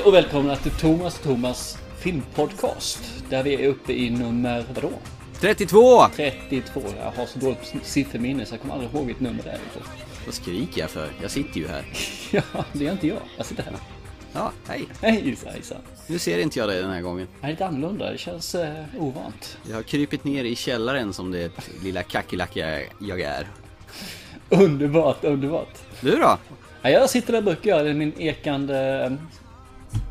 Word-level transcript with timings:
Hej 0.00 0.06
och 0.06 0.14
välkomna 0.14 0.56
till 0.56 0.72
Thomas 0.72 1.18
och 1.18 1.24
Thomas 1.24 1.78
filmpodcast. 1.98 3.24
Där 3.30 3.42
vi 3.42 3.54
är 3.54 3.68
uppe 3.68 3.92
i 3.92 4.10
nummer, 4.10 4.64
vadå? 4.74 4.90
32! 5.40 6.06
32. 6.16 6.82
Jag 6.98 7.10
har 7.10 7.26
så 7.26 7.38
dåligt 7.38 7.74
sifferminne 7.82 8.46
så 8.46 8.54
jag 8.54 8.60
kommer 8.60 8.74
aldrig 8.74 8.94
ihåg 8.94 9.06
vilket 9.06 9.22
nummer 9.22 9.42
det 9.42 9.50
är. 9.50 9.58
Vad 10.26 10.34
skriker 10.34 10.80
jag 10.80 10.90
för? 10.90 11.08
Jag 11.22 11.30
sitter 11.30 11.60
ju 11.60 11.68
här. 11.68 11.84
Ja, 12.30 12.64
det 12.72 12.86
är 12.86 12.92
inte 12.92 13.06
jag. 13.06 13.18
Jag 13.36 13.46
sitter 13.46 13.62
här. 13.62 13.72
Ja, 14.32 14.52
hej. 14.68 14.88
Hej 15.02 15.38
Isa. 15.60 15.76
Nu 16.06 16.18
ser 16.18 16.38
inte 16.38 16.58
jag 16.58 16.68
dig 16.68 16.82
den 16.82 16.90
här 16.90 17.00
gången. 17.00 17.28
Det 17.40 17.46
är 17.46 17.50
lite 17.50 17.66
annorlunda. 17.66 18.12
Det 18.12 18.18
känns 18.18 18.54
eh, 18.54 18.84
ovant. 18.98 19.58
Jag 19.68 19.76
har 19.76 19.82
krypit 19.82 20.24
ner 20.24 20.44
i 20.44 20.56
källaren 20.56 21.12
som 21.12 21.30
det 21.30 21.52
lilla 21.82 22.02
kackerlacka 22.02 22.80
jag 23.00 23.20
är. 23.20 23.46
Underbart, 24.48 25.24
underbart. 25.24 25.78
Du 26.00 26.10
då? 26.10 26.38
Ja, 26.82 26.90
jag 26.90 27.10
sitter 27.10 27.32
där 27.32 27.42
brukar 27.42 27.70
göra 27.70 27.82
det 27.82 27.90
i 27.90 27.94
min 27.94 28.12
ekande 28.18 29.04
eh, 29.04 29.12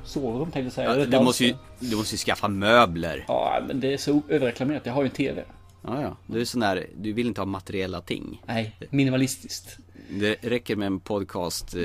sovrum 0.09 0.52
tänkte 0.52 0.59
jag 0.59 0.73
säga. 0.73 0.99
Ja, 0.99 1.05
du, 1.05 1.20
måste 1.20 1.45
ju, 1.45 1.55
du 1.80 1.95
måste 1.95 2.13
ju 2.13 2.17
skaffa 2.17 2.48
möbler. 2.48 3.26
Ja, 3.27 3.62
men 3.67 3.80
det 3.80 3.94
är 3.94 3.98
så 3.98 4.22
överreklamerat. 4.30 4.86
Jag 4.86 4.94
har 4.94 5.02
ju 5.02 5.05
en 5.05 5.16
TV. 5.16 5.44
Ja, 5.81 6.02
ja. 6.02 6.17
Du 6.27 6.41
är 6.41 6.45
sån 6.45 6.62
där, 6.62 6.88
du 6.98 7.13
vill 7.13 7.27
inte 7.27 7.41
ha 7.41 7.45
materiella 7.45 8.02
ting. 8.02 8.41
Nej, 8.45 8.76
minimalistiskt. 8.90 9.77
Det 10.09 10.36
räcker 10.42 10.75
med 10.75 10.86
en 10.86 11.00
podcast, 11.00 11.75
eh, 11.75 11.81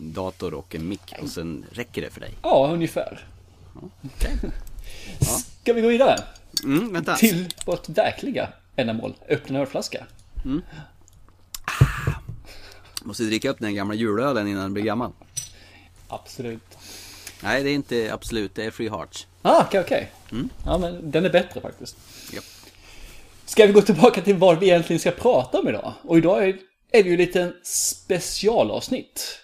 dator 0.00 0.54
och 0.54 0.74
en 0.74 0.88
mick 0.88 1.14
och 1.22 1.28
sen 1.28 1.64
räcker 1.72 2.02
det 2.02 2.10
för 2.10 2.20
dig. 2.20 2.34
Ja, 2.42 2.70
ungefär. 2.72 3.26
Okay. 4.02 4.32
Ska 5.62 5.72
vi 5.72 5.80
gå 5.80 5.88
vidare? 5.88 6.16
Mm, 6.64 6.92
vänta. 6.92 7.14
Till 7.14 7.48
vårt 7.66 7.88
verkliga 7.88 8.48
ändamål. 8.76 9.14
Öppna 9.28 9.56
en 9.56 9.62
ölflaska. 9.62 10.06
Måste 13.02 13.22
dricka 13.22 13.50
upp 13.50 13.58
den 13.58 13.74
gamla 13.74 13.94
julölen 13.94 14.48
innan 14.48 14.62
den 14.62 14.74
blir 14.74 14.84
gammal. 14.84 15.12
Absolut. 16.08 16.71
Nej, 17.42 17.62
det 17.62 17.70
är 17.70 17.74
inte 17.74 18.10
absolut, 18.12 18.54
det 18.54 18.64
är 18.64 18.70
Free 18.70 18.88
Hearts. 18.88 19.26
Ah, 19.42 19.64
okej, 19.64 19.80
okej. 19.80 20.10
Ja, 20.66 20.78
men 20.78 21.10
den 21.10 21.24
är 21.24 21.30
bättre 21.30 21.60
faktiskt. 21.60 21.96
Ja. 22.32 22.40
Ska 23.44 23.66
vi 23.66 23.72
gå 23.72 23.80
tillbaka 23.80 24.20
till 24.20 24.36
vad 24.36 24.58
vi 24.58 24.66
egentligen 24.66 25.00
ska 25.00 25.10
prata 25.10 25.60
om 25.60 25.68
idag? 25.68 25.92
Och 26.02 26.18
idag 26.18 26.48
är, 26.48 26.58
är 26.90 27.02
det 27.02 27.10
ju 27.10 27.16
lite 27.16 27.52
specialavsnitt. 27.62 29.38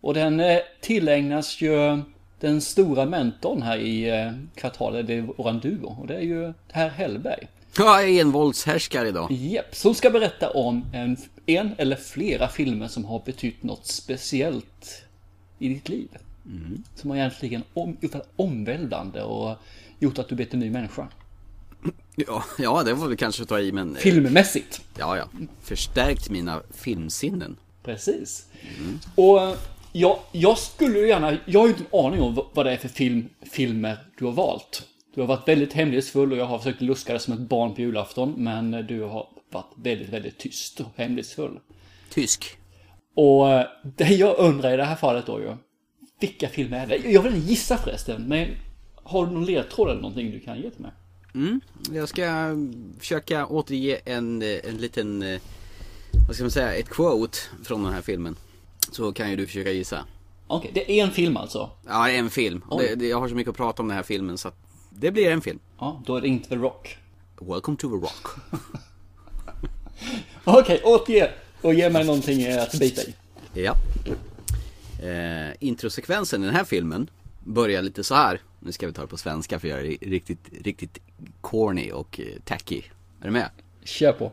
Och 0.00 0.14
den 0.14 0.40
eh, 0.40 0.58
tillägnas 0.80 1.60
ju 1.60 2.02
den 2.40 2.60
stora 2.60 3.04
mentorn 3.04 3.62
här 3.62 3.78
i 3.78 4.10
eh, 4.10 4.32
kvartalet, 4.54 5.06
det 5.06 5.14
är 5.14 5.20
våran 5.20 5.60
duo. 5.60 5.96
Och 6.00 6.06
det 6.06 6.14
är 6.14 6.20
ju 6.20 6.52
herr 6.72 6.88
Hellberg. 6.88 7.48
Jag 7.78 8.04
är 8.04 8.20
en 8.20 8.32
våldshärskare 8.32 9.08
idag. 9.08 9.32
Japp, 9.32 9.74
som 9.74 9.94
ska 9.94 10.10
berätta 10.10 10.50
om 10.50 10.84
en, 10.92 11.16
en 11.46 11.74
eller 11.78 11.96
flera 11.96 12.48
filmer 12.48 12.88
som 12.88 13.04
har 13.04 13.22
betytt 13.24 13.62
något 13.62 13.86
speciellt 13.86 15.02
i 15.58 15.68
ditt 15.68 15.88
liv. 15.88 16.08
Som 16.94 17.10
har 17.10 17.16
egentligen 17.16 17.62
om, 17.74 17.96
gjort 18.00 18.12
det 18.12 18.22
omvälvande 18.36 19.22
och 19.22 19.56
gjort 19.98 20.18
att 20.18 20.28
du 20.28 20.34
blivit 20.34 20.54
en 20.54 20.60
ny 20.60 20.70
människa. 20.70 21.08
Ja, 22.16 22.44
ja, 22.58 22.82
det 22.82 22.94
var 22.94 23.08
väl 23.08 23.16
kanske 23.16 23.42
att 23.42 23.48
ta 23.48 23.60
i 23.60 23.72
men... 23.72 23.96
eh, 23.96 24.00
Filmmässigt. 24.00 24.82
Ja, 24.98 25.16
ja. 25.16 25.24
Förstärkt 25.62 26.30
mina 26.30 26.60
filmsinnen. 26.70 27.56
Precis. 27.82 28.46
Och 29.14 29.42
eh, 29.42 29.54
jag, 29.92 30.18
jag 30.32 30.58
skulle 30.58 30.98
ju 30.98 31.08
gärna, 31.08 31.38
jag 31.46 31.60
har 31.60 31.66
ju 31.66 31.72
inte 31.72 31.84
en 31.92 32.04
aning 32.06 32.20
om 32.20 32.34
vad- 32.54 32.66
det 32.66 32.72
är 32.72 32.76
för 32.76 32.88
film, 32.88 33.28
filmer 33.52 33.98
du 34.18 34.24
har 34.24 34.32
valt. 34.32 34.86
Du 35.14 35.20
har 35.20 35.28
varit 35.28 35.48
väldigt 35.48 35.72
hemlighetsfull 35.72 36.32
och 36.32 36.38
jag 36.38 36.44
har 36.46 36.58
försökt 36.58 36.80
luska 36.82 37.12
det 37.12 37.18
som 37.18 37.34
ett 37.34 37.40
barn 37.40 37.74
på 37.74 37.80
julafton. 37.80 38.34
Men 38.36 38.70
du 38.70 39.02
har 39.02 39.26
varit 39.52 39.72
väldigt, 39.76 40.08
väldigt 40.08 40.38
tyst 40.38 40.80
och 40.80 40.86
hemlighetsfull. 40.96 41.58
Tysk. 42.10 42.56
Och 43.14 43.50
eh, 43.50 43.66
det 43.96 44.04
jag 44.08 44.38
undrar 44.38 44.74
i 44.74 44.76
det 44.76 44.84
här 44.84 44.96
fallet 44.96 45.26
då 45.26 45.40
ju. 45.40 45.56
Vilka 46.22 46.48
filmer 46.48 46.82
är 46.82 46.86
det? 46.86 46.96
Jag 46.96 47.22
vill 47.22 47.34
inte 47.34 47.48
gissa 47.48 47.78
förresten, 47.78 48.22
men 48.28 48.48
har 48.94 49.26
du 49.26 49.32
någon 49.32 49.44
ledtråd 49.44 49.88
eller 49.88 50.00
någonting 50.00 50.30
du 50.30 50.40
kan 50.40 50.60
ge 50.60 50.70
till 50.70 50.80
mig? 50.80 50.92
Jag 51.92 52.08
ska 52.08 52.56
försöka 52.98 53.46
återge 53.46 54.00
en, 54.04 54.42
eh, 54.42 54.58
en 54.64 54.76
liten, 54.76 55.22
eh, 55.22 55.40
vad 56.26 56.34
ska 56.34 56.44
man 56.44 56.50
säga, 56.50 56.74
ett 56.74 56.88
quote 56.88 57.38
från 57.64 57.82
den 57.82 57.92
här 57.92 58.02
filmen. 58.02 58.36
Så 58.92 59.12
kan 59.12 59.30
ju 59.30 59.36
du 59.36 59.46
försöka 59.46 59.70
gissa. 59.70 60.04
Okej, 60.46 60.70
det 60.74 60.90
är 60.90 61.04
en 61.04 61.10
film 61.10 61.36
alltså. 61.36 61.70
Ja, 61.86 62.08
en 62.08 62.30
film. 62.30 62.64
Det, 62.78 62.94
det, 62.94 63.08
jag 63.08 63.20
har 63.20 63.28
så 63.28 63.34
mycket 63.34 63.50
att 63.50 63.56
prata 63.56 63.82
om 63.82 63.88
den 63.88 63.96
här 63.96 64.04
filmen 64.04 64.38
så 64.38 64.48
att 64.48 64.56
det 64.90 65.10
blir 65.10 65.30
en 65.30 65.40
film. 65.40 65.58
Ja, 65.78 66.02
då 66.06 66.16
är 66.16 66.20
det 66.20 66.28
inte 66.28 66.48
The 66.48 66.56
Rock. 66.56 66.96
Welcome 67.40 67.76
to 67.76 67.88
the 67.88 68.06
Rock. 68.06 68.26
Okej, 70.44 70.82
återge 70.84 71.30
och 71.62 71.74
ge 71.74 71.90
mig 71.90 72.04
någonting 72.04 72.52
att 72.52 72.78
bita 72.78 73.02
i. 73.02 73.14
Ja. 73.54 73.76
Eh, 75.02 75.54
introsekvensen 75.60 76.42
i 76.42 76.46
den 76.46 76.54
här 76.54 76.64
filmen 76.64 77.10
börjar 77.44 77.82
lite 77.82 78.04
så 78.04 78.14
här. 78.14 78.40
Nu 78.60 78.72
ska 78.72 78.86
vi 78.86 78.92
ta 78.92 79.02
det 79.02 79.08
på 79.08 79.16
svenska 79.16 79.58
för 79.58 79.68
jag 79.68 79.80
är 79.80 79.96
riktigt, 80.00 80.48
riktigt 80.64 80.98
corny 81.40 81.90
och 81.90 82.20
eh, 82.20 82.40
tacky. 82.44 82.82
Är 83.20 83.24
du 83.24 83.30
med? 83.30 83.50
Kör 83.84 84.12
på. 84.12 84.32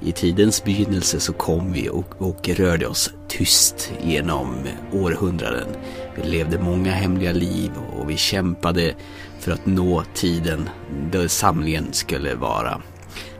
I 0.00 0.12
tidens 0.12 0.64
begynnelse 0.64 1.20
så 1.20 1.32
kom 1.32 1.72
vi 1.72 1.88
och, 1.88 2.22
och 2.22 2.48
rörde 2.48 2.86
oss 2.86 3.14
tyst 3.28 3.92
genom 4.02 4.56
århundraden. 4.92 5.68
Vi 6.16 6.30
levde 6.30 6.58
många 6.58 6.90
hemliga 6.90 7.32
liv 7.32 7.70
och 7.98 8.10
vi 8.10 8.16
kämpade 8.16 8.94
för 9.40 9.52
att 9.52 9.66
nå 9.66 10.02
tiden 10.14 10.68
då 11.12 11.28
samlingen 11.28 11.92
skulle 11.92 12.34
vara. 12.34 12.82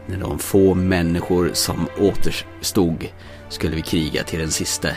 När 0.07 0.19
de 0.19 0.39
få 0.39 0.75
människor 0.75 1.51
som 1.53 1.89
återstod 2.01 3.07
skulle 3.49 3.77
vi 3.77 3.83
kriga 3.83 4.25
till 4.25 4.39
den 4.39 4.51
sista. 4.51 4.89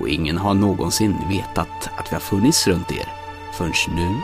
Och 0.00 0.08
ingen 0.08 0.38
har 0.38 0.54
någonsin 0.54 1.16
vetat 1.28 1.90
att 1.98 2.06
vi 2.10 2.14
har 2.14 2.20
funnits 2.20 2.66
runt 2.66 2.92
er 2.92 3.08
förrän 3.58 3.72
nu. 3.96 4.02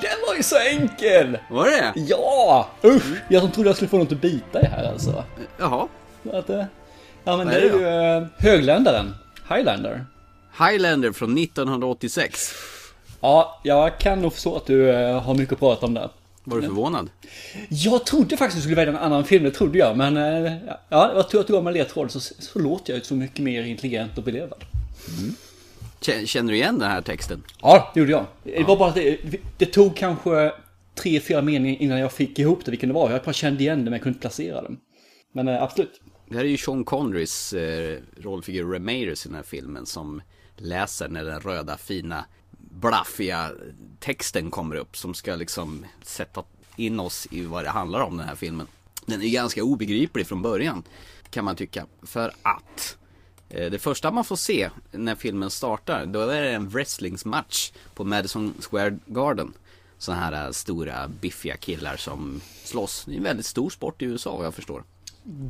Den 0.00 0.18
var 0.28 0.34
ju 0.36 0.42
så 0.42 0.56
enkel! 0.58 1.38
Var 1.50 1.64
det 1.66 1.92
Ja! 1.94 2.68
Usch! 2.84 3.02
Jag 3.28 3.42
som 3.42 3.50
trodde 3.50 3.68
jag 3.68 3.76
skulle 3.76 3.88
få 3.88 3.98
något 3.98 4.12
att 4.12 4.20
bita 4.20 4.62
i 4.62 4.66
här 4.66 4.92
alltså. 4.92 5.24
Jaha. 5.58 5.88
Att, 6.32 6.50
eh, 6.50 6.64
ja 7.24 7.36
men 7.36 7.46
det 7.46 7.54
är 7.54 7.60
ju 7.60 7.86
eh, 7.86 8.26
Högländaren. 8.38 9.14
Highlander. 9.48 10.06
Highlander 10.58 11.12
från 11.12 11.38
1986. 11.38 12.52
Ja, 13.20 13.60
jag 13.62 13.98
kan 13.98 14.22
nog 14.22 14.32
förstå 14.32 14.56
att 14.56 14.66
du 14.66 14.90
eh, 14.90 15.22
har 15.22 15.34
mycket 15.34 15.52
att 15.52 15.58
prata 15.58 15.86
om 15.86 15.94
där. 15.94 16.08
Var 16.44 16.56
du 16.60 16.62
förvånad? 16.66 17.10
Jag 17.68 18.06
trodde 18.06 18.36
faktiskt 18.36 18.56
du 18.58 18.62
skulle 18.62 18.76
välja 18.76 18.92
en 18.92 18.98
annan 19.04 19.24
film, 19.24 19.44
det 19.44 19.50
trodde 19.50 19.78
jag. 19.78 19.96
Men 19.96 20.16
eh, 20.16 20.52
ja, 20.88 21.12
jag 21.14 21.28
tror 21.28 21.40
att 21.40 21.46
du 21.46 21.52
gav 21.52 21.64
mig 21.64 21.72
ledtråd 21.72 22.10
så, 22.10 22.20
så 22.20 22.58
låter 22.58 22.92
jag 22.92 22.98
ju 22.98 23.04
så 23.04 23.14
mycket 23.14 23.38
mer 23.38 23.62
intelligent 23.62 24.18
och 24.18 24.24
belevad. 24.24 24.64
Kä- 26.00 26.26
Känner 26.26 26.52
du 26.52 26.56
igen 26.58 26.78
den 26.78 26.90
här 26.90 27.00
texten? 27.02 27.42
Ja, 27.62 27.90
det 27.94 28.00
gjorde 28.00 28.12
jag. 28.12 28.26
Det 28.42 28.62
var 28.64 28.76
bara 28.76 28.88
att 28.88 28.94
det, 28.94 29.18
det 29.58 29.66
tog 29.66 29.96
kanske 29.96 30.52
tre, 30.94 31.20
fyra 31.20 31.42
meningar 31.42 31.82
innan 31.82 31.98
jag 31.98 32.12
fick 32.12 32.38
ihop 32.38 32.64
det, 32.64 32.70
vilken 32.70 32.88
det 32.88 32.94
var. 32.94 33.10
Jag 33.10 33.22
bara 33.22 33.32
kände 33.32 33.62
igen 33.62 33.78
det 33.78 33.84
men 33.84 33.92
jag 33.92 34.02
kunde 34.02 34.16
inte 34.16 34.20
placera 34.20 34.62
den. 34.62 34.76
Men 35.32 35.48
eh, 35.48 35.62
absolut. 35.62 36.00
Det 36.28 36.36
här 36.36 36.44
är 36.44 36.48
ju 36.48 36.56
Sean 36.56 36.84
Connerys 36.84 37.52
eh, 37.52 37.98
rollfigur 38.20 38.72
Ramirez 38.72 39.26
i 39.26 39.28
den 39.28 39.36
här 39.36 39.42
filmen 39.42 39.86
som 39.86 40.22
läser 40.56 41.08
när 41.08 41.24
den 41.24 41.40
röda 41.40 41.76
fina 41.76 42.24
blaffiga 42.80 43.50
texten 44.00 44.50
kommer 44.50 44.76
upp 44.76 44.96
som 44.96 45.14
ska 45.14 45.34
liksom 45.34 45.86
sätta 46.02 46.44
in 46.76 47.00
oss 47.00 47.28
i 47.30 47.44
vad 47.44 47.64
det 47.64 47.70
handlar 47.70 48.00
om 48.00 48.16
den 48.16 48.28
här 48.28 48.34
filmen. 48.34 48.66
Den 49.06 49.22
är 49.22 49.28
ganska 49.28 49.62
obegriplig 49.62 50.26
från 50.26 50.42
början 50.42 50.82
kan 51.30 51.44
man 51.44 51.56
tycka. 51.56 51.86
För 52.02 52.32
att 52.42 52.96
eh, 53.48 53.70
det 53.70 53.78
första 53.78 54.10
man 54.10 54.24
får 54.24 54.36
se 54.36 54.70
när 54.90 55.14
filmen 55.14 55.50
startar 55.50 56.06
då 56.06 56.20
är 56.20 56.42
det 56.42 56.50
en 56.50 56.68
wrestlingsmatch 56.68 57.72
på 57.94 58.04
Madison 58.04 58.54
Square 58.60 58.98
Garden. 59.06 59.52
Sådana 59.98 60.22
här 60.22 60.46
eh, 60.46 60.50
stora 60.50 61.08
biffiga 61.08 61.56
killar 61.56 61.96
som 61.96 62.40
slåss. 62.64 63.04
Det 63.04 63.12
är 63.12 63.16
en 63.16 63.22
väldigt 63.22 63.46
stor 63.46 63.70
sport 63.70 64.02
i 64.02 64.04
USA 64.04 64.36
vad 64.36 64.46
jag 64.46 64.54
förstår. 64.54 64.84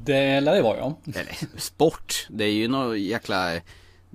Det 0.04 0.40
lär 0.40 0.54
det 0.54 0.62
vara 0.62 0.78
ja. 0.78 0.98
Eller 1.14 1.36
sport, 1.56 2.26
det 2.30 2.44
är 2.44 2.52
ju 2.52 2.68
någon 2.68 3.02
jäkla 3.02 3.60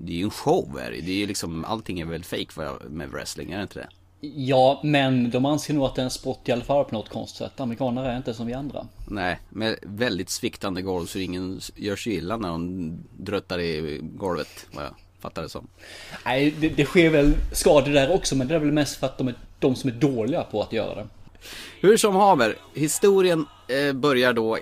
Det 0.01 0.11
är 0.11 0.17
ju 0.17 0.23
en 0.23 0.29
show 0.29 0.79
är 0.79 0.91
det 0.91 1.01
Det 1.01 1.11
är 1.11 1.15
ju 1.15 1.27
liksom 1.27 1.65
Allting 1.65 1.99
är 1.99 2.05
väl 2.05 2.23
fake 2.23 2.77
med 2.89 3.09
wrestling, 3.09 3.51
är 3.51 3.57
det 3.57 3.63
inte 3.63 3.79
det? 3.79 3.87
Ja, 4.21 4.81
men 4.83 5.31
de 5.31 5.45
anser 5.45 5.73
nog 5.73 5.85
att 5.85 5.95
det 5.95 6.01
är 6.01 6.03
en 6.03 6.11
sport 6.11 6.49
i 6.49 6.51
alla 6.51 6.63
fall 6.63 6.85
på 6.85 6.95
något 6.95 7.09
konstigt 7.09 7.37
sätt. 7.37 7.59
Amerikaner 7.59 8.03
är 8.03 8.17
inte 8.17 8.33
som 8.33 8.47
vi 8.47 8.53
andra. 8.53 8.87
Nej, 9.07 9.39
med 9.49 9.75
väldigt 9.81 10.29
sviktande 10.29 10.81
golv 10.81 11.05
så 11.05 11.19
ingen 11.19 11.61
gör 11.75 11.95
sig 11.95 12.13
illa 12.13 12.37
när 12.37 12.49
de 12.49 12.91
dröttar 13.17 13.59
i 13.59 13.99
golvet 14.01 14.67
vad 14.71 14.83
jag 14.83 14.93
fattar 15.19 15.41
det 15.41 15.49
som 15.49 15.67
Nej, 16.25 16.51
det, 16.59 16.69
det 16.69 16.85
sker 16.85 17.09
väl 17.09 17.33
skador 17.51 17.91
där 17.91 18.11
också, 18.11 18.35
men 18.35 18.47
det 18.47 18.55
är 18.55 18.59
väl 18.59 18.71
mest 18.71 18.97
för 18.99 19.07
att 19.07 19.17
de 19.17 19.27
är 19.27 19.35
de 19.59 19.75
som 19.75 19.89
är 19.89 19.93
dåliga 19.93 20.43
på 20.43 20.61
att 20.61 20.73
göra 20.73 20.95
det. 20.95 21.07
Hur 21.81 21.97
som 21.97 22.15
haver, 22.15 22.55
historien 22.73 23.45
eh, 23.67 23.93
börjar 23.93 24.33
då 24.33 24.57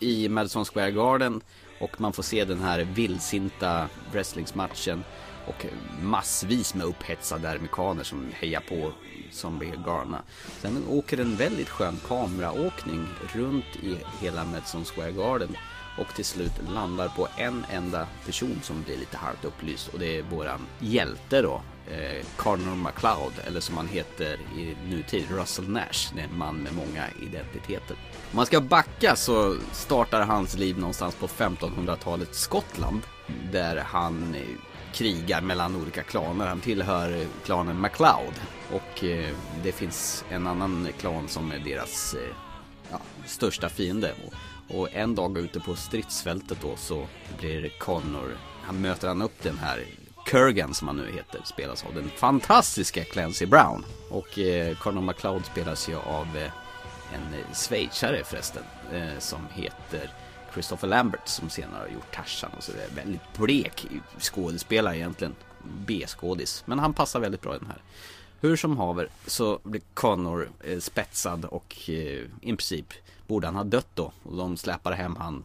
i 0.00 0.28
Madison 0.28 0.64
Square 0.64 0.90
Garden 0.90 1.40
och 1.80 2.00
man 2.00 2.12
får 2.12 2.22
se 2.22 2.44
den 2.44 2.60
här 2.60 2.78
vildsinta 2.94 3.88
wrestlingsmatchen 4.12 5.04
och 5.46 5.66
massvis 6.02 6.74
med 6.74 6.86
upphetsade 6.86 7.50
amerikaner 7.50 8.04
som 8.04 8.26
hejar 8.32 8.60
på 8.60 8.92
som 9.30 9.58
blir 9.58 9.76
galna. 9.86 10.22
Sen 10.60 10.84
åker 10.88 11.20
en 11.20 11.36
väldigt 11.36 11.68
skön 11.68 11.96
kameraåkning 12.08 13.06
runt 13.34 13.76
i 13.82 13.96
hela 14.20 14.44
Madison 14.44 14.84
Square 14.84 15.12
Garden 15.12 15.56
och 15.98 16.14
till 16.14 16.24
slut 16.24 16.52
landar 16.68 17.08
på 17.08 17.28
en 17.36 17.64
enda 17.70 18.06
person 18.26 18.60
som 18.62 18.82
blir 18.82 18.96
lite 18.96 19.16
halvt 19.16 19.44
upplyst 19.44 19.88
och 19.88 19.98
det 19.98 20.18
är 20.18 20.22
våran 20.22 20.60
hjälte 20.78 21.42
då, 21.42 21.62
eh, 21.90 22.26
Connor 22.36 22.76
McLeod 22.76 23.32
eller 23.46 23.60
som 23.60 23.76
han 23.76 23.88
heter 23.88 24.40
i 24.56 24.76
nutid, 24.88 25.24
Russell 25.30 25.68
Nash. 25.68 26.14
Det 26.14 26.20
är 26.20 26.24
en 26.24 26.38
man 26.38 26.56
med 26.56 26.74
många 26.74 27.04
identiteter. 27.22 27.96
Om 28.30 28.36
man 28.36 28.46
ska 28.46 28.60
backa 28.60 29.16
så 29.16 29.56
startar 29.72 30.20
hans 30.20 30.56
liv 30.56 30.78
någonstans 30.78 31.14
på 31.14 31.26
1500-talets 31.26 32.40
Skottland 32.40 33.02
där 33.52 33.76
han 33.76 34.34
eh, 34.34 34.42
krigar 34.92 35.40
mellan 35.40 35.76
olika 35.76 36.02
klaner. 36.02 36.46
Han 36.46 36.60
tillhör 36.60 37.26
klanen 37.44 37.80
MacLeod 37.80 38.34
och 38.72 39.04
eh, 39.04 39.34
det 39.62 39.72
finns 39.72 40.24
en 40.30 40.46
annan 40.46 40.88
klan 40.98 41.28
som 41.28 41.52
är 41.52 41.58
deras 41.58 42.14
eh, 42.14 42.34
ja, 42.90 43.00
största 43.26 43.68
fiende. 43.68 44.14
Och, 44.26 44.34
och, 44.78 44.88
en 44.92 45.14
dag 45.14 45.38
ute 45.38 45.60
på 45.60 45.76
stridsfältet 45.76 46.58
då 46.62 46.76
så 46.76 47.06
blir 47.38 47.68
Connor, 47.78 48.36
han 48.62 48.80
möter 48.80 49.08
han 49.08 49.22
upp 49.22 49.42
den 49.42 49.58
här 49.58 49.84
Kurgan 50.28 50.74
som 50.74 50.88
han 50.88 50.96
nu 50.96 51.12
heter, 51.12 51.40
spelas 51.44 51.84
av 51.84 51.94
den 51.94 52.10
fantastiska 52.10 53.04
Clancy 53.04 53.46
Brown. 53.46 53.84
Och 54.10 54.38
eh, 54.38 54.76
Connor 54.76 55.02
McLeod 55.02 55.44
spelas 55.44 55.88
ju 55.88 55.96
av 55.96 56.36
eh, 56.36 56.50
en 57.14 57.34
eh, 57.34 57.54
schweizare 57.54 58.24
förresten, 58.24 58.62
eh, 58.92 59.18
som 59.18 59.46
heter 59.52 60.10
Christopher 60.52 60.88
Lambert 60.88 61.28
som 61.28 61.50
senare 61.50 61.80
har 61.80 61.88
gjort 61.88 62.14
Tarzan 62.14 62.50
och 62.56 62.62
så 62.62 62.72
är 62.72 62.94
väldigt 62.96 63.38
blek 63.38 63.86
skådespelare 64.18 64.96
egentligen. 64.96 65.34
B-skådis. 65.86 66.62
Men 66.66 66.78
han 66.78 66.94
passar 66.94 67.20
väldigt 67.20 67.42
bra 67.42 67.56
i 67.56 67.58
den 67.58 67.68
här. 67.68 67.82
Hur 68.40 68.56
som 68.56 68.76
haver 68.76 69.08
så 69.26 69.58
blir 69.62 69.82
Connor 69.94 70.50
eh, 70.64 70.78
spetsad 70.78 71.44
och 71.44 71.76
eh, 71.86 71.94
i 72.40 72.56
princip 72.56 72.92
borde 73.26 73.46
han 73.46 73.56
ha 73.56 73.64
dött 73.64 73.88
då. 73.94 74.12
Och 74.22 74.36
de 74.36 74.56
släpar 74.56 74.92
hem 74.92 75.16
han 75.16 75.44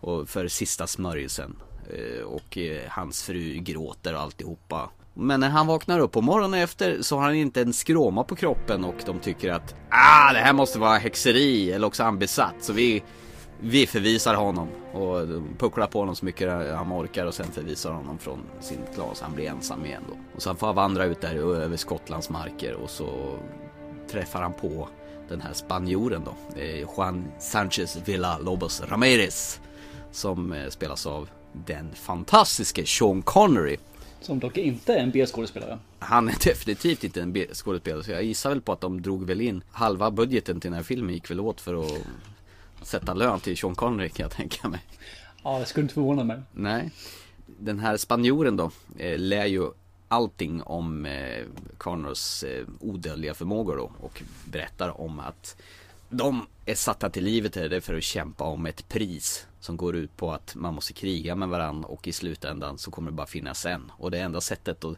och 0.00 0.28
för 0.28 0.48
sista 0.48 0.86
smörjelsen. 0.86 1.56
Eh, 1.90 2.24
och 2.24 2.58
eh, 2.58 2.80
hans 2.88 3.22
fru 3.22 3.54
gråter 3.54 4.14
och 4.14 4.20
alltihopa. 4.20 4.90
Men 5.14 5.40
när 5.40 5.48
han 5.48 5.66
vaknar 5.66 5.98
upp 5.98 6.12
på 6.12 6.20
morgonen 6.20 6.60
efter 6.60 7.02
så 7.02 7.16
har 7.16 7.22
han 7.22 7.34
inte 7.34 7.60
en 7.60 7.72
skråma 7.72 8.24
på 8.24 8.36
kroppen 8.36 8.84
och 8.84 8.94
de 9.06 9.18
tycker 9.18 9.52
att 9.52 9.74
ah, 9.88 10.32
det 10.32 10.38
här 10.38 10.52
måste 10.52 10.78
vara 10.78 10.98
häxeri 10.98 11.72
eller 11.72 11.86
också 11.86 12.02
han 12.02 12.18
besatt. 12.18 12.54
Så 12.60 12.72
vi 12.72 13.02
vi 13.60 13.86
förvisar 13.86 14.34
honom 14.34 14.68
och 14.92 15.26
pucklar 15.58 15.86
på 15.86 15.98
honom 15.98 16.16
så 16.16 16.24
mycket 16.24 16.76
han 16.76 16.92
orkar 16.92 17.26
och 17.26 17.34
sen 17.34 17.46
förvisar 17.52 17.92
honom 17.92 18.18
från 18.18 18.40
sin 18.60 18.78
klan 18.94 19.14
så 19.14 19.24
han 19.24 19.34
blir 19.34 19.48
ensam 19.48 19.86
igen 19.86 20.02
då. 20.08 20.16
Och 20.36 20.42
sen 20.42 20.56
får 20.56 20.66
han 20.66 20.76
vandra 20.76 21.04
ut 21.04 21.20
där 21.20 21.34
över 21.34 21.76
Skottlands 21.76 22.30
marker 22.30 22.74
och 22.74 22.90
så 22.90 23.38
träffar 24.10 24.42
han 24.42 24.52
på 24.52 24.88
den 25.28 25.40
här 25.40 25.52
spanjoren 25.52 26.22
då, 26.24 26.60
eh, 26.60 26.86
Juan 26.96 27.24
Sanchez 27.38 27.98
Villa 28.04 28.38
Lobos 28.38 28.82
Ramirez 28.88 29.60
som 30.12 30.66
spelas 30.68 31.06
av 31.06 31.28
den 31.66 31.94
fantastiske 31.94 32.86
Sean 32.86 33.22
Connery. 33.22 33.76
Som 34.20 34.38
dock 34.38 34.56
inte 34.56 34.94
är 34.94 34.98
en 34.98 35.10
B-skådespelare. 35.10 35.78
Han 35.98 36.28
är 36.28 36.36
definitivt 36.44 37.04
inte 37.04 37.22
en 37.22 37.32
B-skådespelare 37.32 38.04
så 38.04 38.10
jag 38.10 38.24
gissar 38.24 38.50
väl 38.50 38.60
på 38.60 38.72
att 38.72 38.80
de 38.80 39.02
drog 39.02 39.26
väl 39.26 39.40
in 39.40 39.62
halva 39.72 40.10
budgeten 40.10 40.60
till 40.60 40.70
den 40.70 40.76
här 40.76 40.84
filmen 40.84 41.14
gick 41.14 41.30
väl 41.30 41.40
åt 41.40 41.60
för 41.60 41.84
att 41.84 42.02
sätta 42.82 43.14
lön 43.14 43.40
till 43.40 43.56
Sean 43.56 43.74
Connery 43.74 44.08
kan 44.08 44.24
jag 44.24 44.32
tänka 44.32 44.68
mig. 44.68 44.80
Ja, 45.42 45.58
det 45.58 45.66
skulle 45.66 45.82
inte 45.82 45.94
förvåna 45.94 46.24
mig. 46.24 46.40
Nej. 46.52 46.90
Den 47.46 47.78
här 47.78 47.96
spanjoren 47.96 48.56
då 48.56 48.70
eh, 48.98 49.18
lär 49.18 49.46
ju 49.46 49.70
allting 50.08 50.62
om 50.62 51.06
eh, 51.06 51.44
Connors 51.78 52.44
eh, 52.44 52.64
odödliga 52.80 53.34
förmågor 53.34 53.76
då 53.76 53.92
och 54.00 54.22
berättar 54.44 55.00
om 55.00 55.20
att 55.20 55.56
de 56.08 56.46
är 56.66 56.74
satta 56.74 57.10
till 57.10 57.24
livet 57.24 57.56
här 57.56 57.80
för 57.80 57.94
att 57.94 58.02
kämpa 58.02 58.44
om 58.44 58.66
ett 58.66 58.88
pris 58.88 59.46
som 59.64 59.76
går 59.76 59.96
ut 59.96 60.16
på 60.16 60.32
att 60.32 60.54
man 60.54 60.74
måste 60.74 60.92
kriga 60.92 61.34
med 61.34 61.48
varandra 61.48 61.88
och 61.88 62.08
i 62.08 62.12
slutändan 62.12 62.78
så 62.78 62.90
kommer 62.90 63.10
det 63.10 63.14
bara 63.14 63.26
finnas 63.26 63.66
en. 63.66 63.92
Och 63.98 64.10
det 64.10 64.18
enda 64.18 64.40
sättet 64.40 64.84
att 64.84 64.96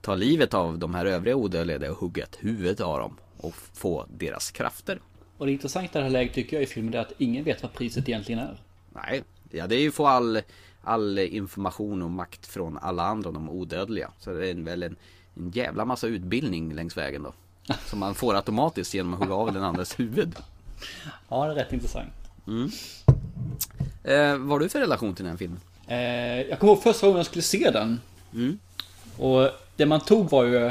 ta 0.00 0.14
livet 0.14 0.54
av 0.54 0.78
de 0.78 0.94
här 0.94 1.06
övriga 1.06 1.36
odödliga 1.36 1.76
är 1.86 1.90
att 1.90 1.98
hugga 1.98 2.24
ett 2.24 2.38
huvud 2.40 2.80
av 2.80 2.98
dem 2.98 3.16
och 3.36 3.54
få 3.54 4.06
deras 4.08 4.50
krafter. 4.50 5.00
Och 5.38 5.46
det 5.46 5.52
intressanta 5.52 5.98
i 5.98 6.02
det 6.02 6.04
här 6.04 6.10
läget 6.10 6.34
tycker 6.34 6.56
jag 6.56 6.62
i 6.62 6.66
filmen 6.66 6.94
är 6.94 6.98
att 6.98 7.12
ingen 7.18 7.44
vet 7.44 7.62
vad 7.62 7.72
priset 7.72 8.08
egentligen 8.08 8.40
är. 8.40 8.60
Nej, 8.94 9.24
ja 9.50 9.66
det 9.66 9.76
är 9.76 9.80
ju 9.80 9.88
att 9.88 9.94
få 9.94 10.06
all, 10.06 10.40
all 10.82 11.18
information 11.18 12.02
och 12.02 12.10
makt 12.10 12.46
från 12.46 12.78
alla 12.78 13.02
andra, 13.02 13.30
de 13.30 13.50
odödliga. 13.50 14.10
Så 14.18 14.32
det 14.32 14.48
är 14.48 14.54
väl 14.54 14.82
en, 14.82 14.96
en 15.34 15.50
jävla 15.50 15.84
massa 15.84 16.06
utbildning 16.06 16.74
längs 16.74 16.96
vägen 16.96 17.22
då. 17.22 17.34
Som 17.86 17.98
man 17.98 18.14
får 18.14 18.36
automatiskt 18.36 18.94
genom 18.94 19.14
att 19.14 19.20
hugga 19.20 19.34
av 19.34 19.52
den 19.52 19.62
andras 19.62 19.98
huvud. 19.98 20.36
Ja, 21.28 21.44
det 21.46 21.50
är 21.50 21.54
rätt 21.54 21.72
intressant. 21.72 22.12
Mm. 22.46 22.70
Eh, 24.04 24.36
vad 24.36 24.48
har 24.48 24.58
du 24.58 24.68
för 24.68 24.80
relation 24.80 25.14
till 25.14 25.24
den 25.24 25.30
här 25.30 25.38
filmen? 25.38 25.60
Eh, 25.86 26.48
jag 26.48 26.58
kommer 26.58 26.72
ihåg 26.72 26.82
första 26.82 27.06
gången 27.06 27.16
jag 27.16 27.26
skulle 27.26 27.42
se 27.42 27.70
den. 27.70 28.00
Mm. 28.34 28.58
Och 29.18 29.50
det 29.76 29.86
man 29.86 30.00
tog 30.00 30.30
var 30.30 30.44
ju 30.44 30.70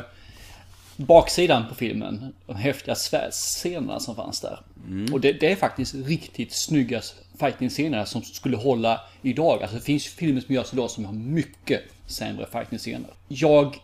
baksidan 0.96 1.64
på 1.70 1.76
filmen. 1.76 2.34
De 2.46 2.56
häftiga 2.56 2.96
svärdsscenerna 2.96 4.00
som 4.00 4.16
fanns 4.16 4.42
där. 4.42 4.60
Mm. 4.88 5.14
Och 5.14 5.22
det, 5.22 5.34
det, 5.34 5.52
är 5.52 5.56
faktiskt 5.56 5.96
riktigt 5.96 6.54
snygga 6.54 7.02
fighting-scener 7.40 8.06
som 8.06 8.22
skulle 8.22 8.58
hålla 8.58 9.02
idag. 9.22 9.62
Alltså 9.62 9.78
det 9.78 9.84
finns 9.84 10.06
filmer 10.06 10.42
som 10.42 10.56
görs 10.56 10.74
idag 10.74 10.90
som 10.90 11.06
har 11.06 11.14
mycket 11.14 11.82
sämre 12.08 12.48
fighting-scener. 12.52 13.10
Jag 13.28 13.78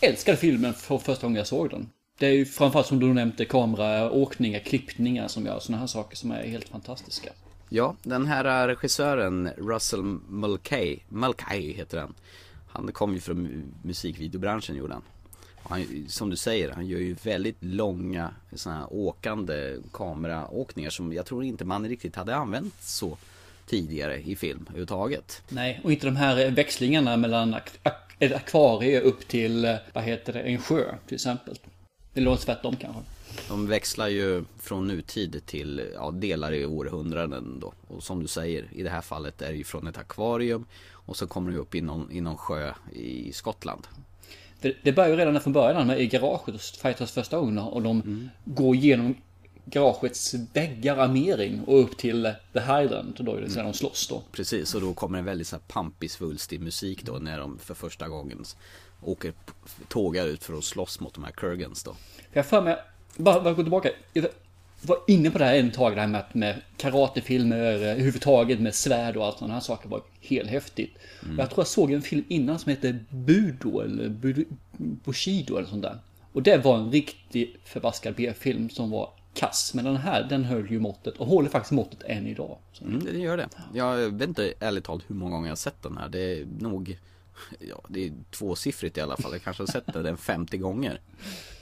älskade 0.00 0.36
filmen 0.36 0.74
för 0.74 0.98
första 0.98 1.22
gången 1.22 1.36
jag 1.36 1.46
såg 1.46 1.70
den. 1.70 1.90
Det 2.18 2.26
är 2.26 2.32
ju 2.32 2.44
framförallt 2.44 2.86
som 2.86 3.00
du 3.00 3.06
nämnde 3.14 3.44
kameraåkningar, 3.44 4.60
klippningar 4.60 5.28
som 5.28 5.46
gör 5.46 5.58
sådana 5.58 5.80
här 5.80 5.86
saker 5.86 6.16
som 6.16 6.30
är 6.30 6.46
helt 6.46 6.68
fantastiska. 6.68 7.30
Ja, 7.68 7.96
den 8.02 8.26
här 8.26 8.68
regissören 8.68 9.50
Russell 9.56 10.02
Mulcahy, 10.28 10.98
Mulcahy 11.08 11.72
heter 11.72 11.98
han. 11.98 12.14
Han 12.68 12.92
kom 12.92 13.14
ju 13.14 13.20
från 13.20 13.64
musikvideobranschen 13.82 14.76
gjorde 14.76 14.92
han. 14.92 15.02
Han, 15.62 16.06
som 16.08 16.30
du 16.30 16.36
säger, 16.36 16.70
han 16.70 16.86
gör 16.86 16.98
ju 16.98 17.16
väldigt 17.22 17.56
långa 17.60 18.30
såna 18.52 18.78
här 18.78 18.86
åkande 18.90 19.76
kameraåkningar 19.92 20.90
som 20.90 21.12
jag 21.12 21.26
tror 21.26 21.44
inte 21.44 21.64
man 21.64 21.88
riktigt 21.88 22.16
hade 22.16 22.36
använt 22.36 22.74
så 22.82 23.16
tidigare 23.66 24.22
i 24.22 24.36
film 24.36 24.60
överhuvudtaget. 24.68 25.42
Nej, 25.48 25.80
och 25.84 25.92
inte 25.92 26.06
de 26.06 26.16
här 26.16 26.50
växlingarna 26.50 27.16
mellan 27.16 27.56
ett 28.18 28.34
akvarie 28.34 29.00
upp 29.00 29.28
till, 29.28 29.64
eh, 29.64 29.74
vad 29.92 30.04
heter 30.04 30.32
det, 30.32 30.40
en 30.40 30.58
sjö 30.58 30.94
till 31.06 31.14
exempel. 31.14 31.58
Det 32.12 32.20
låter 32.20 32.44
tvärtom 32.44 32.76
kanske. 32.76 33.00
De 33.48 33.66
växlar 33.66 34.08
ju 34.08 34.44
från 34.58 34.88
nutid 34.88 35.46
till 35.46 35.90
ja, 35.94 36.10
delar 36.10 36.52
i 36.52 36.66
århundraden 36.66 37.60
då. 37.60 37.72
Och 37.88 38.02
som 38.02 38.22
du 38.22 38.28
säger, 38.28 38.68
i 38.72 38.82
det 38.82 38.90
här 38.90 39.00
fallet 39.00 39.42
är 39.42 39.48
det 39.48 39.56
ju 39.56 39.64
från 39.64 39.86
ett 39.86 39.98
akvarium 39.98 40.66
och 40.90 41.16
så 41.16 41.26
kommer 41.26 41.52
det 41.52 41.58
upp 41.58 41.74
i 41.74 41.80
någon, 41.80 42.12
i 42.12 42.20
någon 42.20 42.36
sjö 42.36 42.72
i 42.92 43.32
Skottland. 43.32 43.86
Det, 44.60 44.76
det 44.82 44.92
börjar 44.92 45.10
ju 45.10 45.16
redan 45.16 45.40
från 45.40 45.52
början 45.52 45.86
med 45.86 46.00
i 46.00 46.06
garaget 46.06 46.54
och 46.54 46.60
fightas 46.60 47.12
första 47.12 47.38
gången 47.38 47.58
och 47.58 47.82
de 47.82 48.00
mm. 48.00 48.30
går 48.44 48.74
igenom 48.74 49.14
garagets 49.64 50.34
väggar, 50.52 50.96
armering 50.96 51.60
och 51.66 51.80
upp 51.80 51.96
till 51.96 52.32
The 52.52 52.60
Highland. 52.60 53.14
Och 53.18 53.24
då 53.24 53.34
är 53.34 53.40
det 53.40 53.52
mm. 53.52 53.64
de 53.64 53.74
slåss 53.74 54.08
då. 54.08 54.22
Precis, 54.32 54.74
och 54.74 54.80
då 54.80 54.94
kommer 54.94 55.18
en 55.18 55.24
väldigt 55.24 55.48
så 55.48 55.56
här 55.56 55.62
pampig, 55.68 56.10
svulstig 56.10 56.60
musik 56.60 57.04
då 57.04 57.12
när 57.12 57.38
de 57.38 57.58
för 57.58 57.74
första 57.74 58.08
gången 58.08 58.44
åker 59.02 59.32
tågar 59.88 60.26
ut 60.26 60.44
för 60.44 60.58
att 60.58 60.64
slåss 60.64 61.00
mot 61.00 61.14
de 61.14 61.24
här 61.24 61.32
Kurgans 61.32 61.82
då. 61.82 61.96
Jag 62.32 62.46
för 62.46 62.62
mig, 62.62 62.76
bara, 63.16 63.40
bara 63.40 63.54
gå 63.54 63.62
tillbaka 63.62 63.90
var 64.86 64.98
inne 65.06 65.30
på 65.30 65.38
det 65.38 65.44
här 65.44 65.54
en 65.54 65.70
tag, 65.70 65.94
det 65.94 66.00
här 66.00 66.08
med, 66.08 66.24
med 66.32 66.60
karatefilmer, 66.76 67.56
överhuvudtaget 67.56 68.60
med 68.60 68.74
svärd 68.74 69.16
och 69.16 69.26
allt 69.26 69.38
sådana 69.38 69.54
här 69.54 69.60
saker 69.60 69.88
var 69.88 70.02
helt 70.20 70.50
häftigt. 70.50 70.98
Mm. 71.22 71.38
Jag 71.38 71.50
tror 71.50 71.60
jag 71.60 71.66
såg 71.66 71.92
en 71.92 72.02
film 72.02 72.24
innan 72.28 72.58
som 72.58 72.70
hette 72.70 72.98
Budo 73.10 73.80
eller 73.80 74.08
Budo, 74.08 74.42
Bushido 74.76 75.56
eller 75.56 75.68
sånt 75.68 75.82
där. 75.82 75.98
Och 76.32 76.42
det 76.42 76.56
var 76.56 76.78
en 76.78 76.92
riktig 76.92 77.56
förbaskad 77.64 78.14
B-film 78.14 78.70
som 78.70 78.90
var 78.90 79.10
kass. 79.34 79.74
Men 79.74 79.84
den 79.84 79.96
här, 79.96 80.22
den 80.22 80.44
höll 80.44 80.70
ju 80.70 80.80
måttet 80.80 81.16
och 81.16 81.26
håller 81.26 81.48
faktiskt 81.48 81.72
måttet 81.72 82.02
än 82.02 82.26
idag. 82.26 82.58
Mm, 82.80 83.04
det 83.04 83.18
gör 83.18 83.36
det. 83.36 83.48
Jag 83.74 83.96
vet 83.96 84.28
inte 84.28 84.54
ärligt 84.60 84.84
talat 84.84 85.02
hur 85.06 85.14
många 85.14 85.30
gånger 85.30 85.46
jag 85.46 85.50
har 85.50 85.56
sett 85.56 85.82
den 85.82 85.96
här. 85.96 86.08
Det 86.08 86.20
är 86.20 86.46
nog, 86.58 86.98
ja 87.58 87.84
det 87.88 88.06
är 88.06 88.12
tvåsiffrigt 88.30 88.98
i 88.98 89.00
alla 89.00 89.16
fall. 89.16 89.32
Jag 89.32 89.42
kanske 89.42 89.62
har 89.62 89.66
sett 89.66 89.86
den 89.86 90.16
50 90.16 90.58
gånger. 90.58 91.00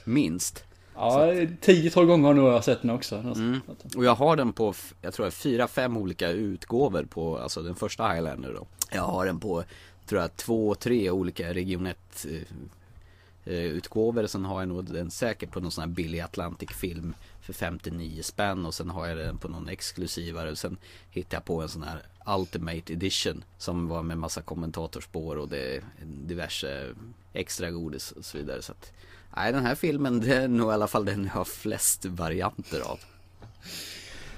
Minst. 0.05 0.63
Ja, 0.95 1.25
10-12 1.27 2.05
gånger 2.05 2.27
har 2.27 2.33
nog 2.33 2.47
jag 2.47 2.63
sett 2.63 2.81
den 2.81 2.91
också. 2.91 3.15
Mm. 3.15 3.61
Och 3.95 4.05
jag 4.05 4.15
har 4.15 4.35
den 4.35 4.53
på, 4.53 4.73
jag 5.01 5.13
tror 5.13 5.29
fyra, 5.29 5.67
fem 5.67 5.97
olika 5.97 6.29
utgåvor 6.29 7.03
på, 7.03 7.37
alltså 7.37 7.61
den 7.61 7.75
första 7.75 8.07
Highlander 8.07 8.53
då. 8.53 8.65
Jag 8.91 9.03
har 9.03 9.25
den 9.25 9.39
på, 9.39 9.63
tror 10.05 10.21
jag, 10.21 10.35
två, 10.35 10.75
tre 10.75 11.09
olika 11.09 11.53
region 11.53 11.85
1 11.85 12.25
eh, 12.25 13.53
eh, 13.53 13.63
utgåvor. 13.63 14.27
Sen 14.27 14.45
har 14.45 14.61
jag 14.61 14.67
nog 14.67 14.85
den 14.85 15.11
säkert 15.11 15.51
på 15.51 15.59
någon 15.59 15.71
sån 15.71 15.81
här 15.81 15.89
billig 15.89 16.19
Atlantic 16.19 16.69
film 16.69 17.15
för 17.41 17.53
59 17.53 18.21
spänn 18.21 18.65
och 18.65 18.73
sen 18.73 18.89
har 18.89 19.07
jag 19.07 19.17
den 19.17 19.37
på 19.37 19.47
någon 19.47 19.69
exklusivare 19.69 20.51
och 20.51 20.57
sen 20.57 20.77
hittade 21.09 21.35
jag 21.35 21.45
på 21.45 21.61
en 21.61 21.69
sån 21.69 21.83
här 21.83 22.01
Ultimate 22.37 22.93
Edition 22.93 23.43
som 23.57 23.87
var 23.87 24.03
med 24.03 24.17
massa 24.17 24.41
kommentatorspår 24.41 25.35
och 25.35 25.49
det 25.49 25.83
diverse 26.05 26.93
extra 27.33 27.71
godis 27.71 28.11
och 28.11 28.25
så 28.25 28.37
vidare. 28.37 28.61
Så 28.61 28.71
att, 28.71 28.91
Nej, 29.35 29.51
den 29.51 29.65
här 29.65 29.75
filmen 29.75 30.19
det 30.19 30.35
är 30.35 30.47
nog 30.47 30.69
i 30.69 30.73
alla 30.73 30.87
fall 30.87 31.05
den 31.05 31.23
jag 31.23 31.31
har 31.31 31.45
flest 31.45 32.05
varianter 32.05 32.81
av. 32.81 32.99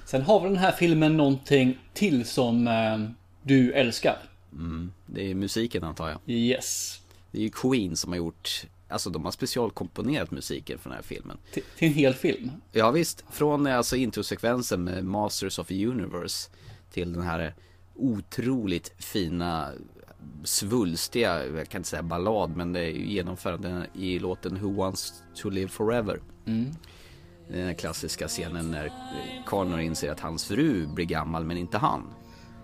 Sen 0.06 0.22
har 0.22 0.40
väl 0.40 0.50
den 0.50 0.60
här 0.60 0.72
filmen 0.72 1.18
någonting 1.18 1.80
till 1.94 2.26
som 2.26 2.68
eh, 2.68 3.10
du 3.44 3.74
älskar. 3.74 4.18
Det 5.06 5.32
är 5.32 5.36
musiken 5.36 5.84
antar 5.84 6.10
jag. 6.10 6.20
Yes. 6.26 7.02
Det 7.32 7.38
är 7.38 7.42
ju 7.42 7.50
Queen 7.50 7.96
som 7.96 8.12
har 8.12 8.18
gjort, 8.18 8.66
alltså 8.88 9.10
de 9.10 9.26
har 9.26 9.32
specialkomponerat 9.32 10.32
musiken 10.32 10.80
för 10.80 10.90
den 10.90 10.96
här 10.96 11.04
filmen. 11.04 11.38
Till, 11.52 11.64
till 11.78 11.88
en 11.88 11.94
hel 11.94 12.14
film. 12.14 12.52
Ja 12.72 12.92
visst, 12.92 13.24
från 13.32 13.68
eh, 13.68 13.78
alltså 13.78 13.96
introsekvensen 13.96 14.84
med 14.84 15.06
Masters 15.06 15.60
of 15.60 15.68
the 15.68 15.86
Universe 15.88 16.50
till 16.92 17.14
den 17.14 17.24
här 17.24 17.54
otroligt 17.96 18.94
fina 18.98 19.72
svulstiga, 20.44 21.46
jag 21.46 21.70
kan 21.70 21.80
inte 21.80 21.90
säga 21.90 22.04
ballad, 22.04 22.56
men 22.56 22.74
det 22.74 22.80
är 22.80 22.92
genomförande 22.92 23.88
i 23.94 24.20
låten 24.20 24.60
Who 24.62 24.76
Wants 24.76 25.24
To 25.36 25.50
Live 25.50 25.68
Forever. 25.68 26.20
Den 27.48 27.66
här 27.66 27.74
klassiska 27.74 28.28
scenen 28.28 28.72
när 28.72 28.92
Connor 29.46 29.80
inser 29.80 30.12
att 30.12 30.20
hans 30.20 30.46
fru 30.46 30.88
blir 30.88 31.06
gammal 31.06 31.46
men 31.46 31.58
inte 31.58 31.78
han. 31.78 32.02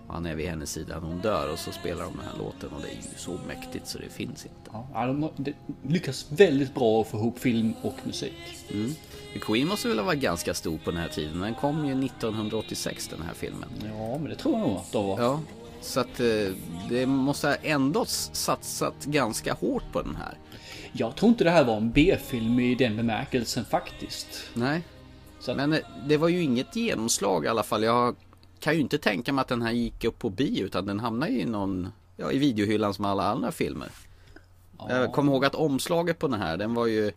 Han 0.08 0.26
är 0.26 0.36
vid 0.36 0.50
hennes 0.50 0.72
sida 0.72 1.00
när 1.00 1.08
hon 1.08 1.20
dör 1.20 1.52
och 1.54 1.60
så 1.60 1.72
spelar 1.72 2.04
de 2.04 2.12
den 2.12 2.26
här 2.26 2.38
låten 2.38 2.70
och 2.70 2.82
det 2.82 2.88
är 2.88 2.96
ju 2.96 3.02
så 3.18 3.38
mäktigt 3.48 3.88
så 3.88 3.98
det 3.98 4.10
finns 4.10 4.46
inte. 4.46 4.72
Ja, 4.94 5.06
de 5.06 5.30
lyckas 5.84 6.32
väldigt 6.32 6.76
bra 6.76 7.02
att 7.02 7.08
få 7.08 7.18
ihop 7.18 7.40
film 7.40 7.74
och 7.82 7.96
musik. 8.04 8.34
Queen 9.42 9.68
måste 9.68 9.88
väl 9.88 10.00
ha 10.00 10.06
varit 10.06 10.20
ganska 10.20 10.54
stor 10.54 10.78
på 10.78 10.92
den 10.92 11.00
här 11.00 11.08
tiden. 11.08 11.40
Den 11.40 11.56
kom 11.56 11.86
ju 11.86 12.06
1986 12.06 13.08
den 13.08 13.22
här 13.22 13.34
filmen. 13.34 13.70
Ja, 13.84 14.18
men 14.18 14.30
det 14.30 14.36
tror 14.36 14.58
jag 14.58 14.68
nog 14.68 14.78
att 14.78 14.92
de 14.92 15.08
var. 15.08 15.22
Ja, 15.22 15.40
så 15.82 16.00
att 16.00 16.20
eh, 16.20 16.54
det 16.90 17.06
måste 17.06 17.48
ha 17.48 17.56
ändå 17.56 18.06
satsat 18.06 19.06
ganska 19.06 19.54
hårt 19.54 19.84
på 19.92 20.02
den 20.02 20.16
här. 20.16 20.38
Jag 20.94 21.16
tror 21.16 21.30
inte 21.30 21.44
det 21.44 21.50
här 21.50 21.64
var 21.64 21.78
en 21.78 21.92
B-film 21.92 22.60
i 22.60 22.76
den 22.76 22.98
bemärkelsen 22.98 23.66
faktiskt. 23.66 24.28
Nej, 24.54 24.82
att, 25.48 25.58
men 25.58 25.74
eh, 25.74 25.80
det 26.06 26.18
var 26.18 26.28
ju 26.28 26.42
inget 26.42 26.76
genomslag 26.76 27.46
i 27.46 27.48
alla 27.48 27.64
fall. 27.64 27.84
Jag 27.84 28.16
kan 28.60 28.74
ju 28.74 28.80
inte 28.80 28.98
tänka 28.98 29.34
mig 29.34 29.42
att 29.42 29.48
den 29.48 29.62
här 29.62 29.72
gick 29.72 30.04
upp 30.04 30.20
på 30.20 30.30
bio 30.30 30.66
utan 30.66 30.86
den 30.86 31.00
hamnade 31.00 31.32
i 31.32 31.46
någon, 31.46 31.92
ja 32.18 32.32
i 32.32 32.38
videohyllan 32.38 32.94
som 32.94 33.06
alla 33.06 33.24
andra 33.24 33.52
filmer. 33.52 33.90
Jag 34.90 35.14
kommer 35.14 35.32
ihåg 35.32 35.46
att 35.46 35.56
omslaget 35.56 36.20
på 36.20 36.28
den 36.28 36.42
här, 36.42 36.58
den 36.58 36.74
var 36.74 36.86
ju 36.86 37.12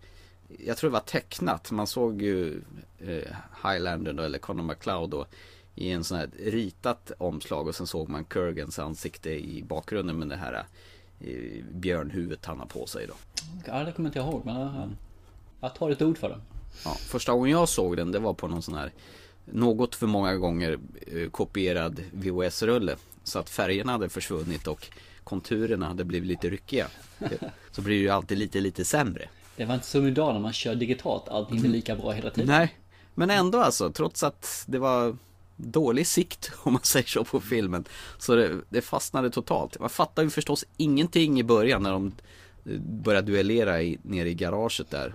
Jag 0.66 0.76
tror 0.76 0.90
det 0.90 0.94
var 0.94 1.00
tecknat, 1.00 1.71
man 1.71 1.87
såg 1.87 2.23
ju 2.23 2.62
eh, 2.99 3.37
Highlander 3.64 4.12
då, 4.12 4.23
eller 4.23 4.38
Conor 4.38 4.62
McLeod 4.62 5.11
då 5.11 5.26
I 5.75 5.90
en 5.90 6.04
sån 6.04 6.19
här 6.19 6.31
ritat 6.38 7.12
omslag 7.19 7.69
och 7.69 7.75
sen 7.75 7.87
såg 7.87 8.09
man 8.09 8.25
Kurgans 8.25 8.78
ansikte 8.78 9.31
i 9.31 9.62
bakgrunden 9.62 10.19
med 10.19 10.28
det 10.28 10.37
här 10.37 10.64
eh, 11.21 11.64
Björnhuvudet 11.73 12.47
han 12.47 12.59
har 12.59 12.66
på 12.66 12.87
sig 12.87 13.07
då 13.07 13.14
ja, 13.66 13.85
det 13.85 13.93
kommer 13.93 14.09
inte 14.09 14.19
jag 14.19 14.28
ihåg, 14.28 14.43
men 14.45 14.61
jag, 14.61 14.90
jag 15.61 15.75
tar 15.75 15.90
ett 15.90 16.02
ord 16.02 16.19
för 16.19 16.28
det. 16.28 16.40
Ja, 16.85 16.90
första 16.90 17.33
gången 17.33 17.50
jag 17.50 17.69
såg 17.69 17.97
den 17.97 18.12
det 18.12 18.19
var 18.19 18.35
på 18.35 18.49
någon 18.49 18.62
sån 18.62 18.75
här 18.75 18.93
Något 19.45 19.95
för 19.95 20.07
många 20.07 20.35
gånger 20.37 20.78
eh, 21.07 21.31
kopierad 21.31 22.00
VHS-rulle 22.12 22.97
Så 23.25 23.38
att 23.38 23.50
färgerna 23.50 23.93
hade 23.93 24.09
försvunnit 24.09 24.66
och 24.66 24.87
konturerna 25.25 25.87
hade 25.87 26.04
blivit 26.04 26.28
lite 26.28 26.50
ryckiga 26.50 26.87
Så 27.71 27.83
blir 27.83 27.97
det 27.97 28.02
ju 28.02 28.09
alltid 28.09 28.38
lite 28.38 28.61
lite 28.61 28.85
sämre 28.85 29.28
Det 29.57 29.64
var 29.64 29.75
inte 29.75 29.87
som 29.87 30.07
idag 30.07 30.35
när 30.35 30.40
man 30.40 30.52
kör 30.52 30.75
digitalt, 30.75 31.28
allting 31.28 31.61
blir 31.61 31.71
lika 31.71 31.97
bra 31.97 32.11
hela 32.11 32.31
tiden. 32.31 32.49
Nej 32.49 32.75
Men 33.14 33.31
ändå 33.31 33.59
alltså, 33.59 33.93
trots 33.93 34.23
att 34.23 34.64
det 34.66 34.78
var 34.78 35.16
dålig 35.56 36.06
sikt 36.06 36.52
om 36.62 36.73
man 36.73 36.82
säger 36.82 37.06
så 37.06 37.25
på 37.25 37.40
filmen 37.40 37.84
Så 38.18 38.34
det, 38.34 38.61
det 38.68 38.80
fastnade 38.80 39.30
totalt 39.30 39.78
Man 39.80 39.90
fattar 39.90 40.23
ju 40.23 40.30
förstås 40.30 40.64
ingenting 40.76 41.40
i 41.40 41.44
början 41.44 41.82
när 41.82 41.92
de 41.92 42.12
eh, 42.66 42.80
börjar 42.80 43.23
duellera 43.23 43.82
i, 43.82 43.99
nere 44.02 44.28
i 44.28 44.34
garaget 44.34 44.90
där 44.90 45.14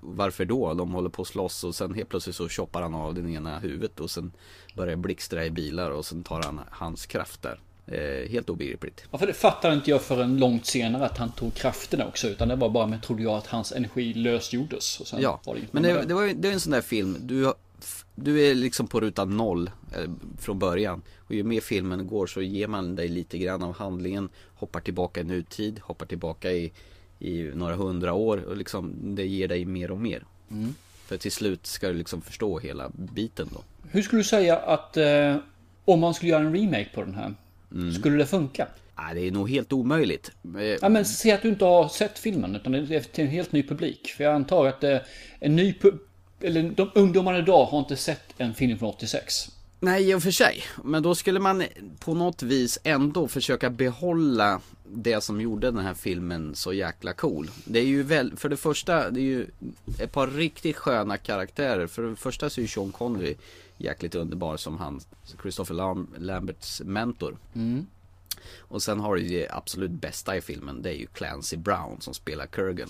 Varför 0.00 0.44
då? 0.44 0.74
De 0.74 0.92
håller 0.92 1.08
på 1.08 1.22
att 1.22 1.28
slåss 1.28 1.64
och 1.64 1.74
sen 1.74 1.94
helt 1.94 2.08
plötsligt 2.08 2.36
så 2.36 2.48
choppar 2.48 2.82
han 2.82 2.94
av 2.94 3.14
den 3.14 3.28
ena 3.28 3.58
huvudet 3.58 4.00
och 4.00 4.10
sen 4.10 4.32
börjar 4.74 4.96
blixtra 4.96 5.44
i 5.44 5.50
bilar 5.50 5.90
och 5.90 6.06
sen 6.06 6.22
tar 6.22 6.42
han 6.42 6.60
hans 6.70 7.06
kraft 7.06 7.42
där 7.42 7.60
eh, 7.86 8.30
Helt 8.30 8.50
obegripligt 8.50 9.04
Ja, 9.10 9.18
för 9.18 9.26
det 9.26 9.32
fattade 9.32 9.74
inte 9.74 9.90
jag 9.90 10.02
förrän 10.02 10.36
långt 10.38 10.66
senare 10.66 11.06
att 11.06 11.18
han 11.18 11.32
tog 11.32 11.54
krafterna 11.54 12.06
också. 12.06 12.28
Utan 12.28 12.48
det 12.48 12.56
var 12.56 12.68
bara 12.68 12.86
med, 12.86 13.02
trodde 13.02 13.22
jag, 13.22 13.34
att 13.34 13.46
hans 13.46 13.72
energi 13.72 14.14
lösgjordes. 14.14 15.00
Och 15.00 15.06
sen 15.06 15.22
Ja, 15.22 15.40
var 15.44 15.54
det 15.54 15.60
men 15.70 15.82
det, 15.82 16.02
det, 16.02 16.14
var, 16.14 16.32
det 16.34 16.48
är 16.48 16.52
en 16.52 16.60
sån 16.60 16.72
där 16.72 16.80
film. 16.80 17.16
Du, 17.20 17.52
du 18.14 18.40
är 18.50 18.54
liksom 18.54 18.86
på 18.86 19.00
ruta 19.00 19.24
noll 19.24 19.70
eh, 19.96 20.10
från 20.38 20.58
början. 20.58 21.02
Och 21.18 21.34
ju 21.34 21.42
mer 21.44 21.60
filmen 21.60 22.06
går 22.06 22.26
så 22.26 22.42
ger 22.42 22.66
man 22.66 22.96
dig 22.96 23.08
lite 23.08 23.38
grann 23.38 23.62
av 23.62 23.74
handlingen. 23.76 24.28
Hoppar 24.54 24.80
tillbaka 24.80 25.20
i 25.20 25.24
nutid, 25.24 25.78
hoppar 25.82 26.06
tillbaka 26.06 26.52
i, 26.52 26.72
i 27.18 27.42
några 27.42 27.74
hundra 27.74 28.12
år. 28.12 28.44
Och 28.44 28.56
liksom 28.56 29.14
det 29.14 29.26
ger 29.26 29.48
dig 29.48 29.64
mer 29.64 29.90
och 29.90 29.98
mer. 30.00 30.24
För 31.06 31.16
till 31.16 31.32
slut 31.32 31.66
ska 31.66 31.88
du 31.88 31.94
liksom 31.94 32.22
förstå 32.22 32.58
hela 32.58 32.90
biten 32.94 33.48
då. 33.52 33.60
Hur 33.90 34.02
skulle 34.02 34.20
du 34.20 34.24
säga 34.24 34.56
att 34.56 34.96
eh, 34.96 35.36
om 35.84 36.00
man 36.00 36.14
skulle 36.14 36.30
göra 36.30 36.42
en 36.42 36.54
remake 36.56 36.88
på 36.94 37.02
den 37.04 37.14
här, 37.14 37.34
Mm. 37.72 37.92
skulle 37.92 38.16
det 38.16 38.26
funka? 38.26 38.66
Nej, 38.96 39.14
det 39.14 39.20
är 39.26 39.30
nog 39.30 39.50
helt 39.50 39.72
omöjligt. 39.72 40.30
Eh, 40.56 40.62
Ja, 40.64 40.88
men 40.88 41.04
se 41.04 41.32
att 41.32 41.42
du 41.42 41.48
inte 41.48 41.64
har 41.64 41.88
sett 41.88 42.18
filmen, 42.18 42.56
utan 42.56 42.72
det 42.72 42.78
är 42.78 43.00
till 43.00 43.24
en 43.24 43.30
helt 43.30 43.52
ny 43.52 43.62
publik. 43.62 44.06
För 44.16 44.24
jag 44.24 44.34
antar 44.34 44.66
att 44.66 44.84
eh, 44.84 44.98
en 45.40 45.56
ny 45.56 45.74
eller 46.44 46.70
de 46.70 46.90
ungdomarna 46.94 47.38
idag 47.38 47.64
har 47.64 47.78
inte 47.78 47.96
sett 47.96 48.22
en 48.38 48.54
film 48.54 48.78
från 48.78 48.88
86. 48.88 49.50
Nej, 49.80 50.10
i 50.10 50.14
och 50.14 50.22
för 50.22 50.30
sig. 50.30 50.62
Men 50.84 51.02
då 51.02 51.14
skulle 51.14 51.40
man 51.40 51.64
på 51.98 52.14
något 52.14 52.42
vis 52.42 52.78
ändå 52.84 53.28
försöka 53.28 53.70
behålla 53.70 54.60
det 54.84 55.20
som 55.24 55.40
gjorde 55.40 55.70
den 55.70 55.84
här 55.84 55.94
filmen 55.94 56.54
så 56.54 56.72
jäkla 56.72 57.12
cool. 57.12 57.50
Det 57.64 57.78
är 57.78 57.84
ju 57.84 58.02
väl, 58.02 58.36
för 58.36 58.48
det 58.48 58.56
första, 58.56 59.10
det 59.10 59.20
är 59.20 59.24
ju 59.24 59.46
ett 59.98 60.12
par 60.12 60.26
riktigt 60.26 60.76
sköna 60.76 61.16
karaktärer. 61.16 61.86
För 61.86 62.02
det 62.02 62.16
första 62.16 62.50
så 62.50 62.60
är 62.60 62.62
ju 62.62 62.68
Sean 62.68 62.92
Connery 62.92 63.34
jäkligt 63.78 64.14
underbar 64.14 64.56
som 64.56 64.78
han, 64.78 65.00
Christopher 65.42 65.74
Lam- 65.74 66.06
Lamberts 66.18 66.80
mentor. 66.84 67.36
Och 68.58 68.82
sen 68.82 69.00
har 69.00 69.14
du 69.14 69.22
ju 69.22 69.28
det 69.38 69.48
absolut 69.50 69.90
bästa 69.90 70.36
i 70.36 70.40
filmen, 70.40 70.82
det 70.82 70.90
är 70.90 70.94
ju 70.98 71.06
Clancy 71.06 71.56
Brown 71.56 72.00
som 72.00 72.14
spelar 72.14 72.46
Kurgan. 72.46 72.88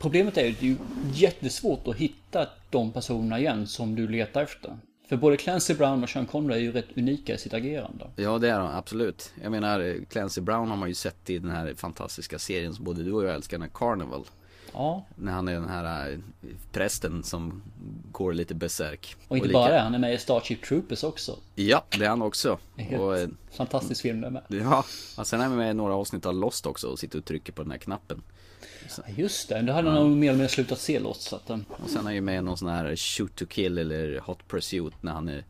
Problemet 0.00 0.36
är 0.36 0.44
ju 0.44 0.50
att 0.52 0.60
det 0.60 0.66
är 0.68 0.76
jättesvårt 1.14 1.88
att 1.88 1.96
hitta 1.96 2.48
de 2.70 2.92
personerna 2.92 3.38
igen 3.38 3.66
som 3.66 3.94
du 3.94 4.08
letar 4.08 4.42
efter. 4.42 4.78
För 5.08 5.16
både 5.16 5.36
Clancy 5.36 5.74
Brown 5.74 6.02
och 6.02 6.08
Sean 6.08 6.26
Connery 6.26 6.56
är 6.58 6.62
ju 6.62 6.72
rätt 6.72 6.86
unika 6.96 7.34
i 7.34 7.38
sitt 7.38 7.54
agerande. 7.54 8.06
Ja 8.16 8.38
det 8.38 8.50
är 8.50 8.58
de, 8.58 8.68
absolut. 8.68 9.32
Jag 9.42 9.50
menar 9.52 10.04
Clancy 10.10 10.40
Brown 10.40 10.68
har 10.68 10.76
man 10.76 10.88
ju 10.88 10.94
sett 10.94 11.30
i 11.30 11.38
den 11.38 11.50
här 11.50 11.74
fantastiska 11.74 12.38
serien 12.38 12.74
som 12.74 12.84
både 12.84 13.02
du 13.02 13.12
och 13.12 13.24
jag 13.24 13.34
älskar, 13.34 13.58
den 13.58 13.62
här 13.62 13.70
Carnival. 13.74 14.24
Ja, 14.72 15.06
När 15.16 15.32
han 15.32 15.48
är 15.48 15.52
den 15.52 15.68
här 15.68 16.10
äh, 16.12 16.18
prästen 16.72 17.22
som 17.22 17.62
går 18.12 18.32
lite 18.32 18.54
besärk. 18.54 19.16
och 19.28 19.36
inte 19.36 19.48
lika- 19.48 19.58
bara 19.58 19.80
han 19.80 19.94
är 19.94 19.98
med 19.98 20.14
i 20.14 20.18
Starship 20.18 20.62
Troopers 20.62 21.04
också. 21.04 21.36
Ja, 21.54 21.84
det 21.98 22.04
är 22.04 22.08
han 22.08 22.22
också. 22.22 22.58
Och, 22.98 23.18
äh, 23.18 23.28
fantastisk 23.56 24.02
film 24.02 24.20
det 24.20 24.30
med. 24.30 24.42
ja, 24.48 24.84
och 25.18 25.26
sen 25.26 25.40
är 25.40 25.44
han 25.44 25.56
med 25.56 25.70
i 25.70 25.74
några 25.74 25.94
avsnitt 25.94 26.26
av 26.26 26.34
Lost 26.34 26.66
också 26.66 26.86
och 26.88 26.98
sitter 26.98 27.18
och 27.18 27.24
trycker 27.24 27.52
på 27.52 27.62
den 27.62 27.70
här 27.70 27.78
knappen. 27.78 28.22
Ja, 28.96 29.12
Just 29.16 29.48
det, 29.48 29.62
då 29.62 29.72
hade 29.72 29.90
han 29.90 29.98
nog 30.08 30.16
mer 30.16 30.28
eller 30.28 30.38
mindre 30.38 30.48
slutat 30.48 30.78
se 30.80 30.98
Lost. 30.98 31.32
Att, 31.32 31.50
eh, 31.50 31.58
Och 31.84 31.90
sen 31.90 31.98
är 32.00 32.04
han 32.04 32.14
ju 32.14 32.20
med 32.20 32.38
i 32.38 32.42
någon 32.42 32.56
sån 32.56 32.68
här 32.68 32.96
shoot 32.96 33.36
to 33.36 33.46
kill 33.46 33.78
eller 33.78 34.18
hot 34.20 34.48
pursuit 34.48 34.94
när 35.00 35.12
han 35.12 35.28
är 35.28 35.44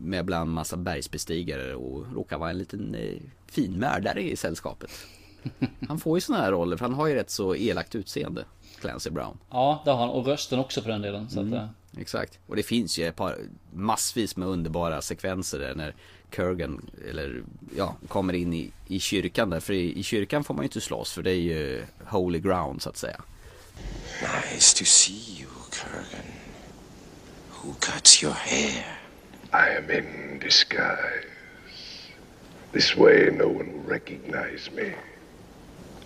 med 0.00 0.24
bland 0.24 0.50
massa 0.50 0.76
bergsbestigare 0.76 1.74
och 1.74 2.12
råkar 2.14 2.38
vara 2.38 2.50
en 2.50 2.58
liten 2.58 2.94
eh, 2.94 3.16
fin 3.46 3.72
mördare 3.78 4.22
i 4.22 4.36
sällskapet. 4.36 4.90
Han 5.88 5.98
får 5.98 6.16
ju 6.16 6.20
såna 6.20 6.38
här 6.38 6.52
roller 6.52 6.76
för 6.76 6.84
han 6.84 6.94
har 6.94 7.06
ju 7.06 7.14
rätt 7.14 7.30
så 7.30 7.56
elakt 7.56 7.94
utseende, 7.94 8.44
Clancy 8.80 9.10
Brown. 9.10 9.38
ja, 9.50 9.82
det 9.84 9.90
har 9.90 9.98
han. 9.98 10.08
Och 10.08 10.26
rösten 10.26 10.58
också 10.58 10.82
för 10.82 10.90
den 10.90 11.02
delen. 11.02 11.30
Så 11.30 11.40
att, 11.40 11.52
eh, 11.52 11.66
Exakt. 11.96 12.38
Och 12.46 12.56
det 12.56 12.62
finns 12.62 12.98
ju 12.98 13.04
ett 13.06 13.16
par 13.16 13.38
massvis 13.72 14.36
med 14.36 14.48
underbara 14.48 15.02
sekvenser 15.02 15.58
där 15.58 15.74
när 15.74 15.94
Kurgan, 16.32 16.90
eller 17.10 17.42
ja, 17.76 17.96
kommer 18.08 18.32
in 18.32 18.52
i, 18.52 18.72
i 18.86 19.00
kyrkan 19.00 19.50
där. 19.50 19.60
För 19.60 19.72
i, 19.72 19.98
i 19.98 20.02
kyrkan 20.02 20.44
får 20.44 20.54
man 20.54 20.62
ju 20.62 20.66
inte 20.66 20.80
slåss 20.80 21.12
för 21.12 21.22
det 21.22 21.30
är 21.30 21.40
ju 21.40 21.84
holy 22.04 22.40
ground 22.40 22.82
så 22.82 22.88
att 22.88 22.96
säga. 22.96 23.20
Nice 24.20 24.78
to 24.78 24.84
see 24.84 25.40
you, 25.40 25.50
Kurgan. 25.70 26.26
Who 27.62 27.74
cuts 27.80 28.22
your 28.22 28.34
hair? 28.34 28.98
I 29.52 29.76
am 29.76 29.90
in 29.90 30.38
disguise. 30.38 31.26
This 32.72 32.96
way 32.96 33.30
no 33.30 33.48
one 33.48 33.72
will 33.72 33.82
recognize 33.86 34.70
me. 34.74 34.94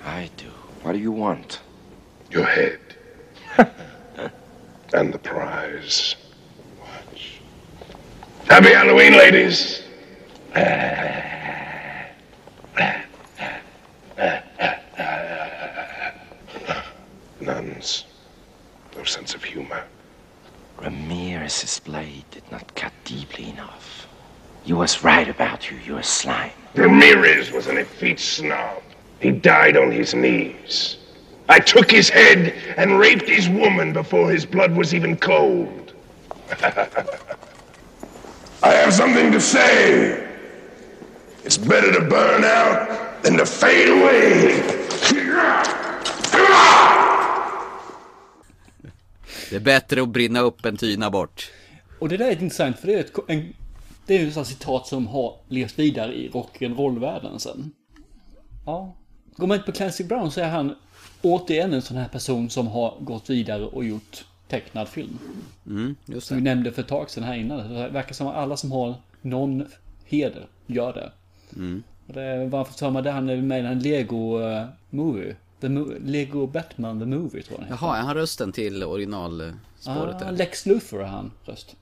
I 0.04 0.30
do. 0.36 0.50
What 0.82 0.92
do 0.92 0.98
you 0.98 1.12
want? 1.12 1.60
Your 2.30 2.44
head. 2.44 2.80
and 4.92 5.12
the 5.12 5.18
prize. 5.18 6.16
Watch. 6.80 7.40
Happy 8.48 8.72
Halloween, 8.72 9.12
ladies! 9.12 9.85
Nuns. 17.40 18.04
No 18.96 19.04
sense 19.04 19.34
of 19.34 19.44
humor. 19.44 19.84
Ramirez's 20.78 21.80
blade 21.80 22.24
did 22.30 22.50
not 22.50 22.74
cut 22.74 22.92
deeply 23.04 23.50
enough. 23.50 24.08
You 24.64 24.76
was 24.76 25.04
right 25.04 25.28
about 25.28 25.70
you. 25.70 25.76
You're 25.84 25.98
a 25.98 26.04
slime. 26.04 26.52
Ramirez 26.74 27.52
was 27.52 27.66
an 27.66 27.76
effete 27.76 28.18
snob. 28.18 28.82
He 29.20 29.30
died 29.30 29.76
on 29.76 29.90
his 29.92 30.14
knees. 30.14 30.96
I 31.48 31.58
took 31.58 31.90
his 31.90 32.08
head 32.08 32.54
and 32.76 32.98
raped 32.98 33.28
his 33.28 33.48
woman 33.48 33.92
before 33.92 34.30
his 34.30 34.46
blood 34.46 34.74
was 34.74 34.94
even 34.94 35.16
cold. 35.16 35.92
I 38.62 38.72
have 38.72 38.92
something 38.92 39.30
to 39.32 39.40
say. 39.40 40.25
It's 41.46 41.58
better 41.58 41.92
to 41.92 42.00
burn 42.00 42.44
out 42.44 42.88
than 43.22 43.38
to 43.38 43.46
fade 43.46 43.88
away. 43.92 44.62
Det 49.50 49.56
är 49.56 49.60
bättre 49.60 50.02
att 50.02 50.08
brinna 50.08 50.40
upp 50.40 50.64
än 50.64 50.76
tyna 50.76 51.10
bort. 51.10 51.50
Och 51.98 52.08
det 52.08 52.16
där 52.16 52.26
är 52.26 52.32
intressant 52.32 52.78
för 52.78 52.86
det 52.86 52.94
är 52.94 53.00
ett, 53.00 53.12
en, 53.28 53.52
det 54.06 54.14
är 54.22 54.26
ett 54.26 54.34
sånt 54.34 54.46
citat 54.46 54.86
som 54.86 55.06
har 55.06 55.36
levt 55.48 55.78
vidare 55.78 56.14
i 56.14 56.30
rock'n'roll-världen 56.30 57.38
sen. 57.38 57.70
Ja. 58.66 58.96
Går 59.36 59.46
man 59.46 59.54
inte 59.56 59.66
på 59.66 59.76
Clancy 59.76 60.04
Brown 60.04 60.30
så 60.30 60.40
är 60.40 60.48
han 60.48 60.74
återigen 61.22 61.72
en 61.72 61.82
sån 61.82 61.96
här 61.96 62.08
person 62.08 62.50
som 62.50 62.66
har 62.66 62.96
gått 63.00 63.30
vidare 63.30 63.64
och 63.64 63.84
gjort 63.84 64.24
tecknad 64.48 64.88
film. 64.88 65.18
Just 66.06 66.26
Som 66.26 66.36
vi 66.36 66.42
det. 66.42 66.50
nämnde 66.50 66.72
för 66.72 66.82
ett 66.82 66.88
tag 66.88 67.10
sedan 67.10 67.24
här 67.24 67.34
innan. 67.34 67.74
Det 67.74 67.88
verkar 67.88 68.14
som 68.14 68.26
att 68.26 68.36
alla 68.36 68.56
som 68.56 68.72
har 68.72 68.94
någon 69.22 69.66
heder 70.04 70.46
gör 70.66 70.92
det. 70.92 71.12
Och 72.06 72.14
det 72.14 72.46
varför 72.46 72.74
sa 72.74 72.90
man 72.90 73.04
det? 73.04 73.10
Han 73.10 73.28
är 73.28 73.36
med 73.36 73.64
i 73.64 73.66
en 73.66 73.78
Lego 73.78 74.40
uh, 74.40 74.64
Movie. 74.90 75.36
The 75.60 75.66
Mo- 75.66 75.98
Lego 76.04 76.46
Batman 76.46 77.00
The 77.00 77.06
Movie 77.06 77.42
tror 77.42 77.60
jag. 77.60 77.70
Jaha, 77.70 77.96
är 77.96 78.02
han 78.02 78.14
rösten 78.14 78.52
till 78.52 78.84
originalspåret 78.84 80.22
ah? 80.22 80.30
Lex 80.30 80.66
Luthor 80.66 81.02
är 81.02 81.06
han 81.06 81.32
röst. 81.44 81.76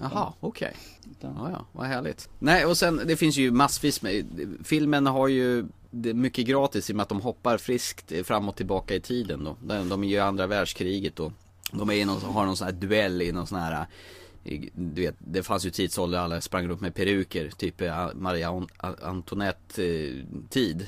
Jaha, 0.00 0.32
okej. 0.40 0.72
Ja, 1.20 1.50
ja, 1.52 1.64
vad 1.72 1.86
härligt. 1.86 2.28
Nej, 2.38 2.66
och 2.66 2.76
sen 2.76 3.00
det 3.06 3.16
finns 3.16 3.36
ju 3.36 3.50
massvis 3.50 4.02
med, 4.02 4.24
filmen 4.64 5.06
har 5.06 5.28
ju 5.28 5.66
mycket 5.90 6.46
gratis 6.46 6.90
i 6.90 6.92
och 6.92 6.96
med 6.96 7.02
att 7.02 7.08
de 7.08 7.20
hoppar 7.20 7.58
friskt 7.58 8.26
fram 8.26 8.48
och 8.48 8.56
tillbaka 8.56 8.94
i 8.94 9.00
tiden 9.00 9.44
då. 9.44 9.56
De, 9.62 9.88
de 9.88 10.04
är 10.04 10.08
ju 10.08 10.18
andra 10.18 10.46
världskriget 10.46 11.20
och 11.20 11.32
de 11.72 11.90
är 11.90 11.94
i 11.94 12.04
någon, 12.04 12.20
har 12.20 12.46
någon 12.46 12.56
sån 12.56 12.64
här 12.64 12.74
duell 12.74 13.22
i 13.22 13.32
någon 13.32 13.46
sån 13.46 13.58
här 13.58 13.86
du 14.74 15.02
vet, 15.02 15.14
det 15.18 15.42
fanns 15.42 15.64
ju 15.66 15.70
tidsålder 15.70 16.18
alla 16.18 16.40
sprang 16.40 16.68
runt 16.68 16.80
med 16.80 16.94
peruker, 16.94 17.50
typ 17.50 17.80
Maria 18.14 18.48
An- 18.48 18.96
Antoinette 19.02 19.84
eh, 19.84 20.12
tid. 20.50 20.80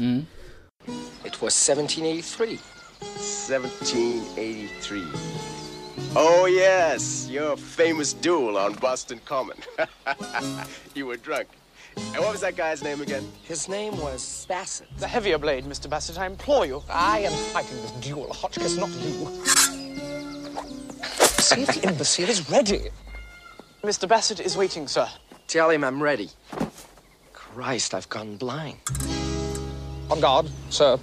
It 1.24 1.42
was 1.42 1.68
1783. 1.68 2.58
1783. 3.00 5.02
Oh, 6.16 6.46
yes, 6.46 7.28
your 7.30 7.56
famous 7.56 8.12
duel 8.14 8.56
on 8.56 8.74
Boston 8.80 9.20
Common. 9.24 9.56
you 10.94 11.06
were 11.06 11.16
drunk. 11.16 11.48
And 11.96 12.18
what 12.24 12.32
was 12.32 12.40
that 12.40 12.56
guy's 12.56 12.82
name 12.82 13.00
again? 13.02 13.24
His 13.42 13.68
name 13.68 13.96
was 14.00 14.46
Bassett. 14.48 14.88
The 14.98 15.06
heavier 15.06 15.38
blade, 15.38 15.64
Mr. 15.64 15.88
Bassett, 15.88 16.18
I 16.18 16.26
implore 16.26 16.66
you. 16.66 16.82
I 16.88 17.20
am 17.20 17.32
fighting 17.52 17.76
this 17.82 17.90
duel, 18.00 18.32
Hotchkiss, 18.32 18.76
not 18.76 18.88
you. 18.90 19.28
See 21.40 21.62
if 21.62 21.68
the 21.74 21.88
imbecile 21.88 22.28
is 22.28 22.48
ready. 22.50 22.90
Mr. 23.82 24.06
Bassett 24.06 24.40
is 24.40 24.58
waiting, 24.58 24.86
sir. 24.86 25.08
Tell 25.46 25.70
him 25.70 25.84
I'm 25.84 26.02
ready. 26.02 26.28
Christ, 27.32 27.94
I've 27.94 28.10
gone 28.10 28.36
blind. 28.36 28.76
On 30.10 30.20
guard, 30.20 30.50
sir. 30.68 30.98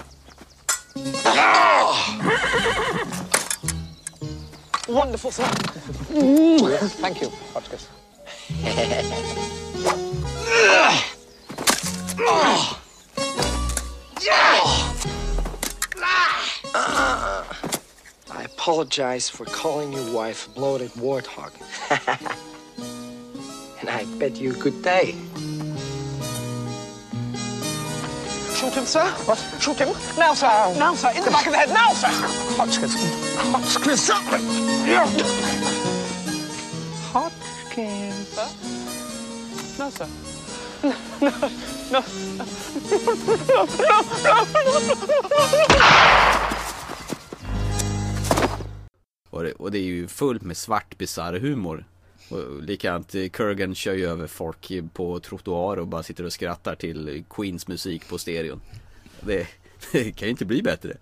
Ah! 1.25 2.13
Wonderful, 4.87 5.31
sir. 5.31 5.43
Thank 7.01 7.21
you, 7.21 7.29
Hotchkiss. 7.53 7.87
Ah! 12.19 12.73
I 18.29 18.43
apologize 18.43 19.29
for 19.29 19.45
calling 19.45 19.93
your 19.93 20.11
wife 20.13 20.45
a 20.45 20.49
bloated 20.51 20.91
warthog. 20.91 21.51
bid 24.19 24.37
you 24.37 24.53
good 24.53 24.81
day. 24.81 25.15
Shoot 28.55 28.73
him, 28.73 28.85
sir. 28.85 29.05
What? 29.25 29.37
Shoot 29.59 29.77
him. 29.77 29.89
Now, 30.17 30.33
sir. 30.33 30.73
Now, 30.79 30.95
sir. 30.95 31.11
In 31.15 31.23
the 31.23 31.31
back 31.31 31.45
of 31.45 31.51
the 31.53 31.57
head. 31.59 31.69
Now, 31.69 31.93
sir. 31.93 32.09
Hotchkiss. 32.57 32.95
Hotchkiss. 33.51 34.09
Hotchkiss. 37.13 38.27
Sir? 38.33 38.47
No, 39.79 39.89
sir. 39.91 40.07
No, 40.83 40.93
no, 41.21 41.29
no, 41.91 42.01
no, 42.01 42.03
no, 43.47 43.65
no. 43.65 44.07
Och 49.29 49.43
det, 49.43 49.51
och 49.51 49.71
det 49.71 49.77
är 49.77 49.83
ju 49.83 50.07
fullt 50.07 50.41
med 50.41 50.57
svart 50.57 50.97
bisarr 50.97 51.39
humor. 51.39 51.85
Och 52.29 52.63
likadant, 52.63 53.15
eh, 53.15 53.29
Kurgan 53.29 53.75
kör 53.75 53.93
ju 53.93 54.05
över 54.05 54.27
folk 54.27 54.71
på 54.93 55.19
trottoar 55.19 55.77
och 55.77 55.87
bara 55.87 56.03
sitter 56.03 56.23
och 56.23 56.33
skrattar 56.33 56.75
till 56.75 57.23
Queens 57.29 57.67
musik 57.67 58.09
på 58.09 58.17
stereon. 58.17 58.61
Det, 59.21 59.47
det 59.91 60.11
kan 60.11 60.27
ju 60.27 60.31
inte 60.31 60.45
bli 60.45 60.61
bättre. 60.63 60.97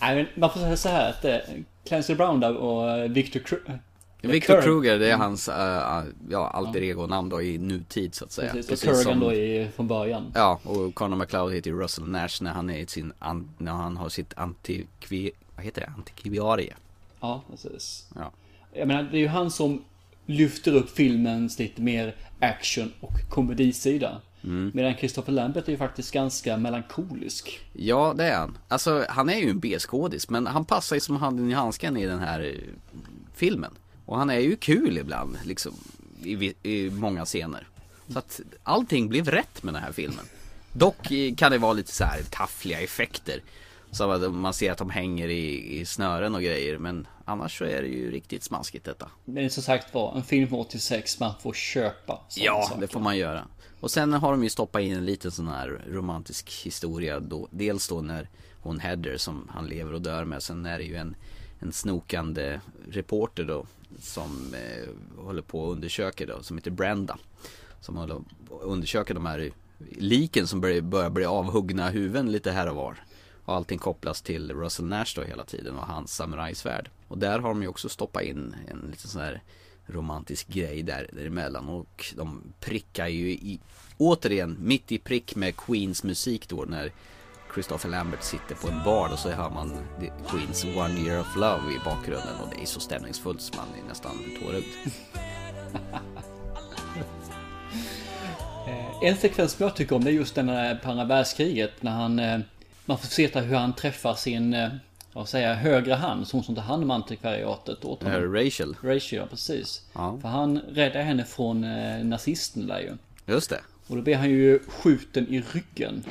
Nej, 0.00 0.14
men 0.16 0.26
man 0.34 0.50
får 0.50 0.60
säga 0.60 0.76
så 0.76 0.88
här 0.88 1.10
att 1.10 1.24
eh, 1.24 1.36
Clancy 1.84 2.14
Brown 2.14 2.40
där 2.40 2.56
och 2.56 2.90
eh, 2.90 3.10
Victor 3.10 3.40
Kru- 3.40 3.78
Victor 4.20 4.62
Kruger, 4.62 4.98
det 4.98 5.10
är 5.10 5.16
hans, 5.16 5.48
äh, 5.48 6.04
ja, 6.30 6.48
alter 6.48 6.82
ego-namn 6.82 7.28
då 7.28 7.42
i 7.42 7.58
nutid 7.58 8.14
så 8.14 8.24
att 8.24 8.32
säga. 8.32 8.52
Precis, 8.52 8.82
och 8.82 8.88
Kurgan 8.88 9.02
som- 9.02 9.20
då 9.20 9.32
i, 9.32 9.68
från 9.76 9.88
början. 9.88 10.32
Ja, 10.34 10.60
och 10.64 10.94
Conor 10.94 11.16
McLeod 11.16 11.52
heter 11.54 11.70
ju 11.70 11.80
Russell 11.80 12.08
Nash 12.08 12.38
när 12.42 12.50
han 12.50 12.70
är 12.70 12.86
sin, 12.86 13.12
an, 13.18 13.50
när 13.58 13.72
han 13.72 13.96
har 13.96 14.08
sitt 14.08 14.34
antikvi, 14.36 15.30
vad 15.56 15.64
heter 15.64 15.80
det, 15.80 15.92
antikviarie. 15.96 16.74
Ja, 17.20 17.42
precis. 17.50 18.08
Ja. 18.14 18.30
Jag 18.74 18.88
menar, 18.88 19.02
det 19.02 19.16
är 19.16 19.20
ju 19.20 19.28
han 19.28 19.50
som 19.50 19.84
lyfter 20.26 20.74
upp 20.74 20.90
filmens 20.90 21.58
lite 21.58 21.82
mer 21.82 22.14
action 22.40 22.92
och 23.00 23.12
komedisida. 23.30 24.20
Mm. 24.44 24.70
Medan 24.74 24.94
Christopher 24.94 25.32
Lambert 25.32 25.68
är 25.68 25.72
ju 25.72 25.78
faktiskt 25.78 26.12
ganska 26.12 26.56
melankolisk. 26.56 27.60
Ja, 27.72 28.14
det 28.16 28.24
är 28.24 28.36
han. 28.36 28.58
Alltså, 28.68 29.04
han 29.08 29.28
är 29.28 29.36
ju 29.36 29.50
en 29.50 29.58
B-skådis, 29.58 30.30
men 30.30 30.46
han 30.46 30.64
passar 30.64 30.96
ju 30.96 31.00
som 31.00 31.16
handen 31.16 31.50
i 31.50 31.54
handsken 31.54 31.96
i 31.96 32.06
den 32.06 32.18
här 32.18 32.40
eh, 32.40 32.52
filmen. 33.34 33.70
Och 34.06 34.18
han 34.18 34.30
är 34.30 34.38
ju 34.38 34.56
kul 34.56 34.98
ibland, 34.98 35.36
liksom, 35.44 35.74
i, 36.22 36.54
i 36.62 36.90
många 36.90 37.24
scener. 37.24 37.66
Så 38.08 38.18
att 38.18 38.40
allting 38.62 39.08
blev 39.08 39.28
rätt 39.28 39.62
med 39.62 39.74
den 39.74 39.82
här 39.82 39.92
filmen. 39.92 40.24
Dock 40.72 41.10
eh, 41.10 41.34
kan 41.34 41.52
det 41.52 41.58
vara 41.58 41.72
lite 41.72 41.92
så 41.92 42.04
här 42.04 42.22
taffliga 42.30 42.80
effekter. 42.80 43.42
Så 43.90 44.10
att 44.10 44.34
man 44.34 44.54
ser 44.54 44.72
att 44.72 44.78
de 44.78 44.90
hänger 44.90 45.28
i, 45.28 45.78
i 45.80 45.84
snören 45.84 46.34
och 46.34 46.42
grejer, 46.42 46.78
men 46.78 47.06
annars 47.24 47.58
så 47.58 47.64
är 47.64 47.82
det 47.82 47.88
ju 47.88 48.10
riktigt 48.10 48.42
smaskigt 48.42 48.84
detta. 48.84 49.10
Men 49.24 49.50
som 49.50 49.62
sagt 49.62 49.94
var, 49.94 50.16
en 50.16 50.22
film 50.22 50.48
från 50.48 50.60
86, 50.60 51.20
man 51.20 51.32
får 51.42 51.52
köpa 51.52 52.20
Ja, 52.36 52.66
saker. 52.68 52.80
det 52.80 52.88
får 52.88 53.00
man 53.00 53.16
göra. 53.16 53.48
Och 53.80 53.90
sen 53.90 54.12
har 54.12 54.30
de 54.30 54.42
ju 54.42 54.50
stoppat 54.50 54.82
in 54.82 54.92
en 54.96 55.04
liten 55.04 55.30
sån 55.30 55.48
här 55.48 55.84
romantisk 55.90 56.50
historia 56.64 57.20
då. 57.20 57.48
Dels 57.50 57.88
då 57.88 58.00
när 58.00 58.28
hon 58.60 58.80
Heather 58.80 59.16
som 59.16 59.50
han 59.52 59.66
lever 59.66 59.92
och 59.92 60.02
dör 60.02 60.24
med. 60.24 60.42
Sen 60.42 60.66
är 60.66 60.78
det 60.78 60.84
ju 60.84 60.96
en, 60.96 61.16
en 61.60 61.72
snokande 61.72 62.60
reporter 62.90 63.44
då. 63.44 63.66
Som 64.00 64.54
eh, 64.54 65.22
håller 65.24 65.42
på 65.42 65.60
och 65.60 65.72
undersöker 65.72 66.26
då. 66.26 66.42
Som 66.42 66.56
heter 66.58 66.70
Brenda. 66.70 67.18
Som 67.80 67.96
håller 67.96 68.14
på 68.48 68.54
och 68.54 68.72
undersöker 68.72 69.14
de 69.14 69.26
här 69.26 69.50
liken 69.90 70.46
som 70.46 70.60
börjar, 70.60 70.80
börjar 70.80 71.10
bli 71.10 71.24
avhuggna 71.24 71.90
huvuden 71.90 72.32
lite 72.32 72.50
här 72.50 72.68
och 72.68 72.76
var. 72.76 72.96
Och 73.44 73.54
allting 73.54 73.78
kopplas 73.78 74.22
till 74.22 74.52
Russell 74.52 74.86
Nash 74.86 75.12
då 75.16 75.22
hela 75.22 75.44
tiden 75.44 75.76
och 75.76 75.86
hans 75.86 76.14
samurajsvärd. 76.14 76.90
Och 77.14 77.20
där 77.20 77.38
har 77.38 77.48
de 77.48 77.62
ju 77.62 77.68
också 77.68 77.88
stoppat 77.88 78.22
in 78.22 78.54
en 78.68 78.90
liten 78.90 79.10
sån 79.10 79.20
här 79.20 79.42
romantisk 79.86 80.48
grej 80.48 80.82
där, 80.82 81.10
däremellan. 81.12 81.68
Och 81.68 82.14
de 82.16 82.42
prickar 82.60 83.08
ju 83.08 83.30
i, 83.30 83.60
återigen 83.98 84.56
mitt 84.60 84.92
i 84.92 84.98
prick 84.98 85.36
med 85.36 85.56
Queens 85.56 86.04
musik 86.04 86.48
då 86.48 86.64
när 86.68 86.92
Christopher 87.54 87.88
Lambert 87.88 88.22
sitter 88.22 88.54
på 88.54 88.68
en 88.68 88.84
bar 88.84 89.12
och 89.12 89.18
så 89.18 89.30
hör 89.30 89.50
man 89.50 89.70
the 90.00 90.12
Queens 90.28 90.64
One 90.64 91.00
Year 91.00 91.20
of 91.20 91.36
Love 91.36 91.74
i 91.74 91.78
bakgrunden. 91.84 92.40
Och 92.42 92.48
det 92.56 92.62
är 92.62 92.66
så 92.66 92.80
stämningsfullt 92.80 93.40
så 93.40 93.56
man 93.56 93.68
är 93.84 93.88
nästan 93.88 94.18
tårögd. 94.42 94.66
Eh, 98.68 99.08
en 99.08 99.16
sekvens 99.16 99.52
som 99.52 99.64
jag 99.64 99.76
tycker 99.76 99.96
om 99.96 100.04
det 100.04 100.10
är 100.10 100.12
just 100.12 100.34
den 100.34 100.48
här 100.48 100.74
på 100.74 100.90
andra 100.90 101.04
världskriget. 101.04 101.82
När 101.82 101.92
han... 101.92 102.18
Eh, 102.18 102.40
man 102.84 102.98
får 102.98 103.06
se 103.06 103.40
hur 103.40 103.56
han 103.56 103.74
träffar 103.74 104.14
sin, 104.14 104.54
eh, 104.54 104.68
vad 105.14 105.28
säger 105.28 105.48
jag, 105.48 105.56
högra 105.56 105.96
hand, 105.96 106.28
som 106.28 106.42
som 106.42 106.54
tar 106.54 106.62
hand 106.62 106.82
om 106.82 106.90
antikvariatet 106.90 107.84
åt 107.84 108.02
honom. 108.02 108.34
Rachel, 108.34 108.76
Rachel, 108.82 109.18
ja 109.18 109.26
precis. 109.26 109.82
Ja. 109.92 110.18
För 110.22 110.28
han 110.28 110.58
räddar 110.58 111.02
henne 111.02 111.24
från 111.24 111.64
eh, 111.64 112.04
nazisten 112.04 112.66
där 112.66 112.78
ju. 112.80 112.96
just 113.34 113.50
det. 113.50 113.60
Och 113.86 113.96
då 113.96 114.02
blir 114.02 114.16
han 114.16 114.30
ju 114.30 114.58
skjuten 114.68 115.28
i 115.28 115.40
ryggen. 115.52 116.04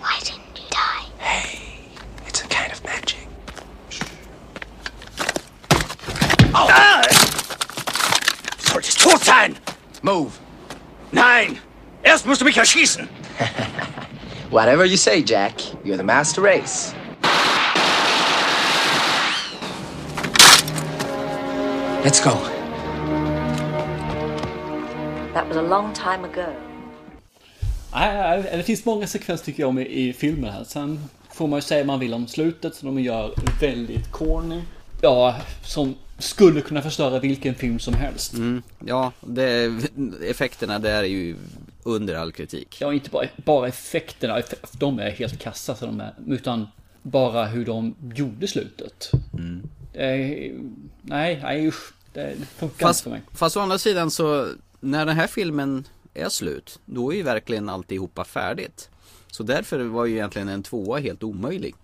Why 0.00 0.18
didn't 0.24 0.58
you 0.58 0.68
die? 0.70 1.02
It's 2.26 2.40
a 2.40 2.48
kind 2.48 2.72
of 2.72 2.84
magic. 2.84 3.26
Solltest 8.58 8.98
tot 9.00 9.20
sein! 9.24 9.56
Move. 10.02 10.30
Nein! 11.12 11.58
Erst 12.02 12.26
musst 12.26 12.40
du 12.40 12.44
mich 12.44 12.56
erschießen! 12.56 13.08
Whatever 14.50 14.84
you 14.84 14.96
say, 14.96 15.22
Jack. 15.26 15.54
You're 15.84 15.96
the 15.96 16.02
master 16.02 16.42
race. 16.42 16.94
Let's 22.04 22.20
go. 22.20 22.30
That 25.34 25.46
was 25.48 25.56
a 25.56 25.62
long 25.62 25.92
time 25.92 26.24
ago. 26.24 26.52
Det 28.56 28.62
finns 28.66 28.84
många 28.84 29.06
sekvenser 29.06 29.44
tycker 29.44 29.62
jag 29.62 29.68
om 29.68 29.78
i, 29.78 30.08
i 30.08 30.12
filmen 30.12 30.52
här. 30.52 30.64
Sen 30.64 31.08
får 31.32 31.46
man 31.48 31.56
ju 31.56 31.62
säga 31.62 31.80
vad 31.80 31.86
man 31.86 32.00
vill 32.00 32.14
om 32.14 32.26
slutet 32.28 32.74
som 32.74 32.94
de 32.94 33.02
gör 33.02 33.34
väldigt 33.60 34.12
corny. 34.12 34.62
Ja, 35.02 35.34
som 35.64 35.94
skulle 36.20 36.60
kunna 36.60 36.82
förstöra 36.82 37.18
vilken 37.20 37.54
film 37.54 37.78
som 37.78 37.94
helst. 37.94 38.32
Mm, 38.34 38.62
ja, 38.86 39.12
det, 39.20 39.72
effekterna 40.26 40.78
där 40.78 41.02
är 41.02 41.06
ju 41.08 41.36
under 41.82 42.14
all 42.14 42.32
kritik. 42.32 42.76
Ja, 42.80 42.92
inte 42.94 43.10
bara, 43.10 43.26
bara 43.44 43.68
effekterna, 43.68 44.40
eff- 44.40 44.76
de 44.78 44.98
är 44.98 45.10
helt 45.10 45.38
kassa 45.38 45.74
så 45.76 45.86
de 45.86 46.00
är, 46.00 46.14
utan 46.26 46.66
bara 47.02 47.46
hur 47.46 47.64
de 47.64 47.94
gjorde 48.14 48.48
slutet. 48.48 49.10
Mm. 49.38 49.62
Är, 49.94 50.52
nej, 51.02 51.38
nej 51.42 51.68
usch. 51.68 51.92
Det 52.12 52.34
funkar 52.58 52.86
Fast, 52.86 53.00
inte 53.00 53.02
för 53.02 53.10
mig. 53.10 53.20
fast 53.34 53.56
å 53.56 53.60
andra 53.60 53.78
sidan 53.78 54.10
så, 54.10 54.46
när 54.80 55.06
den 55.06 55.16
här 55.16 55.26
filmen 55.26 55.84
är 56.14 56.28
slut, 56.28 56.80
då 56.84 57.12
är 57.12 57.16
ju 57.16 57.22
verkligen 57.22 57.68
alltihopa 57.68 58.24
färdigt. 58.24 58.88
Så 59.30 59.42
därför 59.42 59.80
var 59.80 60.06
ju 60.06 60.14
egentligen 60.14 60.48
en 60.48 60.62
tvåa 60.62 60.98
helt 60.98 61.22
omöjlig. 61.22 61.74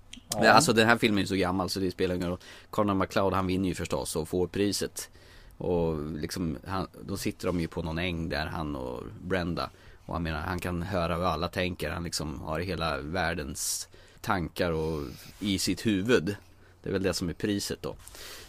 Ja. 0.42 0.50
Alltså 0.50 0.72
den 0.72 0.88
här 0.88 0.98
filmen 0.98 1.18
är 1.18 1.22
ju 1.22 1.26
så 1.26 1.34
gammal 1.34 1.70
så 1.70 1.80
det 1.80 1.90
spelar 1.90 2.14
ingen 2.14 2.28
roll. 2.28 2.38
Conor 2.70 2.94
McLeod 2.94 3.32
han 3.32 3.46
vinner 3.46 3.68
ju 3.68 3.74
förstås 3.74 4.16
och 4.16 4.28
får 4.28 4.46
priset. 4.46 5.10
Och 5.58 6.10
liksom, 6.12 6.58
han, 6.66 6.86
då 7.06 7.16
sitter 7.16 7.46
de 7.46 7.60
ju 7.60 7.68
på 7.68 7.82
någon 7.82 7.98
äng 7.98 8.28
där 8.28 8.46
han 8.46 8.76
och 8.76 9.02
Brenda. 9.22 9.70
Och 10.06 10.14
han 10.14 10.22
menar, 10.22 10.40
han 10.40 10.60
kan 10.60 10.82
höra 10.82 11.18
vad 11.18 11.28
alla 11.28 11.48
tänker. 11.48 11.90
Han 11.90 12.04
liksom 12.04 12.40
har 12.40 12.60
hela 12.60 12.98
världens 12.98 13.88
tankar 14.20 14.72
och 14.72 15.02
i 15.40 15.58
sitt 15.58 15.86
huvud. 15.86 16.36
Det 16.82 16.88
är 16.88 16.92
väl 16.92 17.02
det 17.02 17.14
som 17.14 17.28
är 17.28 17.32
priset 17.32 17.82
då. 17.82 17.96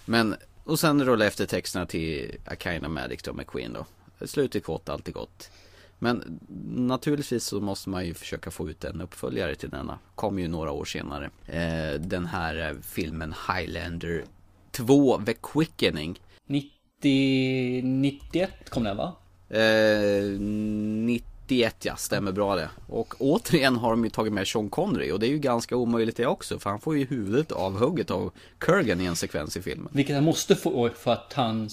Men, 0.06 0.36
och 0.64 0.80
sen 0.80 1.06
rulla 1.06 1.26
efter 1.26 1.46
texterna 1.46 1.86
till 1.86 2.36
A 2.46 2.56
kind 2.60 2.86
of 2.86 2.92
Magic 2.92 3.24
då 3.24 3.34
med 3.34 3.48
Queen 3.48 3.74
då. 3.74 3.86
Slutet 4.26 4.64
gott, 4.64 4.90
alltid 4.90 5.14
gott. 5.14 5.50
Men 6.00 6.40
naturligtvis 6.76 7.44
så 7.44 7.60
måste 7.60 7.90
man 7.90 8.06
ju 8.06 8.14
försöka 8.14 8.52
få 8.52 8.70
ut 8.70 8.84
en 8.84 9.02
uppföljare 9.02 9.56
till 9.56 9.70
denna. 9.70 10.00
Kom 10.16 10.40
ju 10.40 10.48
några 10.48 10.72
år 10.72 10.86
senare. 10.86 11.30
Eh, 11.46 12.02
den 12.02 12.26
här 12.26 12.70
eh, 12.70 12.78
filmen 12.82 13.34
Highlander 13.48 14.24
2 14.72 15.22
The 15.26 15.34
Quickening. 15.34 16.20
90, 16.48 17.82
91 17.84 18.70
kom 18.70 18.84
den 18.84 18.98
va? 18.98 19.16
Eh, 19.50 20.40
91 20.40 21.86
ja, 21.86 21.96
stämmer 21.96 22.32
bra 22.32 22.56
det. 22.56 22.70
Och 22.88 23.16
återigen 23.20 23.76
har 23.76 23.90
de 23.90 24.04
ju 24.04 24.10
tagit 24.10 24.34
med 24.34 24.48
Sean 24.48 24.70
Connery 24.70 25.12
och 25.12 25.20
det 25.20 25.28
är 25.28 25.32
ju 25.32 25.40
ganska 25.40 25.76
omöjligt 25.76 26.18
det 26.18 26.26
också. 26.26 26.60
För 26.60 26.70
han 26.70 26.80
får 26.80 26.98
ju 26.98 27.06
huvudet 27.06 27.52
avhugget 27.52 28.12
av 28.12 28.32
Kurgan 28.58 29.02
i 29.02 29.06
en 29.06 29.16
sekvens 29.16 29.58
i 29.58 29.62
filmen. 29.62 29.90
Vilket 29.92 30.16
han 30.16 30.24
måste 30.24 30.56
få 30.56 30.90
för 30.90 31.14
att 31.14 31.34
han 31.34 31.70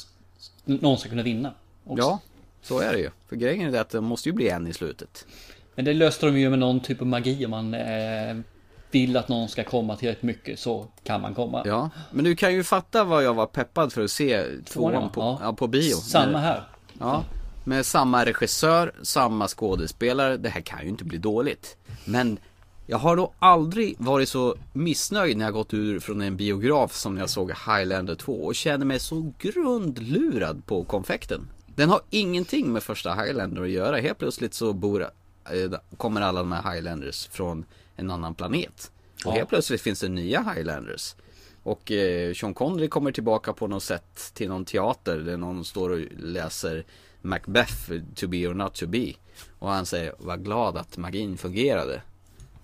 någon 0.65 0.99
ska 0.99 1.09
kunna 1.09 1.23
vinna. 1.23 1.55
också. 1.85 2.03
Ja, 2.03 2.21
så 2.65 2.79
är 2.79 2.93
det 2.93 2.99
ju. 2.99 3.11
För 3.29 3.37
grejen 3.37 3.69
är 3.69 3.73
det 3.73 3.81
att 3.81 3.91
det 3.91 4.01
måste 4.01 4.29
ju 4.29 4.33
bli 4.33 4.49
en 4.49 4.67
i 4.67 4.73
slutet. 4.73 5.27
Men 5.75 5.85
det 5.85 5.95
löste 5.95 6.27
de 6.27 6.39
ju 6.39 6.51
med 6.51 6.59
någon 6.59 6.81
typ 6.81 7.01
av 7.01 7.07
magi 7.07 7.45
om 7.45 7.51
man 7.51 7.75
eh, 7.75 8.37
vill 8.91 9.17
att 9.17 9.29
någon 9.29 9.49
ska 9.49 9.65
komma 9.65 9.97
tillräckligt 9.97 10.23
mycket 10.23 10.59
så 10.59 10.87
kan 11.05 11.21
man 11.21 11.35
komma. 11.35 11.63
Ja, 11.65 11.91
men 12.13 12.25
du 12.25 12.37
kan 12.37 12.55
ju 12.55 12.65
fatta 12.65 13.05
vad 13.05 13.25
jag 13.25 13.35
var 13.35 13.47
peppad 13.47 13.93
för 13.93 14.05
att 14.05 14.11
se 14.11 14.45
tvåan 14.65 15.11
på, 15.11 15.21
Ja. 15.21 15.39
ja. 15.43 15.53
på 15.53 15.67
bio. 15.67 15.95
Samma 15.95 16.39
här. 16.39 16.69
Ja, 16.99 17.25
med 17.65 17.87
samma 17.87 18.25
regissör, 18.25 18.93
samma 19.03 19.49
skådespelare. 19.49 20.37
Det 20.37 20.49
här 20.49 20.61
kan 20.61 20.83
ju 20.83 20.89
inte 20.89 21.05
bli 21.05 21.19
dåligt. 21.19 21.77
Men 22.05 22.39
jag 22.87 22.99
har 22.99 23.17
då 23.17 23.33
aldrig 23.39 23.95
varit 23.99 24.29
så 24.29 24.57
missnöjd 24.73 25.37
när 25.37 25.45
jag 25.45 25.55
gått 25.55 25.75
ur 25.75 26.01
från 26.01 26.21
en 26.21 26.37
biograf 26.37 26.95
som 26.95 27.15
när 27.15 27.23
jag 27.23 27.31
såg 27.31 27.51
Highlander 27.51 28.15
2 28.15 28.33
och 28.33 28.55
känner 28.55 28.87
mig 28.87 28.99
så 29.01 29.33
grundlurad 29.39 30.67
på 30.67 30.85
konfekten. 30.85 31.49
Den 31.77 31.89
har 31.91 32.01
ingenting 32.11 32.73
med 32.73 32.83
första 32.83 33.15
Highlander 33.15 33.63
att 33.63 33.69
göra. 33.71 33.97
Helt 33.97 34.19
plötsligt 34.19 34.55
så 34.55 34.73
bor, 34.73 35.03
eh, 35.03 35.73
kommer 35.97 36.21
alla 36.21 36.41
de 36.41 36.53
här 36.53 36.73
Highlanders 36.75 37.27
från 37.27 37.65
en 37.97 38.11
annan 38.11 38.35
planet. 38.35 38.91
Och 39.25 39.33
Ja. 39.33 39.37
helt 39.37 39.49
plötsligt 39.49 39.81
finns 39.81 40.01
det 40.01 40.09
nya 40.09 40.53
Highlanders. 40.55 41.15
Och 41.63 41.93
eh, 41.93 42.35
Sean 42.35 42.55
Connery 42.55 42.89
kommer 42.89 43.13
tillbaka 43.13 43.53
på 43.53 43.67
något 43.67 43.83
sätt 43.83 44.31
till 44.35 44.49
någon 44.49 44.65
teater 44.65 45.17
där 45.19 45.37
någon 45.37 45.65
står 45.65 45.91
och 45.91 46.01
läser 46.19 46.85
Macbeth, 47.23 47.93
To 48.15 48.27
be 48.29 48.47
or 48.47 48.55
not 48.55 48.75
to 48.75 48.87
be. 48.87 49.13
Och 49.59 49.69
han 49.71 49.87
säger, 49.87 50.15
var 50.19 50.37
glad 50.37 50.77
att 50.77 50.97
magin 50.97 51.37
fungerade. 51.37 52.03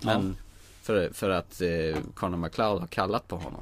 Men 0.00 0.36
för, 0.82 1.10
för 1.12 1.30
att 1.30 1.60
eh, 1.60 1.98
Conor 2.14 2.36
McLeod 2.36 2.80
har 2.80 2.86
kallat 2.86 3.28
på 3.28 3.36
honom. 3.36 3.60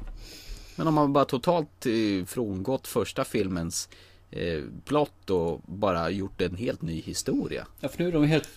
Men 0.75 0.87
om 0.87 0.93
man 0.93 1.13
bara 1.13 1.25
totalt 1.25 1.85
eh, 1.85 2.25
frångått 2.25 2.87
första 2.87 3.23
filmens 3.25 3.89
eh, 4.31 4.63
plott 4.85 5.29
och 5.29 5.61
bara 5.65 6.09
gjort 6.09 6.41
en 6.41 6.55
helt 6.55 6.81
ny 6.81 7.01
historia. 7.01 7.67
Ja, 7.79 7.89
för 7.89 7.99
nu 7.99 8.07
är 8.07 8.11
de 8.11 8.23
helt 8.23 8.49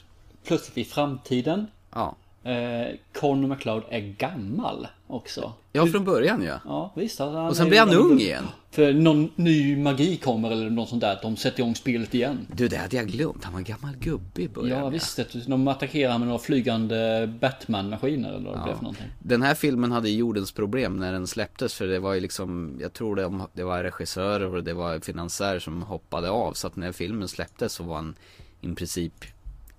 plötsligt 0.44 0.78
i 0.78 0.84
framtiden. 0.84 1.66
Ja. 1.90 2.16
Eh, 2.44 2.94
Conor 3.20 3.48
McLeod 3.48 3.82
är 3.90 4.00
gammal 4.00 4.86
också. 5.06 5.52
Ja, 5.72 5.86
från 5.86 6.04
början 6.04 6.42
ja. 6.42 6.60
Ja, 6.64 6.92
visst. 6.96 7.20
Och 7.20 7.56
sen 7.56 7.68
blir 7.68 7.78
han 7.78 7.90
ung 7.94 8.18
igen. 8.20 8.44
För 8.70 8.92
någon 8.92 9.30
ny 9.36 9.76
magi 9.76 10.16
kommer 10.16 10.50
eller 10.50 10.70
något 10.70 10.88
sånt 10.88 11.00
där. 11.00 11.18
De 11.22 11.36
sätter 11.36 11.60
igång 11.60 11.74
spelet 11.74 12.14
igen. 12.14 12.46
Du, 12.56 12.68
det 12.68 12.76
hade 12.76 12.96
jag 12.96 13.06
glömt. 13.08 13.44
Han 13.44 13.52
var 13.52 13.58
en 13.60 13.64
gammal 13.64 13.96
gubbe 13.96 14.42
i 14.42 14.48
början. 14.48 14.78
Ja, 14.78 14.88
visst. 14.88 15.16
det- 15.16 15.46
De 15.46 15.68
attackerar 15.68 16.18
med 16.18 16.26
några 16.28 16.38
flygande 16.38 17.26
Batman-maskiner 17.40 18.28
eller 18.32 18.50
vad 18.50 18.58
det 18.58 18.64
blev 18.64 18.74
för 18.74 18.82
någonting. 18.82 19.06
Den 19.18 19.42
här 19.42 19.54
filmen 19.54 19.92
hade 19.92 20.10
jordens 20.10 20.52
problem 20.52 20.96
när 20.96 21.12
den 21.12 21.26
släpptes 21.26 21.74
för 21.74 21.86
det 21.86 21.98
var 21.98 22.14
ju 22.14 22.20
liksom 22.20 22.78
Jag 22.80 22.92
tror 22.92 23.16
det, 23.16 23.30
det 23.52 23.64
var 23.64 23.82
regissörer 23.82 24.54
och 24.54 24.64
det 24.64 24.74
var 24.74 25.00
finansiärer 25.00 25.58
som 25.58 25.82
hoppade 25.82 26.30
av 26.30 26.52
så 26.52 26.66
att 26.66 26.76
när 26.76 26.92
filmen 26.92 27.28
släpptes 27.28 27.72
så 27.72 27.82
var 27.84 27.94
han 27.94 28.14
i 28.60 28.74
princip 28.74 29.14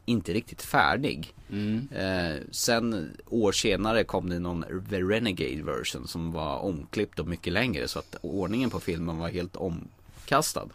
inte 0.05 0.33
riktigt 0.33 0.61
färdig. 0.61 1.33
Eh, 1.91 2.41
sen 2.51 3.11
år 3.25 3.51
senare 3.51 4.03
kom 4.03 4.29
det 4.29 4.39
någon 4.39 4.65
The 4.89 5.01
Renegade 5.01 5.63
version 5.63 6.07
som 6.07 6.31
var 6.31 6.57
omklippt 6.57 7.19
och 7.19 7.27
mycket 7.27 7.53
längre 7.53 7.87
så 7.87 7.99
att 7.99 8.15
ordningen 8.21 8.69
på 8.69 8.79
filmen 8.79 9.17
var 9.17 9.29
helt 9.29 9.55
omkastad. 9.55 10.69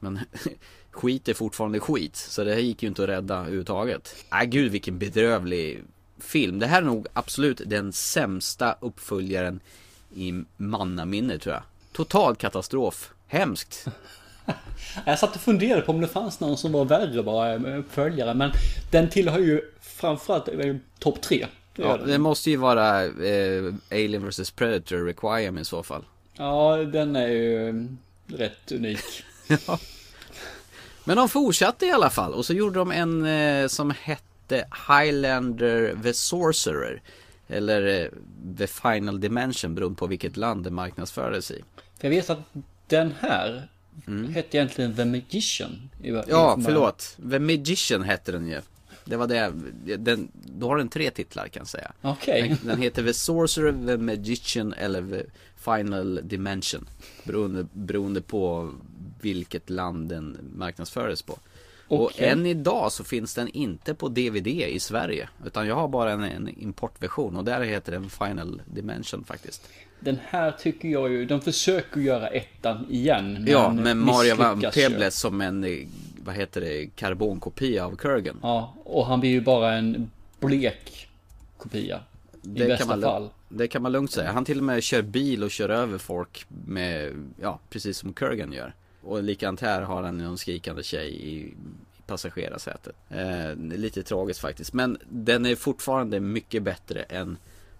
Men 0.00 0.20
skit 0.90 1.28
är 1.28 1.34
fortfarande 1.34 1.80
skit 1.80 2.16
så 2.16 2.44
det 2.44 2.54
här 2.54 2.60
gick 2.60 2.82
ju 2.82 2.88
inte 2.88 3.02
att 3.02 3.08
rädda 3.08 3.36
överhuvudtaget. 3.36 4.24
Nej 4.30 4.46
gud 4.46 4.72
vilken 4.72 4.98
bedrövlig 4.98 5.82
film. 6.18 6.58
Det 6.58 6.66
här 6.66 6.82
är 6.82 6.86
nog 6.86 7.06
absolut 7.12 7.60
den 7.66 7.92
sämsta 7.92 8.76
uppföljaren 8.80 9.60
i 10.14 10.44
mannaminne 10.56 11.38
tror 11.38 11.54
jag. 11.54 11.62
Total 11.92 12.36
katastrof. 12.36 13.12
Hemskt. 13.26 13.86
Jag 15.04 15.18
satt 15.18 15.34
och 15.34 15.40
funderade 15.40 15.82
på 15.82 15.92
om 15.92 16.00
det 16.00 16.08
fanns 16.08 16.40
någon 16.40 16.56
som 16.56 16.72
var 16.72 16.84
värre 16.84 17.22
bara 17.22 17.58
med 17.58 17.78
uppföljare. 17.78 18.34
Men 18.34 18.50
den 18.90 19.10
tillhör 19.10 19.38
ju 19.38 19.60
framförallt 19.80 20.48
eh, 20.48 20.76
topp 20.98 21.20
tre. 21.22 21.46
Det 21.76 21.82
Ja, 21.82 21.96
det 21.96 22.18
måste 22.18 22.50
ju 22.50 22.56
vara 22.56 23.04
eh, 23.04 23.74
Alien 23.90 24.28
vs 24.28 24.50
Predator 24.50 25.04
Requiem 25.04 25.58
i 25.58 25.64
så 25.64 25.82
fall. 25.82 26.04
Ja, 26.36 26.76
den 26.76 27.16
är 27.16 27.28
ju 27.28 27.68
eh, 27.68 27.74
rätt 28.26 28.72
unik. 28.72 29.24
Men 31.04 31.16
de 31.16 31.28
fortsatte 31.28 31.86
i 31.86 31.90
alla 31.90 32.10
fall 32.10 32.34
och 32.34 32.46
så 32.46 32.52
gjorde 32.52 32.78
de 32.78 32.92
en 32.92 33.26
eh, 33.26 33.66
som 33.66 33.94
hette 34.02 34.64
Highlander 34.88 35.96
the 36.02 36.14
Sorcerer. 36.14 37.02
Eller 37.48 38.02
eh, 38.02 38.08
The 38.58 38.66
Final 38.66 39.20
Dimension 39.20 39.74
beroende 39.74 39.98
på 39.98 40.06
vilket 40.06 40.36
land 40.36 40.64
det 40.64 40.70
marknadsfördes 40.70 41.50
i. 41.50 41.62
För 41.98 42.08
jag 42.08 42.10
vet 42.10 42.30
att 42.30 42.38
den 42.86 43.14
här 43.20 43.68
hette 44.34 44.56
egentligen 44.56 44.94
The 44.96 45.04
Magician. 45.04 45.90
i- 46.02 46.08
i- 46.08 46.22
Ja, 46.28 46.58
förlåt. 46.64 47.16
The 47.30 47.38
Magician 47.38 48.02
hette 48.02 48.32
den 48.32 48.48
ju. 48.48 48.60
Det 49.04 49.16
var 49.16 49.26
det, 49.26 49.52
den, 49.96 50.28
då 50.34 50.68
har 50.68 50.76
den 50.76 50.88
tre 50.88 51.10
titlar 51.10 51.48
kan 51.48 51.60
jag 51.60 51.68
säga. 51.68 51.92
Okej. 52.02 52.48
Den, 52.48 52.68
den 52.68 52.82
heter 52.82 53.02
The 53.04 53.14
Sorcerer, 53.14 53.86
The 53.86 53.96
Magician 53.96 54.72
eller 54.72 55.02
The 55.10 55.24
Final 55.56 56.20
Dimension. 56.28 56.88
Beroende, 57.24 57.66
beroende 57.72 58.20
på 58.20 58.72
vilket 59.20 59.70
land 59.70 60.08
den 60.08 60.38
marknadsfördes 60.56 61.22
på. 61.22 61.38
Och 61.88 62.02
Okej. 62.04 62.28
än 62.28 62.46
idag 62.46 62.92
så 62.92 63.04
finns 63.04 63.34
den 63.34 63.48
inte 63.48 63.94
på 63.94 64.08
DVD 64.08 64.46
i 64.48 64.80
Sverige. 64.80 65.28
Utan 65.46 65.66
jag 65.66 65.74
har 65.74 65.88
bara 65.88 66.12
en, 66.12 66.22
en 66.22 66.48
importversion 66.62 67.36
och 67.36 67.44
där 67.44 67.60
heter 67.60 67.92
den 67.92 68.10
Final 68.10 68.62
Dimension 68.66 69.24
faktiskt. 69.24 69.68
Den 70.00 70.18
här 70.28 70.50
tycker 70.50 70.88
jag 70.88 71.10
ju, 71.10 71.24
de 71.24 71.40
försöker 71.40 72.00
göra 72.00 72.28
ettan 72.28 72.86
igen. 72.90 73.32
Men 73.32 73.46
ja, 73.46 73.72
med 73.72 73.96
Mario 73.96 74.34
Van. 74.34 74.60
Peebles 74.74 75.16
som 75.16 75.40
en, 75.40 75.64
eh, 75.64 75.86
vad 76.24 76.34
heter 76.34 76.60
det, 76.60 76.86
karbonkopia 76.86 77.84
av 77.84 77.96
Kurgan. 77.96 78.38
Ja, 78.42 78.74
och 78.84 79.06
han 79.06 79.20
blir 79.20 79.30
ju 79.30 79.40
bara 79.40 79.74
en 79.74 80.10
blek 80.40 81.08
kopia. 81.56 82.00
I 82.42 82.48
Det 82.48 82.66
bästa 82.66 82.76
kan, 82.76 82.88
man, 82.88 83.10
fall. 83.10 83.30
det 83.48 83.68
kan 83.68 83.82
man 83.82 83.92
lugnt 83.92 84.12
säga. 84.12 84.32
Han 84.32 84.44
till 84.44 84.58
och 84.58 84.64
med 84.64 84.82
kör 84.82 85.02
bil 85.02 85.44
och 85.44 85.50
kör 85.50 85.68
över 85.68 85.98
folk 85.98 86.46
med, 86.66 87.12
ja, 87.40 87.58
precis 87.70 87.98
som 87.98 88.12
Kurgan 88.12 88.52
gör. 88.52 88.74
Och 89.02 89.22
likadant 89.22 89.60
här 89.60 89.82
har 89.82 90.02
han 90.02 90.18
någon 90.18 90.38
skrikande 90.38 90.82
tjej 90.82 91.08
i, 91.08 91.30
i 91.38 91.54
passagerarsätet. 92.06 92.94
Eh, 93.10 93.54
lite 93.56 94.02
tragiskt 94.02 94.40
faktiskt. 94.40 94.72
Men 94.72 94.98
den 95.08 95.46
är 95.46 95.56
fortfarande 95.56 96.20
mycket 96.20 96.62
bättre 96.62 97.02
än 97.02 97.36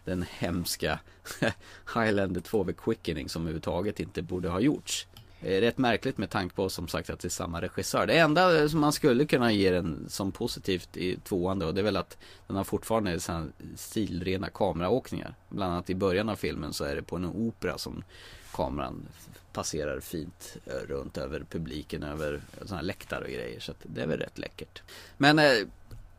den 0.08 0.24
hemska 0.30 1.00
Highlander 1.94 2.40
2 2.40 2.64
The 2.64 2.72
Quickening 2.72 3.28
som 3.28 3.42
överhuvudtaget 3.42 4.00
inte 4.00 4.22
borde 4.22 4.48
ha 4.48 4.60
gjorts. 4.60 5.06
Eh, 5.40 5.60
rätt 5.60 5.78
märkligt 5.78 6.18
med 6.18 6.30
tanke 6.30 6.54
på 6.54 6.68
som 6.68 6.88
sagt 6.88 7.10
att 7.10 7.20
det 7.20 7.28
är 7.28 7.30
samma 7.30 7.60
regissör. 7.60 8.06
Det 8.06 8.18
enda 8.18 8.62
eh, 8.62 8.68
som 8.68 8.80
man 8.80 8.92
skulle 8.92 9.26
kunna 9.26 9.52
ge 9.52 9.70
den 9.70 10.06
som 10.08 10.32
positivt 10.32 10.96
i 10.96 11.16
tvåan 11.16 11.58
då, 11.58 11.72
det 11.72 11.80
är 11.80 11.84
väl 11.84 11.96
att 11.96 12.18
den 12.46 12.56
har 12.56 12.64
fortfarande 12.64 13.20
sådana 13.20 13.46
stilrena 13.76 14.48
kameraåkningar. 14.50 15.34
Bland 15.48 15.72
annat 15.72 15.90
i 15.90 15.94
början 15.94 16.28
av 16.28 16.36
filmen 16.36 16.72
så 16.72 16.84
är 16.84 16.96
det 16.96 17.02
på 17.02 17.16
en 17.16 17.24
opera 17.24 17.78
som 17.78 18.04
kameran 18.52 19.06
passerar 19.52 20.00
fint 20.00 20.56
eh, 20.66 20.88
runt 20.88 21.18
över 21.18 21.44
publiken, 21.50 22.02
över 22.02 22.40
sådana 22.58 22.76
här 22.76 22.82
läktare 22.82 23.24
och 23.24 23.30
grejer. 23.30 23.60
Så 23.60 23.70
att 23.70 23.78
det 23.82 24.02
är 24.02 24.06
väl 24.06 24.18
rätt 24.18 24.38
läckert. 24.38 24.82
Men 25.16 25.38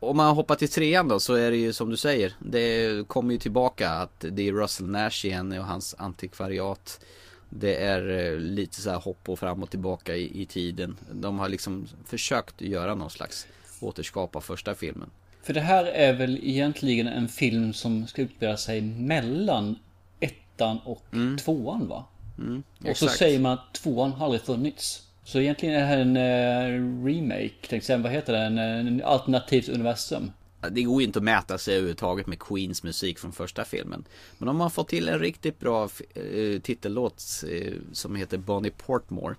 om 0.00 0.16
man 0.16 0.34
hoppar 0.36 0.54
till 0.54 0.68
trean 0.68 1.08
då 1.08 1.20
så 1.20 1.34
är 1.34 1.50
det 1.50 1.56
ju 1.56 1.72
som 1.72 1.90
du 1.90 1.96
säger. 1.96 2.32
Det 2.38 3.08
kommer 3.08 3.32
ju 3.32 3.38
tillbaka 3.38 3.90
att 3.90 4.24
det 4.30 4.48
är 4.48 4.52
Russell 4.52 4.86
Nash 4.86 5.24
igen 5.24 5.52
och 5.58 5.64
hans 5.64 5.94
antikvariat. 5.98 7.00
Det 7.48 7.74
är 7.76 8.32
eh, 8.32 8.38
lite 8.38 8.80
så 8.80 8.90
här 8.90 8.98
hopp 8.98 9.28
och 9.28 9.38
fram 9.38 9.62
och 9.62 9.70
tillbaka 9.70 10.16
i, 10.16 10.42
i 10.42 10.46
tiden. 10.46 10.96
De 11.12 11.38
har 11.38 11.48
liksom 11.48 11.88
försökt 12.06 12.60
göra 12.60 12.94
någon 12.94 13.10
slags 13.10 13.46
återskapa 13.80 14.40
första 14.40 14.74
filmen. 14.74 15.10
För 15.42 15.54
det 15.54 15.60
här 15.60 15.84
är 15.84 16.12
väl 16.12 16.38
egentligen 16.42 17.06
en 17.06 17.28
film 17.28 17.72
som 17.72 18.06
ska 18.06 18.22
utspela 18.22 18.56
sig 18.56 18.80
mellan 18.80 19.78
ettan 20.20 20.78
och 20.84 21.04
tvåan 21.44 21.88
va? 21.88 22.04
Mm, 22.38 22.62
Och 22.88 22.96
så 22.96 23.08
säger 23.08 23.38
man 23.38 23.52
att 23.52 23.74
tvåan 23.74 24.12
har 24.12 24.24
aldrig 24.24 24.42
funnits. 24.42 25.02
Så 25.24 25.40
egentligen 25.40 25.74
är 25.74 25.78
det 25.80 25.86
här 25.86 25.98
en 25.98 26.16
eh, 26.16 27.04
remake, 27.04 27.66
tänkte 27.68 27.86
säga, 27.86 27.98
vad 27.98 28.12
heter 28.12 28.32
det? 28.32 28.38
En, 28.38 28.58
en 28.58 29.02
alternativt 29.04 29.68
universum. 29.68 30.32
Det 30.70 30.82
går 30.82 31.00
ju 31.02 31.06
inte 31.06 31.18
att 31.18 31.22
mäta 31.24 31.58
sig 31.58 31.74
överhuvudtaget 31.74 32.26
med 32.26 32.38
Queens 32.38 32.82
musik 32.82 33.18
från 33.18 33.32
första 33.32 33.64
filmen. 33.64 34.04
Men 34.38 34.46
de 34.46 34.60
har 34.60 34.70
fått 34.70 34.88
till 34.88 35.08
en 35.08 35.18
riktigt 35.18 35.58
bra 35.60 35.88
eh, 36.14 36.60
titellåt 36.62 37.22
eh, 37.50 37.72
som 37.92 38.16
heter 38.16 38.38
Bonnie 38.38 38.70
Portmore. 38.70 39.34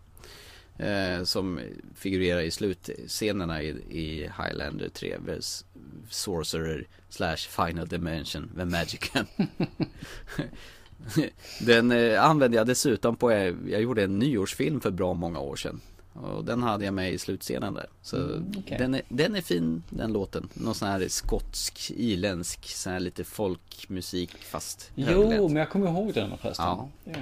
Eh, 0.78 1.24
som 1.24 1.60
figurerar 1.96 2.42
i 2.42 2.52
slutscenerna 2.52 3.64
i, 3.64 3.68
i 3.90 4.30
Highlander 4.38 4.90
3. 4.90 5.18
vers- 5.26 5.64
Sorcerer 6.10 6.88
slash 7.10 7.38
Final 7.38 7.88
Dimension, 7.88 8.52
The 8.58 8.66
Magician. 8.66 9.26
den 11.62 11.92
eh, 11.92 12.24
använde 12.26 12.58
jag 12.58 12.68
dessutom 12.68 13.16
på, 13.16 13.32
eh, 13.32 13.56
jag 13.68 13.82
gjorde 13.82 14.04
en 14.04 14.20
nyårsfilm 14.20 14.82
för 14.82 14.92
bra 14.92 15.14
många 15.14 15.40
år 15.40 15.56
sedan. 15.56 15.82
Och 16.14 16.46
den 16.46 16.64
hade 16.64 16.86
jag 16.86 16.94
med 16.94 17.14
i 17.14 17.18
slutscenen 17.18 17.74
där. 17.74 17.88
Så 18.02 18.18
Mm, 18.18 18.52
okej. 18.58 18.78
den, 18.78 18.94
är, 18.96 19.02
den 19.10 19.36
är 19.36 19.42
fin 19.42 19.84
den 19.90 20.14
låten. 20.14 20.50
Någon 20.54 20.76
sån 20.76 20.88
här 20.88 21.08
skotsk, 21.08 21.92
irländsk, 21.96 22.66
sån 22.70 22.94
här 22.94 23.00
lite 23.00 23.24
folkmusik 23.24 24.36
fast 24.44 24.92
Jo, 24.96 25.06
höglänt. 25.06 25.44
men 25.52 25.56
jag 25.56 25.70
kommer 25.70 25.88
ihåg 25.88 26.14
den 26.14 26.38
förresten. 26.38 26.66
Ja. 26.66 26.90
Ja. 27.04 27.14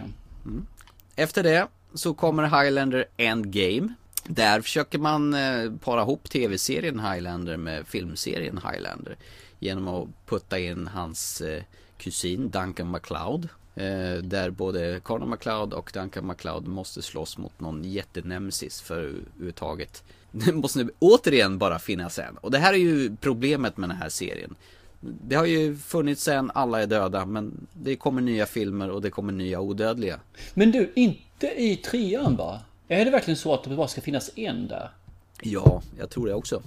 Efter 1.16 1.44
det 1.44 1.68
så 1.94 2.14
kommer 2.14 2.64
Highlander 2.64 3.06
Endgame. 3.18 3.94
Där 4.24 4.62
försöker 4.62 5.00
man 5.00 5.34
eh, 5.34 5.72
para 5.84 6.02
ihop 6.02 6.30
tv-serien 6.30 7.00
Highlander 7.00 7.58
med 7.58 7.88
filmserien 7.88 8.60
Highlander. 8.72 9.18
Genom 9.60 9.88
att 9.88 10.08
putta 10.26 10.60
in 10.60 10.88
hans 10.88 11.42
eh, 11.42 11.64
kusin 11.98 12.50
Duncan 12.50 12.88
MacLeod. 12.88 13.48
Eh, 13.76 14.24
där 14.24 14.50
både 14.50 15.00
Conor 15.00 15.26
MacLeod 15.26 15.74
och 15.74 15.92
Duncan 15.94 16.26
MacLeod 16.26 16.68
måste 16.68 17.02
slåss 17.02 17.38
mot 17.38 17.60
någon 17.60 17.84
jättenemesis 17.84 18.82
för 18.82 18.96
överhuvudtaget. 18.96 20.04
Det 20.32 20.54
måste 20.54 20.88
återigen 21.00 21.58
bara 21.58 21.80
finnas 21.80 22.20
en. 22.20 22.38
Och 22.38 22.52
det 22.52 22.58
här 22.58 22.74
är 22.74 22.78
ju 22.78 23.16
problemet 23.16 23.78
med 23.78 23.90
den 23.90 23.98
här 23.98 24.10
serien. 24.10 24.56
Det 25.02 25.36
har 25.36 25.46
ju 25.46 25.78
funnits 25.78 26.24
sen 26.24 26.52
alla 26.54 26.82
är 26.82 26.88
döda 26.88 27.26
men 27.26 27.68
det 27.74 27.96
kommer 27.96 28.22
nya 28.22 28.46
filmer 28.46 28.90
och 28.90 29.02
det 29.02 29.10
kommer 29.10 29.34
nya 29.34 29.60
odödliga. 29.60 30.20
Men 30.54 30.72
du, 30.72 30.92
inte 30.96 31.48
i 31.48 31.76
trean 31.76 32.36
va? 32.36 32.60
Är 32.88 33.06
det 33.06 33.12
verkligen 33.12 33.38
så 33.38 33.54
att 33.54 33.64
det 33.64 33.76
bara 33.76 33.88
ska 33.88 34.02
finnas 34.02 34.32
en 34.36 34.68
där? 34.68 34.90
Ja, 35.42 35.82
jag 36.00 36.10
tror 36.10 36.28
det 36.28 36.34
också. 36.34 36.62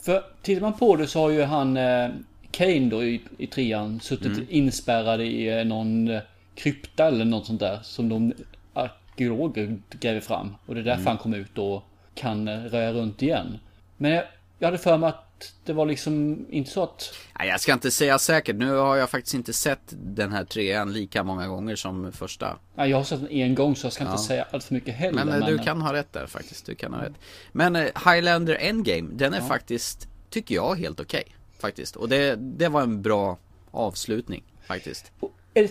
För 0.00 0.24
tittar 0.42 0.60
man 0.60 0.78
på 0.78 0.96
det 0.96 1.06
så 1.06 1.20
har 1.20 1.30
ju 1.30 1.42
han 1.42 1.76
eh, 1.76 2.08
Kane 2.56 2.88
då 2.90 3.04
i, 3.04 3.20
i 3.38 3.46
trean 3.46 4.00
suttit 4.00 4.26
Mm. 4.26 4.46
inspärrad 4.50 5.20
i 5.20 5.48
eh, 5.48 5.64
någon 5.64 6.08
eh, 6.08 6.20
krypta 6.54 7.04
eller 7.06 7.24
något 7.24 7.46
sånt 7.46 7.60
där 7.60 7.78
som 7.82 8.08
de 8.08 8.32
arkeologer 8.74 9.78
gräver 10.00 10.20
fram. 10.20 10.54
Och 10.66 10.74
det 10.74 10.80
är 10.80 10.84
därför 10.84 11.00
Mm. 11.00 11.06
han 11.06 11.18
kom 11.18 11.34
ut 11.34 11.58
och 11.58 11.82
kan 12.14 12.48
eh, 12.48 12.58
röra 12.64 12.92
runt 12.92 13.22
igen. 13.22 13.58
Men 13.96 14.10
jag, 14.10 14.24
jag 14.58 14.66
hade 14.68 14.78
för 14.78 14.96
mig 14.98 15.08
att 15.08 15.52
det 15.64 15.72
var 15.72 15.86
liksom 15.86 16.46
inte 16.50 16.70
så 16.70 16.82
att... 16.82 17.14
Nej, 17.38 17.48
jag 17.48 17.60
ska 17.60 17.72
inte 17.72 17.90
säga 17.90 18.18
säkert. 18.18 18.56
Nu 18.56 18.70
har 18.72 18.96
jag 18.96 19.10
faktiskt 19.10 19.34
inte 19.34 19.52
sett 19.52 19.80
den 19.90 20.32
här 20.32 20.44
trean 20.44 20.92
lika 20.92 21.22
många 21.24 21.46
gånger 21.48 21.76
som 21.76 22.12
första. 22.12 22.58
Ja, 22.76 22.86
jag 22.86 22.96
har 22.96 23.04
sett 23.04 23.20
den 23.20 23.30
en 23.30 23.54
gång 23.54 23.76
så 23.76 23.86
jag 23.86 23.92
ska 23.92 24.04
inte 24.04 24.14
Ja. 24.14 24.18
säga 24.26 24.46
allt 24.50 24.64
för 24.64 24.74
mycket 24.74 24.94
heller. 24.94 25.24
Men, 25.24 25.42
eh, 25.42 25.48
du 25.48 25.58
kan 25.58 25.80
ha 25.80 25.92
rätt 25.92 26.12
där 26.12 26.26
faktiskt. 26.26 26.66
Du 26.66 26.74
kan 26.74 26.94
ha 26.94 27.02
rätt. 27.02 27.12
Men 27.52 27.74
Highlander 27.76 28.54
Endgame, 28.60 29.08
den 29.12 29.34
är 29.34 29.38
Ja. 29.38 29.44
faktiskt, 29.46 30.08
tycker 30.30 30.54
jag, 30.54 30.74
helt 30.78 31.00
okej 31.00 31.24
faktiskt. 31.58 31.96
Och 31.96 32.08
det, 32.08 32.36
det 32.36 32.68
var 32.68 32.82
en 32.82 33.02
bra 33.02 33.38
avslutning 33.70 34.42
faktiskt. 34.66 35.12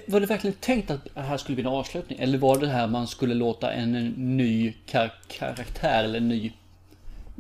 Var 0.06 0.20
det 0.20 0.26
verkligen 0.26 0.56
tänkt 0.60 0.92
att 0.92 1.08
det 1.14 1.22
här 1.22 1.38
skulle 1.38 1.56
bli 1.56 1.64
en 1.64 1.72
avslutning? 1.72 2.20
Eller 2.20 2.38
var 2.38 2.60
det 2.60 2.68
här 2.68 2.88
man 2.88 3.08
skulle 3.08 3.34
låta 3.34 3.72
en, 3.72 3.96
en 3.96 4.38
ny 4.38 4.74
kar 4.86 5.14
karaktär 5.28 6.04
eller 6.04 6.18
en 6.18 6.28
ny 6.28 6.54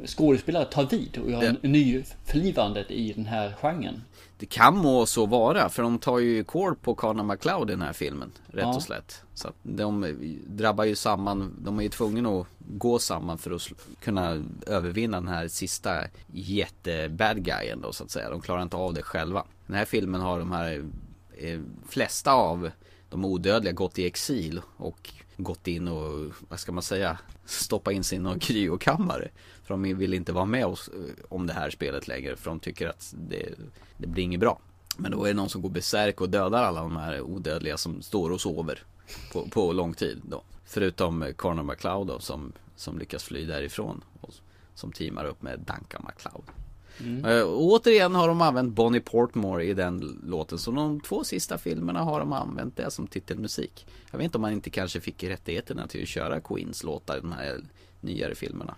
skådespelare 0.05 0.65
ta 0.65 0.83
vid 0.83 1.17
och 1.17 1.31
göra 1.31 1.45
en, 1.45 1.57
en 1.61 1.71
ny 1.71 2.03
förlivandet 2.25 2.91
i 2.91 3.13
den 3.13 3.25
här 3.25 3.55
genren? 3.61 4.01
Det 4.37 4.45
kan 4.45 4.77
må 4.77 5.05
så 5.05 5.25
vara, 5.25 5.69
för 5.69 5.83
de 5.83 5.99
tar 5.99 6.19
ju 6.19 6.43
kål 6.43 6.75
på 6.75 6.95
Conor 6.95 7.23
McLeod 7.23 7.69
i 7.69 7.73
den 7.73 7.81
här 7.81 7.93
filmen, 7.93 8.31
rätt 8.47 8.63
Ja. 8.63 8.75
och 8.75 8.83
slätt. 8.83 9.21
Så 9.33 9.47
att 9.47 9.55
de 9.63 10.15
drabbar 10.47 10.83
ju 10.83 10.95
samman, 10.95 11.55
de 11.63 11.79
är 11.79 11.83
ju 11.83 11.89
tvungna 11.89 12.29
att 12.39 12.47
gå 12.59 12.99
samman 12.99 13.37
för 13.37 13.51
att 13.51 13.69
kunna 13.99 14.43
övervinna 14.67 15.17
den 15.17 15.27
här 15.27 15.47
sista 15.47 16.03
jätte-bad 16.33 17.43
guyen 17.45 17.81
då 17.81 17.93
så 17.93 18.03
att 18.03 18.11
säga. 18.11 18.29
De 18.29 18.41
klarar 18.41 18.61
inte 18.63 18.77
av 18.77 18.93
det 18.93 19.01
själva. 19.01 19.43
Den 19.67 19.75
här 19.75 19.85
filmen 19.85 20.21
har 20.21 20.39
de 20.39 20.51
här 20.51 20.83
eh, 21.37 21.59
flesta 21.89 22.33
av 22.33 22.71
de 23.09 23.25
odödliga 23.25 23.73
gått 23.73 23.99
i 23.99 24.05
exil 24.05 24.61
och 24.77 25.09
gått 25.37 25.67
in 25.67 25.87
och, 25.87 26.31
vad 26.49 26.59
ska 26.59 26.71
man 26.71 26.83
säga, 26.83 27.17
stoppa 27.45 27.91
in 27.91 28.03
sig 28.03 28.15
i 28.17 28.21
någon 28.21 28.39
kryokammare. 28.39 29.29
För 29.65 29.73
de 29.73 29.93
vill 29.93 30.13
inte 30.13 30.33
vara 30.33 30.45
med 30.45 30.65
oss 30.65 30.87
eh, 30.87 31.25
om 31.29 31.47
det 31.47 31.53
här 31.53 31.69
spelet 31.69 32.07
längre 32.07 32.35
för 32.35 32.49
de 32.49 32.59
tycker 32.59 32.87
att 32.87 33.13
det, 33.29 33.53
det 33.97 34.07
blir 34.07 34.23
inget 34.23 34.39
bra. 34.39 34.59
Men 34.97 35.11
då 35.11 35.23
är 35.23 35.27
det 35.27 35.33
någon 35.33 35.49
som 35.49 35.61
går 35.61 35.69
besärk 35.69 36.21
och 36.21 36.29
dödar 36.29 36.63
alla 36.63 36.81
de 36.81 36.97
här 36.97 37.21
odödliga 37.21 37.77
som 37.77 38.01
står 38.01 38.31
och 38.31 38.41
sover 38.41 38.83
på, 39.33 39.49
på 39.49 39.73
lång 39.73 39.93
tid 39.93 40.21
då. 40.23 40.43
Förutom 40.65 41.23
eh, 41.23 41.31
Conor 41.31 41.63
McLeod 41.63 42.07
då 42.07 42.19
som, 42.19 42.53
som 42.75 42.99
lyckas 42.99 43.23
fly 43.23 43.45
därifrån 43.45 44.03
och 44.21 44.33
som 44.75 44.91
teamar 44.91 45.25
upp 45.25 45.41
med 45.41 45.59
Duncan 45.59 46.05
McLeod. 46.07 46.43
Mm. 46.99 47.47
Och 47.47 47.63
återigen 47.63 48.15
har 48.15 48.27
de 48.27 48.41
använt 48.41 48.73
Bonnie 48.73 48.99
Portmore 48.99 49.65
i 49.65 49.73
den 49.73 50.19
låten. 50.23 50.57
Så 50.57 50.71
de 50.71 50.99
två 51.01 51.23
sista 51.23 51.57
filmerna 51.57 51.99
har 51.99 52.19
de 52.19 52.33
använt 52.33 52.77
det 52.77 52.91
som 52.91 53.07
titelmusik. 53.07 53.87
Jag 54.11 54.17
vet 54.17 54.25
inte 54.25 54.37
om 54.37 54.41
man 54.41 54.51
inte 54.51 54.69
kanske 54.69 55.01
fick 55.01 55.23
rättigheterna 55.23 55.87
till 55.87 56.01
att 56.01 56.07
köra 56.07 56.41
Queens 56.41 56.83
låtar 56.83 57.17
i 57.17 57.19
de 57.19 57.31
här 57.31 57.61
nyare 58.01 58.35
filmerna. 58.35 58.75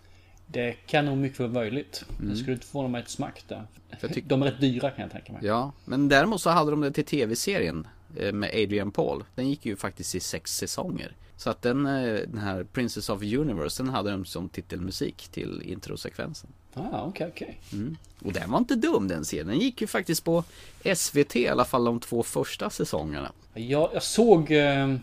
Det 0.48 0.74
kan 0.74 1.06
nog 1.06 1.18
mycket 1.18 1.40
vara 1.40 1.50
möjligt. 1.50 2.06
Mm. 2.20 2.32
Det 2.32 2.38
skulle 2.38 2.54
inte 2.54 2.66
förvåna 2.66 2.88
mig 2.88 3.02
ett 3.02 3.10
smack 3.10 3.44
där. 3.48 3.68
Jag 4.02 4.24
De 4.26 4.42
är 4.42 4.46
rätt 4.46 4.62
dyra 4.62 4.92
kan 4.92 5.02
jag 5.02 5.12
tänka 5.12 5.34
mig. 5.34 5.42
Ja, 5.46 5.72
men 5.86 6.10
däremot 6.10 6.42
så 6.42 6.50
hade 6.50 6.72
de 6.72 6.82
det 6.82 6.92
till 6.92 7.06
tv-serien 7.06 7.88
eh, 8.16 8.34
med 8.34 8.50
Adrian 8.50 8.92
Paul. 8.92 9.24
Den 9.36 9.50
gick 9.50 9.66
ju 9.66 9.76
faktiskt 9.76 10.16
i 10.16 10.20
sex 10.20 10.56
säsonger. 10.56 11.16
Så 11.38 11.50
att 11.50 11.62
den, 11.62 11.86
eh, 11.86 12.20
den 12.28 12.38
här 12.38 12.64
Princess 12.64 13.10
of 13.10 13.22
Universe, 13.22 13.84
den 13.84 13.94
hade 13.94 14.12
de 14.12 14.26
som 14.26 14.50
titelmusik 14.50 15.28
till 15.28 15.62
introsekvensen. 15.66 16.50
Ah, 16.74 17.04
okej, 17.04 17.28
okej. 17.34 17.60
Mm. 17.74 17.98
Och 18.26 18.34
den 18.34 18.52
var 18.52 18.58
inte 18.58 18.76
dum 18.76 19.08
den 19.08 19.26
serien. 19.26 19.48
Den 19.48 19.60
gick 19.60 19.82
ju 19.82 19.88
faktiskt 19.88 20.24
på 20.24 20.44
SVT 20.96 21.36
i 21.36 21.48
alla 21.48 21.66
fall 21.66 21.86
de 21.86 22.00
två 22.00 22.24
första 22.24 22.70
säsongerna. 22.70 23.32
Jag, 23.54 23.90
jag 23.94 24.04
såg 24.04 24.52
eh, 24.52 24.96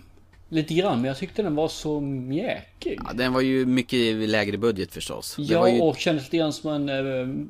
lite 0.55 0.75
grann, 0.75 1.01
men 1.01 1.09
jag 1.09 1.17
tyckte 1.19 1.43
den 1.43 1.55
var 1.55 1.69
så 1.69 2.01
mjäkig. 2.01 3.01
Ja, 3.05 3.13
den 3.13 3.33
var 3.33 3.41
ju 3.41 3.67
mycket 3.67 4.29
lägre 4.29 4.59
budget 4.59 4.93
förstås. 4.93 5.35
Det 5.37 5.43
Ja, 5.43 5.69
ju... 5.69 5.81
och 5.81 5.97
kändes 5.97 6.25
lite 6.25 6.37
grann 6.37 6.53
som 6.53 6.71
en 6.71 6.89
eh, 6.89 7.47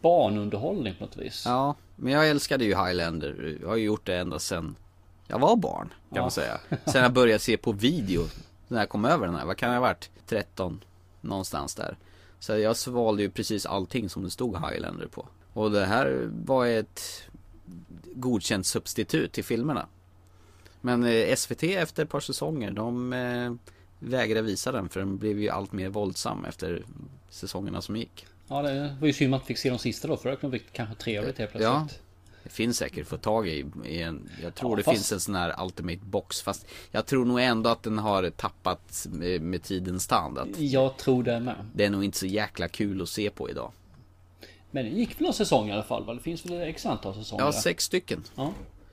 barnunderhållning 0.00 0.94
på 0.98 1.04
något 1.04 1.16
vis. 1.16 1.42
Ja, 1.46 1.74
men 1.96 2.12
jag 2.12 2.28
älskade 2.30 2.64
ju 2.64 2.70
Highlander. 2.70 3.58
Jag 3.62 3.68
har 3.68 3.76
ju 3.76 3.84
gjort 3.84 4.06
det 4.06 4.16
ända 4.18 4.38
sedan 4.38 4.76
jag 5.26 5.38
var 5.38 5.56
barn, 5.56 5.88
kan 5.88 6.16
Ja. 6.16 6.22
man 6.22 6.30
säga. 6.30 6.60
Sen 6.86 7.02
jag 7.02 7.12
började 7.12 7.38
se 7.38 7.56
på 7.56 7.72
video, 7.72 8.22
när 8.68 8.78
jag 8.78 8.88
kom 8.88 9.04
över 9.04 9.26
den 9.26 9.34
här, 9.36 9.44
vad 9.46 9.56
kan 9.56 9.68
jag 9.68 9.76
ha 9.76 9.80
varit? 9.88 10.10
13, 10.26 10.84
någonstans 11.20 11.74
där. 11.74 11.96
Så 12.38 12.58
jag 12.58 12.76
svalde 12.76 13.22
ju 13.22 13.30
precis 13.30 13.66
allting 13.66 14.08
som 14.08 14.22
det 14.24 14.30
stod 14.30 14.56
Highlander 14.56 15.06
på. 15.06 15.26
Och 15.52 15.70
det 15.70 15.84
här 15.86 16.30
var 16.44 16.66
ett 16.66 17.22
godkänt 18.14 18.66
substitut 18.66 19.32
till 19.32 19.44
filmerna. 19.44 19.86
Men 20.82 21.04
eh, 21.04 21.34
SVT 21.36 21.62
efter 21.62 22.02
ett 22.02 22.10
par 22.10 22.20
säsonger, 22.20 22.70
de 22.70 23.12
eh, 23.12 23.52
vägrade 23.98 24.42
visa 24.42 24.72
den 24.72 24.88
för 24.88 25.00
den 25.00 25.18
blev 25.18 25.40
ju 25.40 25.48
allt 25.48 25.72
mer 25.72 25.88
våldsam 25.88 26.44
efter 26.44 26.82
säsongerna 27.30 27.82
som 27.82 27.96
gick. 27.96 28.26
Ja, 28.48 28.62
det 28.62 28.96
var 29.00 29.06
ju 29.06 29.12
synd 29.12 29.34
att 29.34 29.40
man 29.40 29.46
fick 29.46 29.58
se 29.58 29.70
de 29.70 29.78
sista 29.78 30.08
då, 30.08 30.16
för 30.16 30.30
det 30.30 30.36
kunde 30.36 30.58
bli 30.58 30.66
kanske 30.72 30.94
trevligt 30.94 31.38
helt 31.38 31.50
plötsligt. 31.50 31.72
Ja. 31.72 31.88
Det 32.42 32.50
finns 32.50 32.76
säkert 32.78 33.02
att 33.02 33.08
få 33.08 33.16
tag 33.16 33.48
i, 33.48 33.66
i 33.84 34.02
en, 34.02 34.28
Jag 34.42 34.54
tror 34.54 34.70
Ja, 34.72 34.76
det 34.76 34.82
fast- 34.82 34.96
finns 34.96 35.12
en 35.12 35.20
sån 35.20 35.34
här 35.34 35.64
Ultimate 35.64 35.98
Box 36.02 36.42
Fast 36.42 36.66
jag 36.90 37.06
tror 37.06 37.24
nog 37.24 37.40
ändå 37.40 37.70
att 37.70 37.82
den 37.82 37.98
har 37.98 38.30
tappat 38.30 39.06
med, 39.10 39.40
med 39.42 39.62
tidens 39.62 40.06
tand 40.06 40.38
Jag 40.58 40.96
tror 40.96 41.22
det 41.22 41.40
med. 41.40 41.54
Det 41.74 41.84
är 41.84 41.90
nog 41.90 42.04
inte 42.04 42.18
så 42.18 42.26
jäkla 42.26 42.68
kul 42.68 43.02
att 43.02 43.08
se 43.08 43.30
på 43.30 43.50
idag 43.50 43.72
Men 44.70 44.84
det 44.84 44.90
gick 44.90 45.20
väl 45.20 45.24
någon 45.24 45.34
säsong 45.34 45.68
i 45.68 45.72
alla 45.72 45.82
fall? 45.82 46.04
Va? 46.04 46.14
Det 46.14 46.20
finns 46.20 46.46
väl 46.46 46.60
x 46.60 46.86
antal 46.86 47.14
säsonger? 47.14 47.44
Ja, 47.44 47.52
sex 47.52 47.84
stycken 47.84 48.24
Ja. 48.34 48.52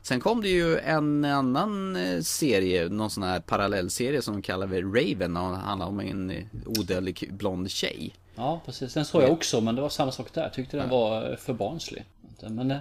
Sen 0.09 0.19
kom 0.19 0.41
det 0.41 0.49
ju 0.49 0.77
en 0.77 1.25
annan 1.25 1.95
eh, 1.95 2.21
serie, 2.21 2.89
någon 2.89 3.09
sån 3.09 3.23
här 3.23 3.39
parallellserie 3.39 4.21
som 4.21 4.33
de 4.33 4.41
kallar 4.41 4.67
för 4.67 4.81
Raven 4.81 5.37
och 5.37 5.43
handlar 5.43 5.87
om 5.87 5.99
en 5.99 6.29
eh, 6.29 6.43
odödlig 6.65 7.33
blond 7.33 7.71
tjej 7.71 8.15
Ja, 8.35 8.61
precis. 8.65 8.93
Den 8.93 9.05
såg 9.05 9.23
jag 9.23 9.31
också, 9.31 9.61
men 9.61 9.75
det 9.75 9.81
var 9.81 9.89
samma 9.89 10.11
sak 10.11 10.33
där. 10.33 10.41
Jag 10.41 10.53
tyckte 10.53 10.77
den 10.77 10.89
var 10.89 11.31
eh, 11.31 11.37
för 11.37 11.53
barnslig. 11.53 12.05
Men, 12.41 12.73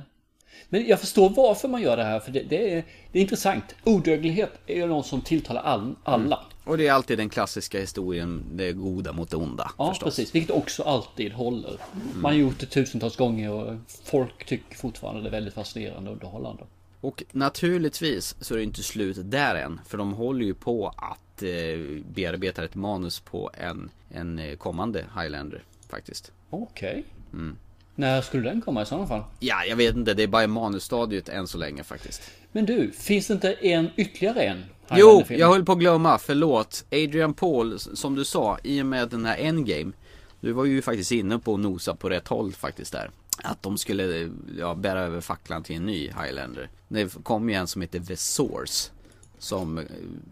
men 0.69 0.87
jag 0.87 1.01
förstår 1.01 1.31
varför 1.31 1.69
man 1.69 1.83
gör 1.83 1.97
det 1.97 2.05
här, 2.05 2.21
för 2.21 2.33
det, 2.33 2.43
det, 2.43 2.75
är, 2.75 2.85
det 3.13 3.19
är 3.19 3.23
intressant. 3.23 3.65
Odödlighet 3.85 4.53
är 4.67 4.77
ju 4.77 4.87
något 4.87 5.07
som 5.07 5.21
tilltalar 5.21 5.63
all, 5.63 5.95
alla. 6.05 6.41
Och 6.65 6.79
det 6.79 6.87
är 6.87 6.93
alltid 6.93 7.19
den 7.19 7.29
klassiska 7.29 7.81
historien, 7.81 8.45
det 8.53 8.73
goda 8.73 9.13
mot 9.13 9.31
det 9.31 9.37
onda 9.37 9.71
Ja, 9.79 9.89
förstås. 9.89 10.17
precis. 10.17 10.35
Vilket 10.35 10.57
också 10.57 10.83
alltid 10.83 11.33
håller. 11.33 11.77
Man 12.15 12.33
har 12.33 12.39
gjort 12.39 12.59
det 12.61 12.67
tusentals 12.67 13.17
gånger 13.17 13.51
och 13.51 13.75
folk 14.05 14.47
tycker 14.47 14.77
fortfarande 14.77 15.23
det 15.23 15.29
är 15.29 15.33
väldigt 15.33 15.55
fascinerande 15.55 16.11
och 16.11 16.17
underhållande. 16.17 16.65
Och 17.01 17.23
naturligtvis 17.33 18.37
så 18.41 18.55
är 18.55 18.59
det 18.59 18.65
inte 18.65 18.83
slut 18.83 19.17
där 19.21 19.55
än. 19.55 19.81
För 19.87 19.99
de 19.99 20.13
håller 20.13 20.45
ju 20.45 20.55
på 20.55 20.89
att 20.89 21.43
eh, 21.43 22.03
bearbeta 22.15 22.65
ett 22.65 22.75
manus 22.75 23.21
på 23.21 23.51
en, 23.55 23.91
en 24.11 24.39
eh, 24.39 24.57
kommande 24.57 25.05
Highlander 25.21 25.63
faktiskt. 25.89 26.33
Okej. 26.51 27.05
Mm. 27.33 27.57
När 27.95 28.23
skulle 28.23 28.49
den 28.49 28.61
komma 28.61 28.83
i 28.83 28.87
sådana 28.87 29.07
fall? 29.07 29.23
Ja, 29.41 29.65
jag 29.65 29.77
vet 29.77 29.97
inte. 29.97 30.15
Det 30.15 30.23
är 30.23 30.27
bara 30.27 30.45
i 30.45 30.47
manusstadiet 30.47 31.29
än 31.29 31.49
så 31.49 31.59
länge 31.59 31.85
faktiskt. 31.85 32.23
Men 32.53 32.67
du, 32.67 32.91
finns 32.91 33.27
det 33.27 33.35
inte 33.35 33.53
en 33.53 33.91
ytterligare 33.97 34.43
en? 34.43 34.65
Jo, 34.91 35.25
jag 35.29 35.49
höll 35.49 35.65
på 35.65 35.73
att 35.73 35.79
glömma. 35.79 36.19
Förlåt. 36.19 36.85
Adrian 36.91 37.35
Paul, 37.35 37.79
som 37.79 38.15
du 38.15 38.25
sa, 38.25 38.59
i 38.63 38.83
och 38.83 38.87
med 38.87 39.09
den 39.09 39.25
här 39.25 39.37
Endgame. 39.37 39.93
Du 40.41 40.53
var 40.53 40.65
ju 40.65 40.83
faktiskt 40.83 41.13
inne 41.13 41.39
på 41.39 41.55
att 41.55 41.61
nosa 41.61 41.95
på 41.95 42.09
rätt 42.09 42.29
håll 42.29 42.53
faktiskt 42.53 42.93
där. 42.93 43.11
Att 43.43 43.63
de 43.63 43.79
skulle 43.79 44.31
ja, 44.59 44.75
bära 44.75 45.01
över 45.01 45.21
facklan 45.21 45.63
till 45.63 45.77
en 45.77 45.87
ny 45.87 46.07
Highlander. 46.07 46.71
Det 46.89 47.25
kom 47.25 47.49
ju 47.49 47.55
en 47.55 47.67
som 47.67 47.83
heter 47.83 48.01
The 48.01 48.17
Source. 48.17 48.91
Som 49.39 49.79
eh, 49.79 49.85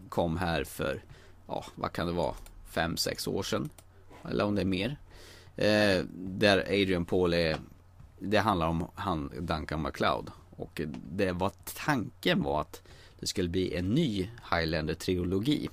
kom 0.09 0.37
här 0.37 0.63
för, 0.63 1.03
ja 1.47 1.65
vad 1.75 1.91
kan 1.91 2.07
det 2.07 2.13
vara, 2.13 2.35
fem 2.69 2.97
sex 2.97 3.27
år 3.27 3.43
sedan. 3.43 3.69
Eller 4.29 4.43
om 4.43 4.55
det 4.55 4.61
är 4.61 4.65
mer. 4.65 4.97
Eh, 5.55 6.03
där 6.15 6.59
Adrian 6.59 7.05
Paul 7.05 7.33
är, 7.33 7.57
det 8.19 8.37
handlar 8.37 8.67
om 8.67 8.87
han 8.95 9.31
Duncan 9.39 9.81
MacLeod. 9.81 10.31
Och 10.55 10.81
det 11.11 11.31
var 11.31 11.51
tanken 11.85 12.43
var 12.43 12.61
att 12.61 12.81
det 13.19 13.27
skulle 13.27 13.49
bli 13.49 13.75
en 13.75 13.89
ny 13.89 14.29
Highlander-trilogi. 14.51 15.69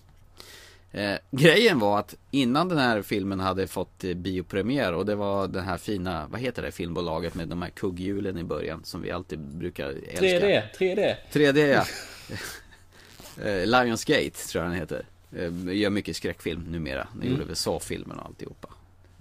Eh, 0.95 1.17
grejen 1.31 1.79
var 1.79 1.99
att 1.99 2.15
innan 2.31 2.69
den 2.69 2.79
här 2.79 3.03
filmen 3.03 3.41
hade 3.41 3.67
fått 3.67 4.05
eh, 4.05 4.15
biopremiär 4.15 4.93
och 4.93 5.07
det 5.07 5.15
var 5.15 5.49
den 5.49 5.65
här 5.65 5.77
fina, 5.79 6.27
vad 6.31 6.41
heter 6.41 6.63
det 6.63 6.71
filmbolaget 6.73 7.35
med 7.35 7.49
de 7.49 7.63
här 7.63 7.71
kugghjulen 7.71 8.39
i 8.39 8.45
början 8.45 8.85
som 8.85 9.03
vi 9.03 9.11
alltid 9.11 9.39
brukar 9.39 9.89
älska. 10.09 10.27
3D, 10.27 10.63
3D. 10.79 11.15
3D 11.33 11.59
ja. 11.67 11.85
eh, 13.45 13.67
Lionsgate 13.67 14.31
tror 14.31 14.65
jag 14.65 14.73
den 14.73 14.81
heter. 14.81 15.07
Eh, 15.37 15.75
gör 15.77 15.91
mycket 15.91 16.17
skräckfilm 16.17 16.63
numera. 16.63 17.09
Den 17.13 17.23
Mm. 17.23 17.33
gjorde 17.33 17.45
väl 17.45 17.57
Saw-filmen 17.57 18.19
och 18.19 18.27
alltihopa. 18.27 18.69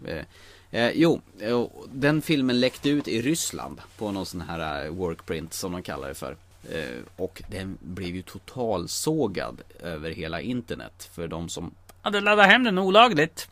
Eh, 0.05 0.25
eh, 0.71 0.91
jo, 0.95 1.21
eh, 1.39 1.65
den 1.91 2.21
filmen 2.21 2.59
läckte 2.59 2.89
ut 2.89 3.07
i 3.07 3.21
Ryssland 3.21 3.81
på 3.97 4.11
någon 4.11 4.25
sån 4.25 4.41
här 4.41 4.85
eh, 4.85 4.91
workprint 4.91 5.53
som 5.53 5.71
de 5.71 5.81
kallar 5.83 6.07
det 6.07 6.13
för. 6.15 6.37
Eh, 6.71 6.99
och 7.15 7.41
den 7.51 7.77
blev 7.81 8.15
ju 8.15 8.21
totalsågad 8.21 9.61
över 9.79 10.11
hela 10.11 10.41
internet 10.41 11.09
för 11.11 11.27
de 11.27 11.49
som 11.49 11.71
hade 12.01 12.21
laddat 12.21 12.45
hem 12.45 12.63
den 12.63 12.77
olagligt. 12.77 13.49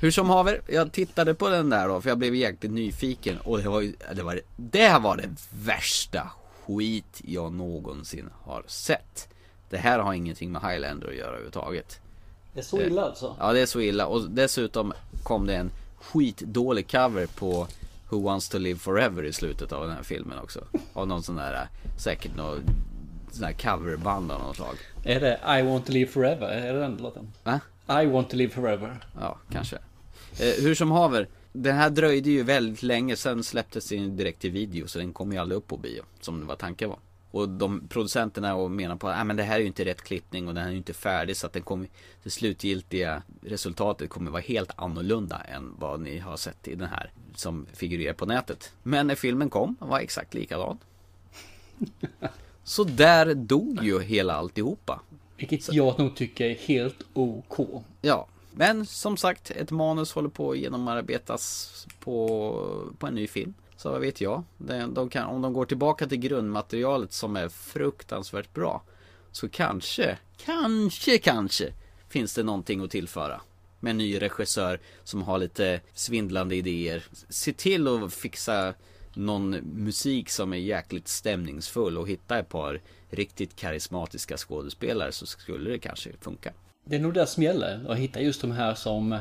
Hur 0.00 0.10
som 0.10 0.30
haver, 0.30 0.60
jag 0.68 0.92
tittade 0.92 1.34
på 1.34 1.48
den 1.48 1.70
där 1.70 1.88
då 1.88 2.00
för 2.00 2.08
jag 2.08 2.18
blev 2.18 2.34
jäkligt 2.34 2.72
nyfiken 2.72 3.38
och 3.38 3.58
det 3.58 3.68
var 3.68 3.80
ju, 3.80 3.94
det 4.14 4.22
var, 4.22 4.40
det 4.56 4.98
var 4.98 5.16
det 5.16 5.28
värsta 5.50 6.30
skit 6.66 7.20
jag 7.24 7.52
någonsin 7.52 8.30
har 8.42 8.64
sett. 8.66 9.28
Det 9.70 9.76
här 9.76 9.98
har 9.98 10.14
ingenting 10.14 10.52
med 10.52 10.62
Highlander 10.62 11.08
att 11.08 11.14
göra 11.14 11.28
överhuvudtaget. 11.28 12.00
Det 12.52 12.60
är 12.60 12.64
så 12.64 12.80
illa 12.80 13.02
alltså? 13.02 13.36
Ja 13.38 13.52
det 13.52 13.60
är 13.60 13.66
så 13.66 13.80
illa 13.80 14.06
och 14.06 14.30
dessutom 14.30 14.92
kom 15.22 15.46
det 15.46 15.56
en 15.56 15.70
skitdålig 15.96 16.90
cover 16.90 17.26
på 17.26 17.66
Who 18.14 18.20
Wants 18.20 18.48
To 18.48 18.58
Live 18.58 18.78
Forever 18.78 19.22
i 19.24 19.32
slutet 19.32 19.72
av 19.72 19.86
den 19.86 19.96
här 19.96 20.02
filmen 20.02 20.38
också. 20.38 20.64
Av 20.92 21.08
någon 21.08 21.22
sån 21.22 21.36
där, 21.36 21.68
säkert 21.98 22.36
någon 22.36 22.62
sån 23.32 23.44
här 23.44 23.52
coverband 23.52 24.32
av 24.32 24.40
något 24.40 24.56
slag. 24.56 24.76
Är 25.04 25.20
det 25.20 25.60
I 25.60 25.62
want 25.62 25.86
to 25.86 25.92
live 25.92 26.10
forever? 26.10 26.48
Är 26.48 26.74
det 26.74 26.80
den 26.80 26.96
låten? 26.96 27.32
Va? 27.44 27.60
I 28.02 28.06
want 28.06 28.30
to 28.30 28.36
live 28.36 28.52
forever. 28.52 29.04
Ja, 29.20 29.38
kanske. 29.50 29.76
Eh, 30.38 30.62
hur 30.62 30.74
som 30.74 30.90
haver, 30.90 31.28
den 31.52 31.76
här 31.76 31.90
dröjde 31.90 32.30
ju 32.30 32.42
väldigt 32.42 32.82
länge, 32.82 33.16
sen 33.16 33.44
släpptes 33.44 33.88
den 33.88 34.16
direkt 34.16 34.40
till 34.40 34.50
video 34.50 34.86
så 34.86 34.98
den 34.98 35.12
kom 35.12 35.32
ju 35.32 35.38
aldrig 35.38 35.58
upp 35.58 35.66
på 35.66 35.76
bio, 35.76 36.02
som 36.20 36.40
det 36.40 36.46
var 36.46 36.56
tanken 36.56 36.88
var. 36.88 36.98
Och 37.34 37.48
de 37.48 37.88
producenterna 37.88 38.54
och 38.54 38.70
menar 38.70 38.96
på 38.96 39.08
att 39.08 39.20
ah, 39.20 39.24
men 39.24 39.36
det 39.36 39.42
här 39.42 39.56
är 39.56 39.60
ju 39.60 39.66
inte 39.66 39.84
rätt 39.84 40.02
klippning 40.02 40.48
och 40.48 40.54
den 40.54 40.62
här 40.62 40.68
är 40.68 40.72
ju 40.72 40.78
inte 40.78 40.94
färdig 40.94 41.36
så 41.36 41.46
att 41.46 41.52
den 41.52 41.62
kommer, 41.62 41.88
det 42.22 42.30
slutgiltiga 42.30 43.22
resultatet 43.42 44.10
kommer 44.10 44.30
vara 44.30 44.42
helt 44.42 44.70
annorlunda 44.76 45.40
än 45.40 45.74
vad 45.78 46.00
ni 46.00 46.18
har 46.18 46.36
sett 46.36 46.68
i 46.68 46.74
den 46.74 46.88
här 46.88 47.10
som 47.34 47.66
figurerar 47.72 48.14
på 48.14 48.26
nätet. 48.26 48.72
Men 48.82 49.06
när 49.06 49.14
filmen 49.14 49.50
kom 49.50 49.76
var 49.78 50.00
exakt 50.00 50.34
likadan. 50.34 50.78
Så 52.64 52.84
där 52.84 53.34
dog 53.34 53.84
ju 53.84 54.00
hela 54.00 54.34
alltihopa. 54.34 55.00
Vilket 55.36 55.72
jag 55.72 55.98
nog 55.98 56.16
tycker 56.16 56.44
är 56.44 56.54
helt 56.54 57.02
OK. 57.12 57.84
Ja, 58.00 58.26
men 58.52 58.86
som 58.86 59.16
sagt 59.16 59.50
ett 59.50 59.70
manus 59.70 60.12
håller 60.12 60.28
på 60.28 60.50
att 60.50 60.58
genomarbetas 60.58 61.70
på, 62.00 62.92
på 62.98 63.06
en 63.06 63.14
ny 63.14 63.26
film. 63.26 63.54
Så 63.84 63.90
vad 63.90 64.00
vet 64.00 64.20
jag. 64.20 64.42
De, 64.58 64.94
de 64.94 65.08
kan, 65.08 65.26
om 65.26 65.42
de 65.42 65.52
går 65.52 65.66
tillbaka 65.66 66.06
till 66.06 66.18
grundmaterialet 66.18 67.12
som 67.12 67.36
är 67.36 67.48
fruktansvärt 67.48 68.54
bra. 68.54 68.82
Så 69.32 69.48
kanske, 69.48 70.18
kanske, 70.44 71.18
kanske 71.18 71.72
finns 72.08 72.34
det 72.34 72.42
någonting 72.42 72.84
att 72.84 72.90
tillföra. 72.90 73.40
Med 73.80 73.90
en 73.90 73.98
ny 73.98 74.22
regissör 74.22 74.80
som 75.02 75.22
har 75.22 75.38
lite 75.38 75.80
svindlande 75.94 76.56
idéer. 76.56 77.04
Se 77.28 77.52
till 77.52 77.88
att 77.88 78.14
fixa 78.14 78.74
någon 79.14 79.50
musik 79.62 80.30
som 80.30 80.52
är 80.52 80.56
jäkligt 80.56 81.08
stämningsfull 81.08 81.98
och 81.98 82.08
hitta 82.08 82.38
ett 82.38 82.48
par 82.48 82.80
riktigt 83.10 83.56
karismatiska 83.56 84.36
skådespelare 84.36 85.12
så 85.12 85.26
skulle 85.26 85.70
det 85.70 85.78
kanske 85.78 86.10
funka. 86.20 86.52
Det 86.84 86.96
är 86.96 87.00
nog 87.00 87.14
det 87.14 87.26
som 87.26 87.42
gäller. 87.42 87.84
Att 87.88 87.98
hitta 87.98 88.20
just 88.20 88.40
de 88.40 88.50
här 88.50 88.74
som 88.74 89.18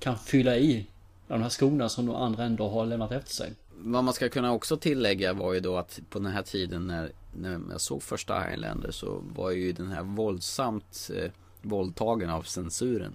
kan 0.00 0.18
fylla 0.18 0.56
i 0.56 0.86
de 1.28 1.42
här 1.42 1.48
skorna 1.48 1.88
som 1.88 2.06
de 2.06 2.14
andra 2.14 2.44
ändå 2.44 2.68
har 2.68 2.86
lämnat 2.86 3.12
efter 3.12 3.32
sig. 3.32 3.52
Vad 3.78 4.04
man 4.04 4.14
ska 4.14 4.28
kunna 4.28 4.52
också 4.52 4.76
tillägga 4.76 5.32
var 5.32 5.52
ju 5.52 5.60
då 5.60 5.76
att 5.76 6.00
på 6.10 6.18
den 6.18 6.32
här 6.32 6.42
tiden 6.42 6.86
när, 6.86 7.12
när 7.36 7.60
jag 7.70 7.80
såg 7.80 8.02
första 8.02 8.40
Highlander 8.40 8.90
så 8.90 9.22
var 9.36 9.50
ju 9.50 9.72
den 9.72 9.90
här 9.90 10.02
våldsamt 10.02 11.10
eh, 11.14 11.30
våldtagen 11.62 12.30
av 12.30 12.42
censuren. 12.42 13.14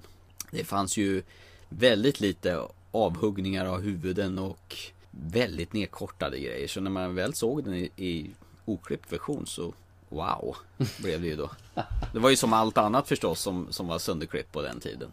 Det 0.51 0.63
fanns 0.63 0.97
ju 0.97 1.23
väldigt 1.69 2.19
lite 2.19 2.61
avhuggningar 2.91 3.65
av 3.65 3.81
huvuden 3.81 4.39
och 4.39 4.75
väldigt 5.11 5.73
nedkortade 5.73 6.39
grejer. 6.39 6.67
Så 6.67 6.81
när 6.81 6.91
man 6.91 7.15
väl 7.15 7.33
såg 7.33 7.63
den 7.63 7.73
i, 7.73 7.89
i 7.95 8.29
oklippt 8.65 9.13
version 9.13 9.45
så 9.47 9.73
wow, 10.09 10.57
blev 11.01 11.21
det 11.21 11.27
ju 11.27 11.35
då. 11.35 11.51
Det 12.13 12.19
var 12.19 12.29
ju 12.29 12.35
som 12.35 12.53
allt 12.53 12.77
annat 12.77 13.07
förstås 13.07 13.41
som, 13.41 13.67
som 13.69 13.87
var 13.87 13.99
sönderklippt 13.99 14.51
på 14.51 14.61
den 14.61 14.79
tiden. 14.79 15.11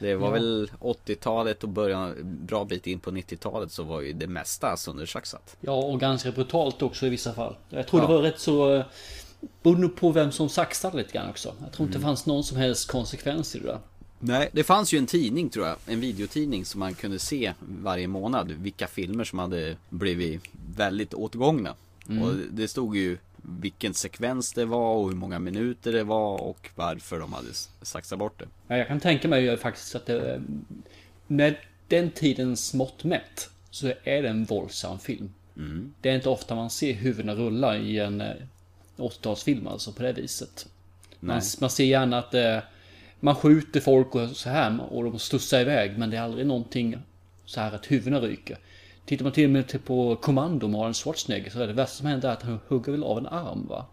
Det 0.00 0.14
var 0.14 0.26
Ja. 0.26 0.32
väl 0.32 0.70
80-talet 0.80 1.62
och 1.62 1.68
början, 1.68 2.14
bra 2.22 2.64
bit 2.64 2.86
in 2.86 3.00
på 3.00 3.10
90-talet 3.10 3.72
så 3.72 3.82
var 3.82 4.00
ju 4.00 4.12
det 4.12 4.26
mesta 4.26 4.76
söndersaxat. 4.76 5.56
Ja, 5.60 5.72
och 5.72 6.00
ganska 6.00 6.32
brutalt 6.32 6.82
också 6.82 7.06
i 7.06 7.08
vissa 7.08 7.32
fall. 7.32 7.56
Jag 7.68 7.86
tror 7.86 8.02
Ja. 8.02 8.06
det 8.08 8.14
var 8.14 8.22
rätt 8.22 8.40
så... 8.40 8.74
eh, 8.74 8.84
Berodde 9.62 9.80
nog 9.80 9.96
på 9.96 10.10
vem 10.12 10.32
som 10.32 10.48
saxade 10.48 10.96
lite 10.96 11.12
grann 11.12 11.30
också. 11.30 11.48
Jag 11.48 11.72
tror 11.72 11.86
inte 11.86 11.96
Mm. 11.98 12.00
det 12.00 12.06
fanns 12.08 12.26
någon 12.26 12.44
som 12.44 12.56
helst 12.56 12.90
konsekvens 12.90 13.56
i 13.56 13.58
det 13.58 13.66
där. 13.66 13.78
Nej, 14.18 14.48
det 14.52 14.64
fanns 14.64 14.92
ju 14.94 14.98
en 14.98 15.06
tidning 15.06 15.48
tror 15.48 15.66
jag, 15.66 15.76
en 15.86 16.00
videotidning 16.00 16.64
som 16.64 16.78
man 16.80 16.94
kunde 16.94 17.18
se 17.18 17.52
varje 17.82 18.06
månad 18.08 18.50
vilka 18.50 18.86
filmer 18.86 19.24
som 19.24 19.38
hade 19.38 19.76
blivit 19.88 20.42
väldigt 20.76 21.14
åtgångna. 21.14 21.74
Mm. 22.08 22.22
Och 22.22 22.34
det 22.50 22.68
stod 22.68 22.96
ju 22.96 23.18
vilken 23.42 23.94
sekvens 23.94 24.52
det 24.52 24.64
var 24.64 24.94
och 24.94 25.08
hur 25.08 25.16
många 25.16 25.38
minuter 25.38 25.92
det 25.92 26.04
var 26.04 26.42
och 26.42 26.70
varför 26.74 27.20
de 27.20 27.32
hade 27.32 27.48
saxat 27.82 28.18
bort 28.18 28.38
det. 28.38 28.48
Ja, 28.68 28.76
jag 28.76 28.88
kan 28.88 29.00
tänka 29.00 29.28
mig 29.28 29.56
faktiskt 29.56 29.94
att 29.94 30.06
det... 30.06 30.34
eh, 30.34 30.40
Med 31.26 31.56
den 31.88 32.10
tidens 32.10 32.74
mått 32.74 33.04
mätt 33.04 33.50
så 33.70 33.86
är 34.04 34.22
det 34.22 34.28
en 34.28 34.44
våldsam 34.44 34.98
film. 34.98 35.32
Mm. 35.56 35.94
Det 36.00 36.10
är 36.10 36.14
inte 36.14 36.28
ofta 36.28 36.54
man 36.54 36.70
ser 36.70 36.92
huvudena 36.92 37.34
rulla 37.34 37.76
i 37.76 37.98
en 37.98 38.20
eh, 38.20 38.34
80-talsfilm 38.96 39.68
alltså 39.68 39.92
på 39.92 40.02
det 40.02 40.12
viset. 40.12 40.66
Man, 41.20 41.40
man 41.60 41.70
ser 41.70 41.84
gärna 41.84 42.18
att 42.18 42.34
eh, 42.34 42.58
man 43.20 43.34
skjuter 43.34 43.80
folk 43.80 44.14
och 44.14 44.28
så 44.28 44.48
här 44.50 44.92
och 44.92 45.04
de 45.04 45.18
studsar 45.18 45.60
iväg 45.60 45.98
men 45.98 46.10
det 46.10 46.16
är 46.16 46.20
aldrig 46.20 46.46
någonting 46.46 46.98
så 47.44 47.60
här 47.60 47.72
att 47.74 47.90
huvudena 47.90 48.20
ryker. 48.20 48.58
Tittar 49.10 49.24
man 49.24 49.32
till 49.32 49.44
och 49.44 49.50
med 49.50 49.84
på 49.84 50.16
Kommando 50.16 50.68
med 50.68 50.80
Arnold 50.80 50.96
Schwarzenegger 50.96 51.50
så 51.50 51.60
är 51.60 51.66
det 51.66 51.72
värsta 51.72 51.94
som 51.94 52.06
händer 52.06 52.28
att 52.28 52.42
han 52.42 52.60
hugger 52.68 52.92
väl 52.92 53.04
av 53.04 53.18
en 53.18 53.26
arm 53.26 53.66
va? 53.68 53.86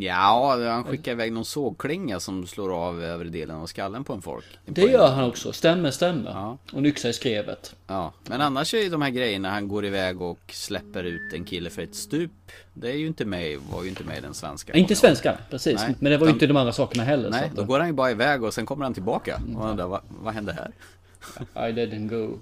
Ja, 0.00 0.56
han 0.68 0.84
skickar 0.84 1.12
iväg 1.12 1.32
någon 1.32 1.44
sågklinga 1.44 2.20
som 2.20 2.46
slår 2.46 2.74
av 2.74 3.02
övre 3.02 3.28
delen 3.28 3.56
av 3.56 3.66
skallen 3.66 4.04
på 4.04 4.12
en 4.12 4.22
folk. 4.22 4.44
Det 4.66 4.82
gör 4.82 5.12
han 5.12 5.24
också, 5.24 5.52
stämmer, 5.52 5.90
stämmer. 5.90 6.30
Ja. 6.30 6.58
Och 6.72 6.78
en 6.78 6.86
yxa 6.86 7.08
i 7.08 7.12
skrevet. 7.12 7.76
Ja, 7.86 8.12
men 8.24 8.40
annars 8.40 8.74
är 8.74 8.78
ju 8.78 8.88
de 8.88 9.02
här 9.02 9.10
grejerna 9.10 9.50
han 9.50 9.68
går 9.68 9.84
iväg 9.84 10.22
och 10.22 10.40
släpper 10.52 11.04
ut 11.04 11.32
en 11.32 11.44
kille 11.44 11.70
för 11.70 11.82
ett 11.82 11.94
stup. 11.94 12.30
Det 12.74 12.90
är 12.90 12.96
ju 12.96 13.06
inte 13.06 13.24
med, 13.24 13.58
var 13.58 13.82
ju 13.82 13.88
inte 13.88 14.04
med 14.04 14.18
i 14.18 14.20
den 14.20 14.34
svenska. 14.34 14.72
Inte 14.72 14.96
svenska, 14.96 15.38
precis. 15.50 15.80
Nej, 15.80 15.94
Men 15.98 16.12
det 16.12 16.18
var 16.18 16.26
ju 16.26 16.32
inte 16.32 16.46
de 16.46 16.56
andra 16.56 16.72
sakerna 16.72 17.04
heller. 17.04 17.30
Nej, 17.30 17.50
då 17.54 17.64
går 17.64 17.78
han 17.78 17.88
ju 17.88 17.94
bara 17.94 18.10
iväg 18.10 18.44
och 18.44 18.54
sen 18.54 18.66
kommer 18.66 18.84
han 18.84 18.94
tillbaka. 18.94 19.40
Och 19.56 19.70
undrar, 19.70 19.86
vad, 19.86 20.00
vad 20.08 20.34
hände 20.34 20.52
här? 20.52 20.72
I 21.68 21.72
didn't 21.72 22.08
go. 22.08 22.38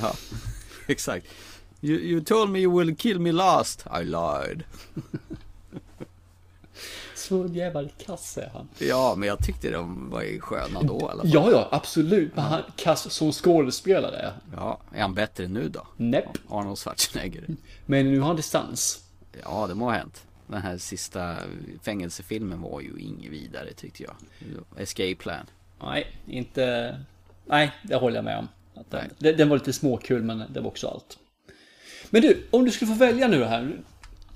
Ja, 0.00 0.12
exakt. 0.86 1.26
You, 1.82 1.98
you 1.98 2.20
told 2.20 2.50
me 2.50 2.58
you 2.58 2.78
will 2.78 2.96
kill 2.96 3.18
me 3.18 3.32
last. 3.32 3.86
I 4.00 4.04
lied. 4.04 4.64
Så 7.14 7.46
jävla 7.46 7.88
kass 8.06 8.38
är 8.38 8.50
han. 8.52 8.68
Ja, 8.78 9.14
men 9.16 9.28
jag 9.28 9.44
tyckte 9.44 9.70
de 9.70 10.10
var 10.10 10.40
sköna 10.40 10.82
då 10.82 10.98
i 11.00 11.02
alla 11.04 11.22
fall. 11.22 11.30
Ja, 11.34 11.50
ja, 11.50 11.68
absolut. 11.70 12.36
Men 12.36 12.44
han 12.44 12.62
kass 12.76 13.10
som 13.12 13.32
skådespelare. 13.32 14.32
Ja, 14.56 14.80
är 14.94 15.00
han 15.02 15.14
bättre 15.14 15.48
nu 15.48 15.68
då? 15.68 15.86
Näpp. 15.96 16.24
Arnold 16.48 16.78
Schwarzenegger. 16.78 17.44
Men 17.86 18.06
nu 18.12 18.20
har 18.20 18.26
han 18.26 18.36
distans. 18.36 19.04
Ja, 19.42 19.66
det 19.66 19.74
må 19.74 19.84
ha 19.84 19.92
hänt. 19.92 20.24
Den 20.46 20.62
här 20.62 20.78
sista 20.78 21.36
fängelsefilmen 21.82 22.60
var 22.60 22.80
ju 22.80 22.98
inget 22.98 23.30
vidare 23.32 23.72
tyckte 23.72 24.02
jag. 24.02 24.14
Escape 24.82 25.14
Plan. 25.14 25.46
Nej, 25.82 26.06
inte... 26.26 26.96
Nej, 27.46 27.72
det 27.82 27.94
håller 27.96 28.16
jag 28.16 28.24
med 28.24 28.38
om. 28.38 28.48
Nej. 28.90 29.08
den- 29.18 29.36
den 29.36 29.48
var 29.48 29.56
lite 29.56 29.72
småkul, 29.72 30.22
men 30.22 30.42
det 30.52 30.60
var 30.60 30.68
också 30.68 30.88
allt. 30.88 31.18
Men 32.10 32.22
du, 32.22 32.46
om 32.50 32.64
du 32.64 32.70
skulle 32.70 32.92
få 32.92 32.98
välja 32.98 33.28
nu 33.28 33.44
här. 33.44 33.72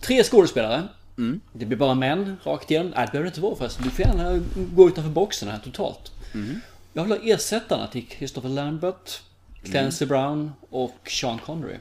Tre 0.01 0.23
skådespelare. 0.23 0.83
Mm. 1.19 1.41
Det 1.53 1.67
blir 1.67 1.79
bara 1.79 1.95
män, 1.95 2.37
rakt 2.45 2.71
igen. 2.71 2.93
Nej, 2.97 3.07
det 3.07 3.13
behöver 3.13 3.25
det 3.25 3.29
inte 3.29 3.41
vara 3.41 3.57
förresten. 3.57 3.85
Du 3.85 3.91
får 3.91 4.05
gärna 4.05 4.41
gå 4.55 4.89
utanför 4.89 5.11
boxen 5.11 5.49
här 5.49 5.59
totalt. 5.59 6.13
Mm. 6.35 6.61
Jag 6.93 7.03
vill 7.03 7.13
ha 7.13 7.19
ersättarna 7.23 7.87
till 7.87 8.07
Christopher 8.09 8.49
Lambert, 8.49 9.21
Clancy 9.63 10.07
Brown 10.07 10.53
och 10.71 10.97
Sean 11.09 11.39
Connery. 11.39 11.77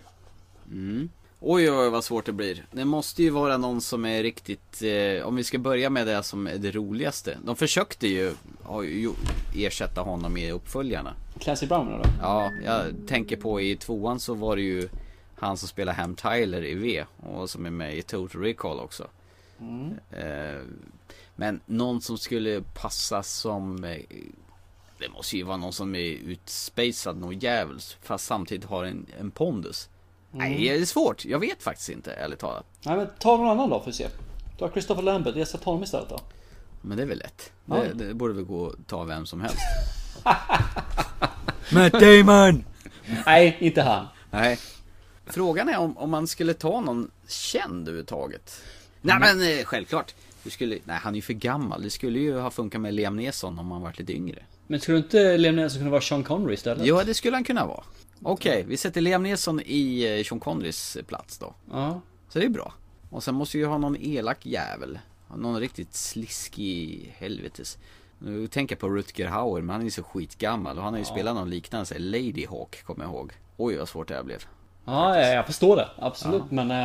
Oj, 1.39 1.71
oj, 1.71 1.89
vad 1.89 2.03
svårt 2.03 2.25
det 2.25 2.31
blir. 2.31 2.65
Det 2.71 2.85
måste 2.85 3.23
ju 3.23 3.29
vara 3.29 3.57
någon 3.57 3.81
som 3.81 4.05
är 4.05 4.23
riktigt, 4.23 4.81
eh, 4.81 5.27
om 5.27 5.35
vi 5.35 5.43
ska 5.43 5.57
börja 5.57 5.89
med 5.89 6.07
det 6.07 6.23
som 6.23 6.47
är 6.47 6.57
det 6.57 6.71
roligaste. 6.71 7.37
De 7.45 7.55
försökte 7.55 8.07
ju 8.07 8.33
ju 8.83 9.11
ersätta 9.55 10.01
honom 10.01 10.37
i 10.37 10.51
uppföljarna. 10.51 11.13
Clancy 11.39 11.67
Brown 11.67 11.89
då? 11.91 12.03
Ja, 12.21 12.51
jag 12.65 12.85
tänker 13.07 13.37
på 13.37 13.61
i 13.61 13.75
tvåan 13.75 14.19
så 14.19 14.33
var 14.33 14.55
det 14.55 14.61
ju 14.61 14.89
han 15.43 15.57
som 15.57 15.67
spelar 15.67 15.93
Ham 15.93 16.15
Tyler 16.15 16.65
i 16.65 16.73
V 16.73 17.05
och 17.17 17.49
som 17.49 17.65
är 17.65 17.69
med 17.69 17.97
i 17.97 18.01
Total 18.01 18.41
Recall 18.41 18.79
också. 18.79 19.07
Eh, 20.11 20.61
men 21.35 21.59
någon 21.65 22.01
som 22.01 22.17
skulle 22.17 22.61
passa 22.73 23.23
som 23.23 23.83
eh, 23.83 23.97
Det 24.99 25.09
måste 25.09 25.37
ju 25.37 25.43
vara 25.43 25.57
någon 25.57 25.73
som 25.73 25.95
är 25.95 26.11
utspacad 26.11 27.17
något 27.17 27.43
djävulskt 27.43 27.97
fast 28.01 28.25
samtidigt 28.25 28.65
har 28.65 28.83
en, 28.83 29.05
en 29.19 29.31
pondus. 29.31 29.89
Nej, 30.31 30.57
det 30.57 30.69
är 30.69 30.85
svårt. 30.85 31.25
Jag 31.25 31.39
vet 31.39 31.63
faktiskt 31.63 31.89
inte 31.89 32.13
ärligt 32.13 32.39
talat. 32.39 32.65
Nej, 32.85 32.97
men 32.97 33.07
ta 33.19 33.37
någon 33.37 33.49
annan 33.49 33.69
då 33.69 33.79
för 33.79 33.89
att 33.89 33.95
se. 33.95 34.07
Ta 34.59 34.71
Christopher 34.71 35.01
Lambert, 35.03 35.35
ersätt 35.35 35.63
honom 35.63 35.83
istället 35.83 36.09
då. 36.09 36.19
Men 36.81 36.97
det 36.97 37.03
är 37.03 37.07
väl 37.07 37.17
lätt. 37.17 37.51
Ja. 37.65 37.75
Det, 37.75 38.07
det 38.07 38.13
borde 38.13 38.33
väl 38.33 38.43
gå 38.43 38.67
att 38.67 38.87
ta 38.87 39.03
vem 39.03 39.25
som 39.25 39.41
helst. 39.41 39.57
Matt 41.73 41.91
Damon! 41.91 42.63
Nej, 43.25 43.57
inte 43.59 43.81
han. 43.81 44.07
Nej. 44.31 44.59
Frågan 45.25 45.69
är 45.69 45.77
om, 45.77 45.97
om 45.97 46.09
man 46.09 46.27
skulle 46.27 46.53
ta 46.53 46.81
någon 46.81 47.11
känd 47.27 47.87
överhuvudtaget. 47.87 48.61
Nej 49.01 49.19
men 49.19 49.41
eh, 49.41 49.65
självklart. 49.65 50.15
Du 50.43 50.49
skulle, 50.49 50.79
nej 50.83 50.99
han 51.01 51.13
är 51.13 51.15
ju 51.15 51.21
för 51.21 51.33
gammal. 51.33 51.81
Det 51.83 51.89
skulle 51.89 52.19
ju 52.19 52.37
ha 52.37 52.51
funkat 52.51 52.81
med 52.81 52.93
Liam 52.93 53.15
Neeson 53.15 53.59
om 53.59 53.71
han 53.71 53.81
varit 53.81 53.99
lite 53.99 54.13
yngre. 54.13 54.43
Men 54.67 54.79
skulle 54.79 54.97
inte 54.97 55.37
Liam 55.37 55.55
Neeson 55.55 55.79
kunna 55.79 55.91
vara 55.91 56.01
Sean 56.01 56.23
Connery 56.23 56.53
istället? 56.53 56.85
Ja 56.85 57.03
det 57.03 57.13
skulle 57.13 57.35
han 57.35 57.43
kunna 57.43 57.65
vara. 57.65 57.83
Okej, 58.21 58.65
vi 58.67 58.77
sätter 58.77 59.01
Liam 59.01 59.23
Neeson 59.23 59.61
i 59.65 60.17
eh, 60.19 60.23
Sean 60.23 60.39
Connerys 60.39 60.97
plats 61.07 61.37
då. 61.37 61.55
Ja. 61.71 62.01
Så 62.29 62.39
det 62.39 62.45
är 62.45 62.49
bra. 62.49 62.73
Och 63.09 63.23
sen 63.23 63.35
måste 63.35 63.57
vi 63.57 63.63
ju 63.63 63.69
ha 63.69 63.77
någon 63.77 63.97
elak 63.99 64.45
jävel. 64.45 64.99
Någon 65.35 65.59
riktigt 65.59 65.93
sliskig 65.93 67.13
helvetes. 67.17 67.77
Nu 68.19 68.47
tänker 68.47 68.75
jag 68.75 68.79
på 68.79 68.89
Rutger 68.89 69.27
Hauer, 69.27 69.61
men 69.61 69.69
han 69.69 69.79
är 69.81 69.85
ju 69.85 69.91
så 69.91 70.03
skitgammal 70.03 70.77
och 70.77 70.83
han 70.83 70.93
har 70.93 70.99
ju 70.99 71.05
spelat 71.05 71.35
någon 71.35 71.49
liknande, 71.49 71.85
så 71.85 71.93
här 71.93 72.01
Lady 72.01 72.45
Hawk 72.49 72.83
kommer 72.83 73.03
jag 73.03 73.13
ihåg. 73.13 73.33
Oj 73.57 73.77
vad 73.77 73.89
svårt 73.89 74.07
det 74.07 74.15
här 74.15 74.23
blev. 74.23 74.45
Ja, 74.85 75.19
ja, 75.19 75.27
jag 75.27 75.45
förstår 75.45 75.75
det. 75.75 75.89
Absolut. 75.99 76.43
Men, 76.51 76.71
eh, 76.71 76.77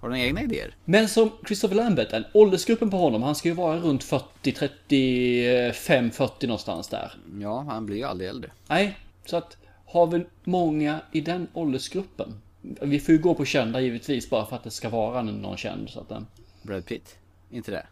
Har 0.00 0.08
du 0.08 0.14
några 0.14 0.18
egna 0.18 0.42
idéer? 0.42 0.74
men 0.84 1.08
som 1.08 1.30
Christopher 1.46 1.76
Lambert, 1.76 2.12
en 2.12 2.24
åldersgruppen 2.34 2.90
på 2.90 2.96
honom, 2.96 3.22
han 3.22 3.34
ska 3.34 3.48
ju 3.48 3.54
vara 3.54 3.76
runt 3.78 4.04
40, 4.04 4.52
35, 4.52 6.10
40 6.10 6.46
någonstans 6.46 6.88
där. 6.88 7.12
Ja, 7.40 7.64
han 7.68 7.86
blir 7.86 7.96
ju 7.96 8.04
aldrig 8.04 8.30
äldre. 8.30 8.50
Nej, 8.68 8.98
så 9.24 9.36
att 9.36 9.56
har 9.86 10.06
vi 10.06 10.26
många 10.44 11.00
i 11.12 11.20
den 11.20 11.48
åldersgruppen? 11.52 12.40
Vi 12.60 13.00
får 13.00 13.14
ju 13.14 13.20
gå 13.20 13.34
på 13.34 13.44
kända 13.44 13.80
givetvis 13.80 14.30
bara 14.30 14.46
för 14.46 14.56
att 14.56 14.64
det 14.64 14.70
ska 14.70 14.88
vara 14.88 15.22
någon 15.22 15.56
känd. 15.56 15.90
Så 15.90 16.00
att, 16.00 16.10
eh, 16.10 16.20
Brad 16.62 16.86
Pitt? 16.86 17.16
Inte 17.50 17.70
det? 17.70 17.86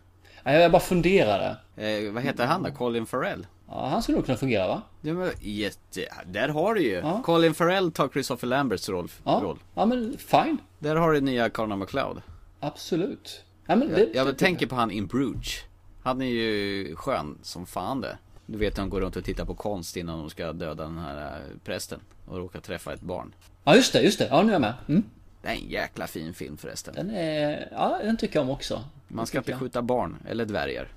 nej, 0.44 0.60
jag 0.62 0.72
bara 0.72 0.82
funderade. 0.82 1.56
Eh, 1.76 2.12
vad 2.12 2.22
heter 2.22 2.46
han 2.46 2.62
då? 2.62 2.70
Colin 2.70 3.06
Farrell? 3.06 3.46
Ja, 3.68 3.86
han 3.86 4.02
skulle 4.02 4.16
nog 4.18 4.26
kunna 4.26 4.38
fungera 4.38 4.68
va? 4.68 4.82
Ja, 5.00 5.14
men, 5.14 5.30
jätte... 5.40 6.08
Där 6.26 6.48
har 6.48 6.74
du 6.74 6.82
ju! 6.82 6.94
Ja. 6.94 7.22
Colin 7.24 7.54
Farrell 7.54 7.92
tar 7.92 8.08
Christopher 8.08 8.46
Lamberts 8.48 8.88
roll. 8.88 9.10
Ja, 9.24 9.40
roll. 9.42 9.58
ja 9.74 9.86
men 9.86 10.18
fine. 10.18 10.58
Där 10.78 10.96
har 10.96 11.12
du 11.12 11.20
nya 11.20 11.50
Connor 11.50 11.76
McLeod. 11.76 12.22
Absolut. 12.60 13.44
Ja, 13.66 13.76
men 13.76 13.88
Jag, 13.88 13.98
det, 13.98 14.10
jag 14.14 14.38
tänker 14.38 14.66
på 14.66 14.74
han 14.74 14.90
in 14.90 15.06
Bruges. 15.06 15.54
Han 16.02 16.22
är 16.22 16.26
ju 16.26 16.96
skön 16.96 17.38
som 17.42 17.66
fan 17.66 18.00
det. 18.00 18.18
Du 18.46 18.58
vet 18.58 18.78
han 18.78 18.90
går 18.90 19.00
runt 19.00 19.16
och 19.16 19.24
tittar 19.24 19.44
på 19.44 19.54
konst 19.54 19.96
innan 19.96 20.18
de 20.18 20.30
ska 20.30 20.52
döda 20.52 20.84
den 20.84 20.98
här 20.98 21.36
eh, 21.36 21.58
prästen. 21.64 22.00
Och 22.26 22.38
råkar 22.38 22.60
träffa 22.60 22.92
ett 22.92 23.00
barn. 23.00 23.34
Ja, 23.64 23.76
just 23.76 23.92
det, 23.92 24.02
just 24.02 24.18
det. 24.18 24.28
Ja, 24.30 24.42
nu 24.42 24.48
är 24.48 24.52
jag 24.52 24.60
med. 24.60 24.74
Mm. 24.88 25.02
Det 25.42 25.48
är 25.48 25.52
en 25.52 25.68
jäkla 25.68 26.06
fin 26.06 26.34
film 26.34 26.56
förresten. 26.56 26.94
Den 26.94 27.10
är... 27.10 27.68
Ja, 27.72 27.98
den 28.02 28.16
tycker 28.16 28.36
jag 28.36 28.42
om 28.42 28.50
också. 28.50 28.84
Man 29.08 29.26
ska 29.26 29.38
inte 29.38 29.50
jag. 29.50 29.60
skjuta 29.60 29.82
barn, 29.82 30.16
eller 30.28 30.44
dvärgar. 30.44 30.88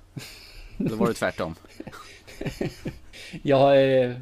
Eller 0.78 0.96
var 0.96 1.06
det 1.06 1.14
tvärtom? 1.14 1.54
Ja, 3.42 3.74
eh, 3.74 4.16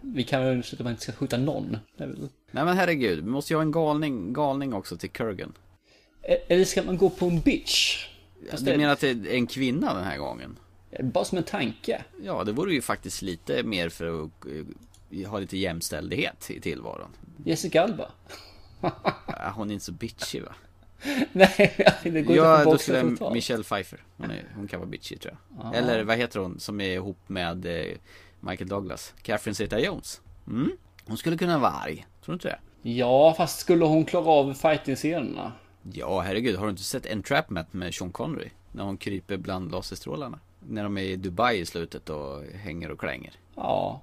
vi 0.00 0.24
kan 0.24 0.42
väl 0.42 0.50
undersöka 0.50 0.80
att 0.80 0.84
man 0.84 0.90
inte 0.92 1.02
ska 1.02 1.12
skjuta 1.12 1.36
någon. 1.36 1.78
Är 1.96 2.06
Nej 2.50 2.64
men 2.64 2.76
herregud, 2.76 3.24
vi 3.24 3.30
måste 3.30 3.52
ju 3.52 3.56
ha 3.56 3.62
en 3.62 3.72
galning, 3.72 4.32
galning 4.32 4.74
också 4.74 4.96
till 4.96 5.10
Kurgan. 5.10 5.52
Eh, 6.22 6.36
Eller 6.48 6.64
ska 6.64 6.82
man 6.82 6.96
gå 6.96 7.10
på 7.10 7.26
en 7.26 7.40
bitch? 7.40 8.06
Fast 8.50 8.64
Du 8.64 8.76
menar 8.76 8.92
att 8.92 9.00
det 9.00 9.08
är 9.08 9.26
en 9.34 9.46
kvinna 9.46 9.94
den 9.94 10.04
här 10.04 10.18
gången? 10.18 10.58
Bara 11.02 11.24
som 11.24 11.38
en 11.38 11.44
tanke. 11.44 12.04
Ja, 12.22 12.44
det 12.44 12.52
vore 12.52 12.74
ju 12.74 12.82
faktiskt 12.82 13.22
lite 13.22 13.62
mer 13.62 13.88
för 13.88 14.24
att 14.24 14.30
eh, 15.10 15.30
ha 15.30 15.38
lite 15.38 15.56
jämställdhet 15.56 16.50
i 16.50 16.60
tillvaron. 16.60 17.10
Jessica 17.44 17.82
Alba. 17.82 18.10
Hon 19.54 19.70
är 19.70 19.74
inte 19.74 19.84
så 19.84 19.92
bitchy 19.92 20.40
va? 20.40 20.54
Nej, 21.32 21.86
det 22.02 22.22
går 22.22 22.36
Ja, 22.36 22.52
inte 22.54 22.64
på 22.64 22.72
då 22.72 22.78
skulle 22.78 23.16
jag. 23.20 23.32
Michelle 23.32 23.64
Pfeiffer. 23.64 24.04
Hon, 24.16 24.30
är, 24.30 24.44
hon 24.56 24.68
kan 24.68 24.80
vara 24.80 24.88
bitchy 24.90 25.16
tror 25.16 25.36
jag. 25.62 25.74
Eller 25.76 26.04
vad 26.04 26.16
heter 26.16 26.40
hon 26.40 26.60
som 26.60 26.80
är 26.80 26.90
ihop 26.90 27.18
med 27.26 27.66
eh, 27.66 27.96
Michael 28.40 28.68
Douglas? 28.68 29.14
Catherine 29.22 29.54
Zeta-Jones. 29.54 30.20
Mm? 30.46 30.70
Hon 31.06 31.16
skulle 31.16 31.36
kunna 31.38 31.58
vara 31.58 31.72
arg. 31.72 32.06
Tror 32.24 32.32
du 32.32 32.36
inte 32.36 32.48
det? 32.48 32.90
Ja, 32.90 33.34
fast 33.36 33.58
skulle 33.58 33.84
hon 33.84 34.04
klara 34.04 34.24
av 34.26 34.54
fighting-scenerna? 34.54 35.52
Ja, 35.92 36.20
herregud. 36.20 36.56
Har 36.56 36.64
du 36.66 36.70
inte 36.70 36.82
sett 36.82 37.06
Entrapment 37.06 37.72
med 37.72 37.94
Sean 37.94 38.12
Connery? 38.12 38.48
När 38.72 38.84
hon 38.84 38.96
kryper 38.96 39.36
bland 39.36 39.72
laserstrålarna. 39.72 40.38
När 40.68 40.82
de 40.82 40.98
är 40.98 41.02
i 41.02 41.16
Dubai 41.16 41.58
i 41.60 41.66
slutet 41.66 42.10
och 42.10 42.42
hänger 42.44 42.90
och 42.90 43.00
klänger. 43.00 43.32
Ja, 43.54 44.02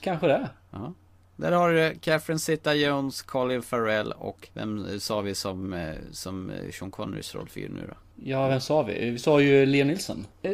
kanske 0.00 0.26
det. 0.26 0.48
Ja. 0.70 0.92
Där 1.36 1.52
har 1.52 1.72
du 1.72 1.94
Catherine 2.00 2.38
Zeta-Jones, 2.38 3.22
Colin 3.22 3.62
Farrell 3.62 4.12
och 4.12 4.48
vem 4.54 5.00
sa 5.00 5.20
vi 5.20 5.34
som, 5.34 5.72
eh, 5.72 5.94
som 6.12 6.50
eh, 6.50 6.56
Sean 6.78 6.90
Connerys 6.90 7.34
rollfigur 7.34 7.68
nu 7.68 7.80
då? 7.88 7.94
Ja, 8.24 8.48
vem 8.48 8.60
sa 8.60 8.82
vi? 8.82 9.10
Vi 9.10 9.18
sa 9.18 9.40
ju 9.40 9.66
Liam 9.66 9.88
Nilsson. 9.88 10.26
Eh, 10.42 10.52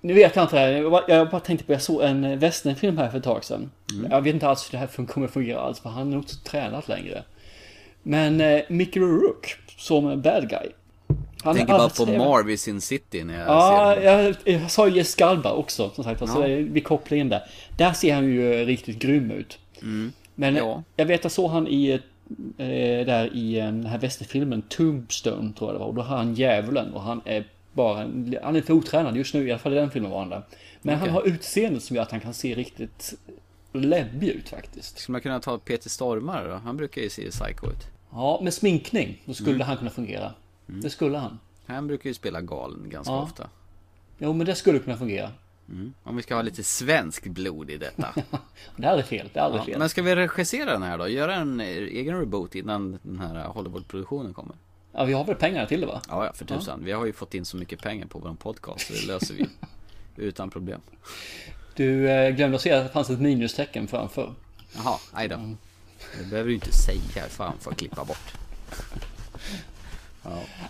Nu 0.00 0.12
vet 0.14 0.36
jag 0.36 0.44
inte 0.44 0.56
det 0.56 0.60
här. 0.60 0.72
Jag 1.14 1.30
bara, 1.30 1.40
tänkte 1.40 1.66
på, 1.66 1.72
jag 1.72 1.82
såg 1.82 2.02
en 2.02 2.38
westernfilm 2.38 2.98
här 2.98 3.10
för 3.10 3.18
ett 3.18 3.24
tag 3.24 3.44
sedan. 3.44 3.70
Mm. 3.94 4.10
Jag 4.10 4.22
vet 4.22 4.34
inte 4.34 4.48
alls 4.48 4.68
hur 4.72 4.78
det 4.78 4.86
här 4.98 5.06
kommer 5.06 5.28
fungera 5.28 5.60
alls, 5.60 5.80
för 5.80 5.90
han 5.90 6.06
är 6.06 6.10
nog 6.10 6.20
inte 6.22 6.34
så 6.34 6.40
tränat 6.40 6.88
längre. 6.88 7.24
Men 8.02 8.40
eh, 8.40 8.60
Mickey 8.68 9.00
Rourke 9.00 9.48
som 9.76 10.22
bad 10.22 10.48
guy. 10.50 10.68
Han 11.08 11.16
Jag 11.44 11.56
tänker 11.56 11.72
bara 11.72 11.88
på. 11.88 12.06
Marv 12.06 12.50
i 12.50 12.56
Sin 12.56 12.80
City 12.80 13.24
när 13.24 13.38
jag 13.38 13.48
Ja, 13.48 13.94
ser 13.96 14.10
honom. 14.12 14.34
jag, 14.44 14.54
jag 14.62 14.70
sa 14.70 14.88
ju 14.88 14.94
Jessica 14.96 15.26
Alba 15.26 15.52
också 15.52 15.90
som 15.94 16.04
sagt. 16.04 16.20
Så 16.20 16.26
Ja. 16.42 16.48
det- 16.48 16.56
vi 16.62 16.80
kopplar 16.80 17.18
in 17.18 17.28
det. 17.28 17.42
Där 17.76 17.92
ser 17.92 18.14
han 18.14 18.24
ju 18.24 18.64
riktigt 18.64 18.98
grym 18.98 19.30
ut. 19.30 19.58
Men 20.40 20.56
Mm. 20.56 20.68
Ja. 20.68 20.82
jag 20.96 21.06
vet 21.06 21.24
jag 21.24 21.32
såg 21.32 21.50
han 21.50 21.66
i 21.68 21.90
eh, 21.90 21.98
där 23.06 23.36
i 23.36 23.58
eh, 23.58 23.64
den 23.64 23.86
här 23.86 23.98
västerfilmen 23.98 24.62
Tombstone 24.62 25.52
tror 25.52 25.70
jag 25.70 25.74
det 25.74 25.78
var. 25.78 25.86
Och 25.86 25.94
då 25.94 26.02
har 26.02 26.16
han 26.16 26.34
djävulen 26.34 26.92
och 26.94 27.02
han 27.02 27.20
är 27.24 27.44
bara 27.72 27.96
han 28.42 28.56
är 28.56 28.62
för 28.62 28.72
otränad 28.74 29.16
just 29.16 29.34
nu 29.34 29.48
i 29.48 29.50
alla 29.50 29.58
fall 29.58 29.72
i 29.72 29.76
den 29.76 29.90
filmen 29.90 30.10
var 30.10 30.18
han 30.18 30.28
där. 30.28 30.42
Men 30.82 30.94
han 30.94 31.02
Okej. 31.08 31.12
har 31.14 31.28
utseende 31.28 31.80
som 31.80 31.96
gör 31.96 32.02
att 32.02 32.10
han 32.10 32.20
kan 32.20 32.34
se 32.34 32.54
riktigt 32.54 33.14
läbbig 33.72 34.28
ut 34.28 34.48
faktiskt. 34.48 34.98
Skulle 34.98 35.12
man 35.12 35.20
kunna 35.20 35.40
ta 35.40 35.58
Peter 35.58 35.90
Stormare 35.90 36.48
då? 36.48 36.54
Han 36.54 36.76
brukar 36.76 37.02
ju 37.02 37.10
se 37.10 37.30
psycho 37.30 37.66
ut. 37.70 37.86
Ja, 38.12 38.40
med 38.42 38.54
sminkning, 38.54 39.22
då 39.24 39.34
skulle 39.34 39.64
han 39.64 39.76
kunna 39.76 39.90
fungera. 39.90 40.32
Det 40.66 40.90
skulle 40.90 41.18
han. 41.18 41.38
Han 41.66 41.86
brukar 41.86 42.10
ju 42.10 42.14
spela 42.14 42.40
galen 42.40 42.86
ganska 42.90 43.12
Ja. 43.12 43.22
ofta. 43.22 43.48
Jo, 44.18 44.32
men 44.32 44.46
det 44.46 44.54
skulle 44.54 44.78
kunna 44.78 44.96
fungera. 44.96 45.30
Om 46.02 46.16
vi 46.16 46.22
ska 46.22 46.34
ha 46.34 46.42
lite 46.42 46.62
svensk 46.64 47.24
blod 47.26 47.70
i 47.70 47.76
detta. 47.76 48.08
Det 48.76 48.86
är 48.86 48.90
aldrig 48.90 49.06
fel. 49.06 49.30
Det 49.32 49.38
är 49.40 49.44
aldrig 49.44 49.60
Ja, 49.60 49.64
fel. 49.66 49.78
men 49.78 49.88
ska 49.88 50.02
vi 50.02 50.16
regissera 50.16 50.72
den 50.72 50.82
här 50.82 50.98
då? 50.98 51.08
Göra 51.08 51.34
en 51.34 51.60
eh, 51.60 51.66
egen 51.66 52.18
reboot 52.20 52.54
innan 52.54 52.98
den 53.02 53.18
här 53.18 53.44
Hollywood-produktionen 53.44 54.34
kommer? 54.34 54.56
Ja, 54.92 55.04
vi 55.04 55.12
har 55.12 55.24
väl 55.24 55.36
pengarna 55.36 55.66
till 55.66 55.80
det 55.80 55.86
va? 55.86 56.02
Ja, 56.08 56.26
ja, 56.26 56.32
för 56.32 56.44
tusan. 56.44 56.84
Vi 56.84 56.92
har 56.92 57.06
ju 57.06 57.12
fått 57.12 57.34
in 57.34 57.44
så 57.44 57.56
mycket 57.56 57.82
pengar 57.82 58.06
på 58.06 58.18
vår 58.18 58.34
podcast 58.34 58.86
så 58.86 58.92
det 58.92 59.06
löser 59.12 59.34
vi 59.34 59.46
utan 60.16 60.50
problem. 60.50 60.80
Du 61.74 62.10
eh, 62.10 62.30
glömde 62.36 62.56
att 62.56 62.62
säga 62.62 62.78
att 62.78 62.86
det 62.86 62.92
fanns 62.92 63.10
ett 63.10 63.20
minustecken 63.20 63.86
framför. 63.88 64.34
Jaha, 64.76 64.98
aj 65.12 65.28
då. 65.28 65.36
Det 66.18 66.30
behöver 66.30 66.48
du 66.48 66.54
inte 66.54 66.72
säga. 66.72 67.24
Fan, 67.28 67.52
får 67.60 67.72
klippa 67.72 68.04
bort. 68.04 68.34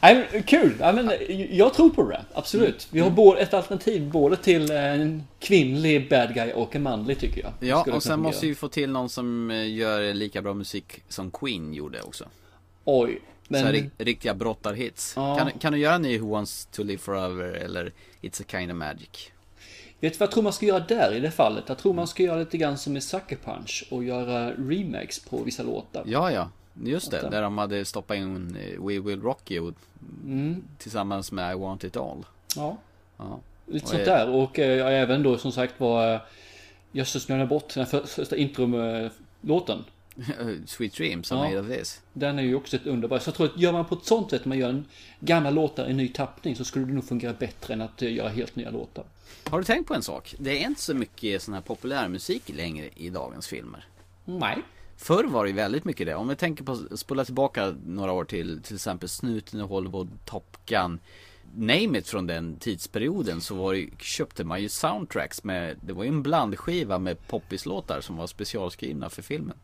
Nej, 0.03 0.28
men 0.32 0.42
kul! 0.42 0.76
Ja, 0.80 0.92
men, 0.92 1.11
jag 1.51 1.74
tror 1.74 1.90
på 1.90 2.11
det, 2.11 2.24
absolut. 2.34 2.88
Vi 2.90 3.01
har 3.01 3.11
både 3.11 3.40
ett 3.40 3.55
alternativ 3.55 4.11
både 4.11 4.36
till 4.36 4.70
en 4.70 5.22
kvinnlig 5.38 6.09
bad 6.11 6.34
guy 6.34 6.53
och 6.53 6.76
en 6.76 6.82
manlig 6.82 7.18
tycker 7.18 7.40
jag. 7.42 7.53
Ja, 7.68 7.80
Skulle 7.80 7.96
och 7.96 8.03
sen 8.03 8.20
måste 8.20 8.46
vi 8.46 8.55
få 8.55 8.68
till 8.68 8.90
någon 8.90 9.09
som 9.09 9.51
eh, 9.51 9.74
gör 9.74 10.14
lika 10.14 10.42
bra 10.42 10.55
musik 10.55 11.03
som 11.09 11.30
Queen 11.30 11.74
gjorde 11.74 12.03
också. 12.03 12.24
Oj. 12.84 13.20
Så 13.48 13.57
här, 13.57 13.64
Men 13.64 13.74
ri- 13.74 13.90
riktiga 13.98 14.34
brottarhits. 14.34 15.12
Ja. 15.16 15.38
Kan, 15.38 15.51
kan 15.59 15.72
du 15.72 15.78
göra 15.78 15.94
en 15.94 16.03
ny 16.03 16.18
Who 16.18 16.30
Wants 16.30 16.66
To 16.66 16.82
Live 16.82 16.98
Forever 16.98 17.53
eller 17.53 17.92
It's 18.22 18.42
a 18.42 18.44
Kind 18.48 18.70
of 18.70 18.76
Magic? 18.76 19.30
vet 20.01 20.12
du 20.12 20.18
vad 20.18 20.26
jag 20.26 20.32
tror 20.32 20.42
man 20.42 20.53
ska 20.53 20.66
göra 20.66 20.80
där 20.80 21.14
i 21.14 21.20
det 21.20 21.30
fallet? 21.30 21.64
Jag 21.66 21.78
tror 21.78 21.94
man 21.94 22.07
ska 22.07 22.22
göra 22.22 22.38
lite 22.38 22.57
grann 22.59 22.78
som 22.78 22.96
i 22.96 23.01
Sucker 23.01 23.36
Punch 23.44 23.84
och 23.90 24.05
göra 24.05 24.51
remakes 24.51 25.18
på 25.18 25.42
vissa 25.42 25.62
låtar. 25.62 26.03
Ja, 26.07 26.32
ja. 26.32 26.51
Just 26.85 27.11
det, 27.11 27.29
där 27.31 27.43
de 27.43 27.59
hade 27.59 27.85
stoppat 27.85 28.16
in 28.16 28.57
eh, 28.57 28.85
We 28.87 28.99
Will 29.01 29.23
Rock 29.23 29.51
You 29.51 29.73
Mm. 30.25 30.62
tillsammans 30.79 31.33
med 31.33 31.53
I 31.53 31.59
Want 31.59 31.85
It 31.85 31.97
All. 31.97 32.25
Ja. 32.57 32.77
Ja. 33.16 33.41
Lite 33.66 33.85
Och, 33.85 33.91
sånt 33.91 34.05
där. 34.05 34.29
Och 34.31 34.59
eh, 34.59 35.01
även 35.03 35.23
då 35.23 35.39
som 35.39 35.53
sagt 35.53 35.81
var 35.81 36.14
eh, 36.14 36.21
Jösses 36.93 37.29
nu 37.29 37.47
bort 37.47 37.75
den 37.75 37.87
för- 37.87 38.03
första 38.07 38.37
intro-låten. 38.37 39.85
Sweet 40.66 40.95
Dreams, 40.95 41.33
I 41.33 41.35
Ja. 41.35 41.45
made 41.45 41.61
of 41.61 41.66
this. 41.66 42.01
Den 42.12 42.39
är 42.39 42.43
ju 42.43 42.55
också 42.55 42.77
ett 42.77 42.87
underbart. 42.87 43.23
Så 43.23 43.29
jag 43.29 43.35
tror 43.35 43.47
att 43.47 43.59
gör 43.61 43.73
man 43.73 43.85
på 43.85 43.95
ett 43.95 44.05
sånt 44.05 44.31
sätt, 44.31 44.45
man 44.45 44.59
gör 44.59 44.68
en 44.68 44.85
gamla 45.21 45.51
låtar 45.51 45.89
i 45.89 45.93
ny 45.93 46.09
tappning 46.09 46.57
så 46.57 46.64
skulle 46.64 46.85
det 46.87 46.93
nog 46.93 47.05
fungera 47.05 47.33
bättre 47.33 47.75
än 47.75 47.81
att 47.83 48.03
eh, 48.03 48.12
göra 48.14 48.29
helt 48.29 48.57
nya 48.57 48.71
låtar. 48.71 49.05
Har 49.51 49.59
du 49.59 49.64
tänkt 49.64 49.87
på 49.89 49.95
en 49.95 50.03
sak? 50.03 50.35
Det 50.39 50.62
är 50.62 50.66
inte 50.66 50.81
så 50.81 50.95
mycket 50.95 51.43
sån 51.43 51.55
här 51.55 51.61
populärmusik 51.61 52.43
längre 52.49 52.89
i 52.97 53.11
dagens 53.11 53.47
filmer. 53.49 53.85
Nej. 54.25 54.59
Förr 55.01 55.24
var 55.24 55.44
det 55.44 55.51
ju 55.51 55.57
väldigt 55.57 55.84
mycket 55.84 56.07
det. 56.07 56.14
Om 56.14 56.28
vi 56.28 56.36
tänker 56.36 56.64
på, 56.64 56.96
spola 56.96 57.24
tillbaka 57.24 57.74
några 57.86 58.12
år 58.12 58.24
till, 58.24 58.62
till 58.62 58.74
exempel 58.74 59.09
Snuten 59.09 59.61
i 59.61 59.62
Hollywood, 59.62 60.09
Top 60.24 60.57
Gun. 60.66 60.98
Name 61.55 61.98
it 61.98 62.09
från 62.09 62.26
den 62.26 62.57
tidsperioden 62.57 63.40
så 63.40 63.55
var 63.55 63.74
det, 63.74 63.88
köpte 63.98 64.44
man 64.44 64.62
ju 64.62 64.68
soundtracks 64.68 65.44
med, 65.44 65.76
det 65.80 65.92
var 65.92 66.05
ju 66.05 66.09
en 66.09 66.22
blandskiva 66.22 66.98
med 66.98 67.26
poppislåtar 67.28 68.01
som 68.01 68.16
var 68.16 68.26
specialskrivna 68.26 69.11
för 69.11 69.22
filmen. 69.22 69.57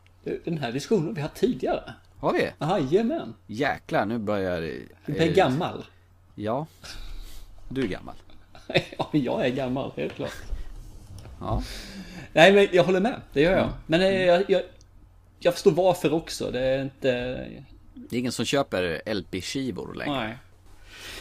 Den 0.45 0.59
här 0.59 0.73
diskussionen 0.73 1.15
vi 1.15 1.21
haft 1.21 1.35
tidigare. 1.35 1.95
Har 2.19 2.33
vi? 2.33 2.51
Jajamän. 2.61 3.35
Jäklar, 3.47 4.07
nu 4.07 4.19
börjar... 4.19 4.61
Du 5.07 5.17
är 5.17 5.35
gammal. 5.35 5.85
Ja. 6.35 6.67
Du 7.69 7.83
är 7.83 7.89
gammal. 7.89 8.15
Ja, 8.99 9.09
jag 9.13 9.47
är 9.47 9.51
gammal, 9.51 9.93
helt 9.97 10.13
klart. 10.13 10.35
Ja. 11.41 11.63
Nej, 12.33 12.53
men 12.53 12.69
jag 12.73 12.85
håller 12.85 13.01
med. 13.01 13.21
Det 13.33 13.41
gör 13.41 13.53
jag. 13.53 13.63
Mm. 13.63 13.73
Men 13.87 14.01
eh, 14.01 14.25
jag, 14.25 14.45
jag, 14.49 14.63
jag 15.47 15.55
förstår 15.55 15.71
varför 15.71 16.13
också. 16.13 16.51
Det 16.51 16.61
är 16.61 16.83
inte... 16.83 17.11
Det 17.95 18.17
är 18.17 18.21
ingen 18.21 18.33
som 18.33 18.45
köper 18.45 19.03
LP-skivor 19.15 19.95
längre. 19.95 20.15
Nej. 20.21 20.37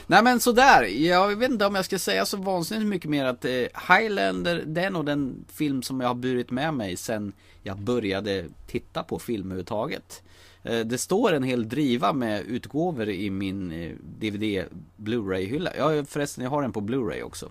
Nej 0.08 0.24
men 0.24 0.40
sådär, 0.40 0.84
jag 0.84 1.36
vet 1.36 1.52
inte 1.52 1.66
om 1.66 1.76
jag 1.76 1.86
ska 1.86 2.00
säga 2.00 2.26
så 2.26 2.38
vansinnigt 2.38 2.88
mycket 2.88 3.10
mer 3.10 3.26
att 3.26 3.46
eh, 3.46 3.52
Highlander, 3.90 4.64
det 4.66 4.82
är 4.82 4.90
nog 4.90 5.06
den 5.06 5.46
film 5.54 5.82
som 5.84 6.02
jag 6.02 6.08
har 6.08 6.16
burit 6.16 6.52
med 6.52 6.74
mig 6.74 6.98
sen 6.98 7.34
jag 7.64 7.78
började 7.80 8.46
titta 8.68 9.04
på 9.04 9.20
film 9.20 9.46
överhuvudtaget. 9.46 10.24
Eh, 10.64 10.80
det 10.80 10.98
står 10.98 11.34
en 11.34 11.44
hel 11.44 11.70
driva 11.70 12.14
med 12.14 12.42
utgåvor 12.42 13.10
i 13.10 13.30
min 13.30 13.72
eh, 13.72 13.92
DVD 14.20 14.64
Blu-ray-hylla. 14.96 15.72
Ja 15.78 16.06
förresten, 16.06 16.44
jag 16.44 16.52
har 16.52 16.62
den 16.62 16.72
på 16.72 16.82
Blu-ray 16.82 17.22
också. 17.22 17.50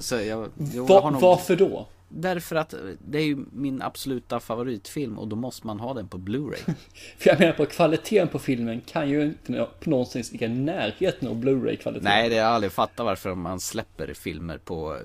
Så 0.00 0.14
jag, 0.14 0.48
jag 0.74 0.86
har 0.86 1.10
nog- 1.10 1.20
Varför 1.20 1.56
då? 1.56 1.86
Därför 2.14 2.56
att 2.56 2.74
det 2.98 3.18
är 3.18 3.24
ju 3.24 3.44
min 3.52 3.82
absoluta 3.82 4.40
favoritfilm 4.40 5.18
och 5.18 5.28
då 5.28 5.36
måste 5.36 5.66
man 5.66 5.80
ha 5.80 5.94
den 5.94 6.08
på 6.08 6.18
Blu-ray. 6.18 6.74
För 7.18 7.30
jag 7.30 7.40
menar 7.40 7.52
på 7.52 7.66
kvaliteten 7.66 8.28
på 8.28 8.38
filmen 8.38 8.80
kan 8.80 9.08
ju 9.08 9.22
inte 9.22 9.68
på 9.80 9.90
någonstans 9.90 10.32
ligga 10.32 10.46
i 10.46 10.50
närheten 10.50 11.28
av 11.28 11.36
Blu-ray-kvaliteten. 11.36 12.04
Nej, 12.04 12.28
det 12.28 12.34
har 12.34 12.42
jag 12.42 12.54
aldrig 12.54 12.72
fattat 12.72 13.06
varför 13.06 13.34
man 13.34 13.60
släpper 13.60 14.14
filmer 14.14 14.58
på 14.58 14.98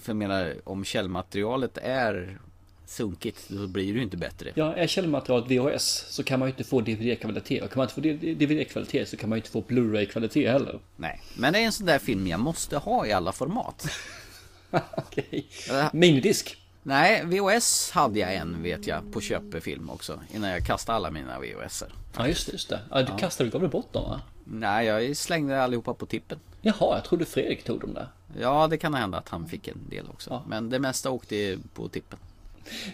För 0.00 0.10
jag 0.10 0.16
menar, 0.16 0.54
om 0.64 0.84
källmaterialet 0.84 1.78
är 1.82 2.38
sunkigt, 2.86 3.48
då 3.48 3.66
blir 3.66 3.92
det 3.92 3.98
ju 3.98 4.02
inte 4.02 4.16
bättre. 4.16 4.52
Ja, 4.54 4.74
är 4.74 4.86
källmaterialet 4.86 5.50
VHS 5.50 6.06
så 6.08 6.22
kan 6.22 6.38
man 6.38 6.48
ju 6.48 6.52
inte 6.52 6.64
få 6.64 6.80
DVD-kvalitet. 6.80 7.60
Och 7.62 7.70
kan 7.70 7.78
man 7.78 7.84
inte 7.84 7.94
få 7.94 8.00
DVD-kvalitet 8.00 9.06
så 9.06 9.16
kan 9.16 9.28
man 9.28 9.36
ju 9.36 9.40
inte 9.40 9.50
få 9.50 9.60
Blu-ray-kvalitet 9.60 10.50
heller. 10.50 10.78
Nej, 10.96 11.22
men 11.36 11.52
det 11.52 11.58
är 11.58 11.64
en 11.64 11.72
sån 11.72 11.86
där 11.86 11.98
film 11.98 12.26
jag 12.26 12.40
måste 12.40 12.76
ha 12.76 13.06
i 13.06 13.12
alla 13.12 13.32
format. 13.32 13.88
Okej. 14.96 15.46
Eh, 15.70 15.86
Minidisk. 15.92 16.56
Nej, 16.82 17.22
VHS 17.24 17.90
hade 17.90 18.18
jag 18.18 18.34
en 18.34 18.62
vet 18.62 18.86
jag 18.86 19.12
på 19.12 19.20
köpefilm 19.20 19.90
också. 19.90 20.20
Innan 20.34 20.50
jag 20.50 20.66
kastade 20.66 20.96
alla 20.96 21.10
mina 21.10 21.38
VHSer. 21.40 21.88
Ja, 22.16 22.28
just 22.28 22.46
det. 22.46 22.52
Just 22.52 22.68
det. 22.68 22.80
Ja, 22.90 23.02
du 23.02 23.12
Ja. 23.12 23.16
kastade, 23.18 23.48
du 23.48 23.52
gav 23.52 23.60
väl 23.60 23.70
bort 23.70 23.92
dem 23.92 24.10
va? 24.10 24.20
Nej, 24.44 24.86
jag 24.86 25.16
slängde 25.16 25.62
allihopa 25.62 25.94
på 25.94 26.06
tippen. 26.06 26.38
Jaha, 26.60 26.76
jag 26.96 27.04
trodde 27.04 27.24
Fredrik 27.24 27.64
tog 27.64 27.80
dem 27.80 27.94
där. 27.94 28.08
Ja, 28.40 28.66
det 28.68 28.78
kan 28.78 28.94
hända 28.94 29.18
att 29.18 29.28
han 29.28 29.46
fick 29.48 29.68
en 29.68 29.88
del 29.90 30.04
också. 30.10 30.42
Men 30.46 30.70
det 30.70 30.78
mesta 30.78 31.10
åkte 31.10 31.58
på 31.74 31.88
tippen. 31.88 32.18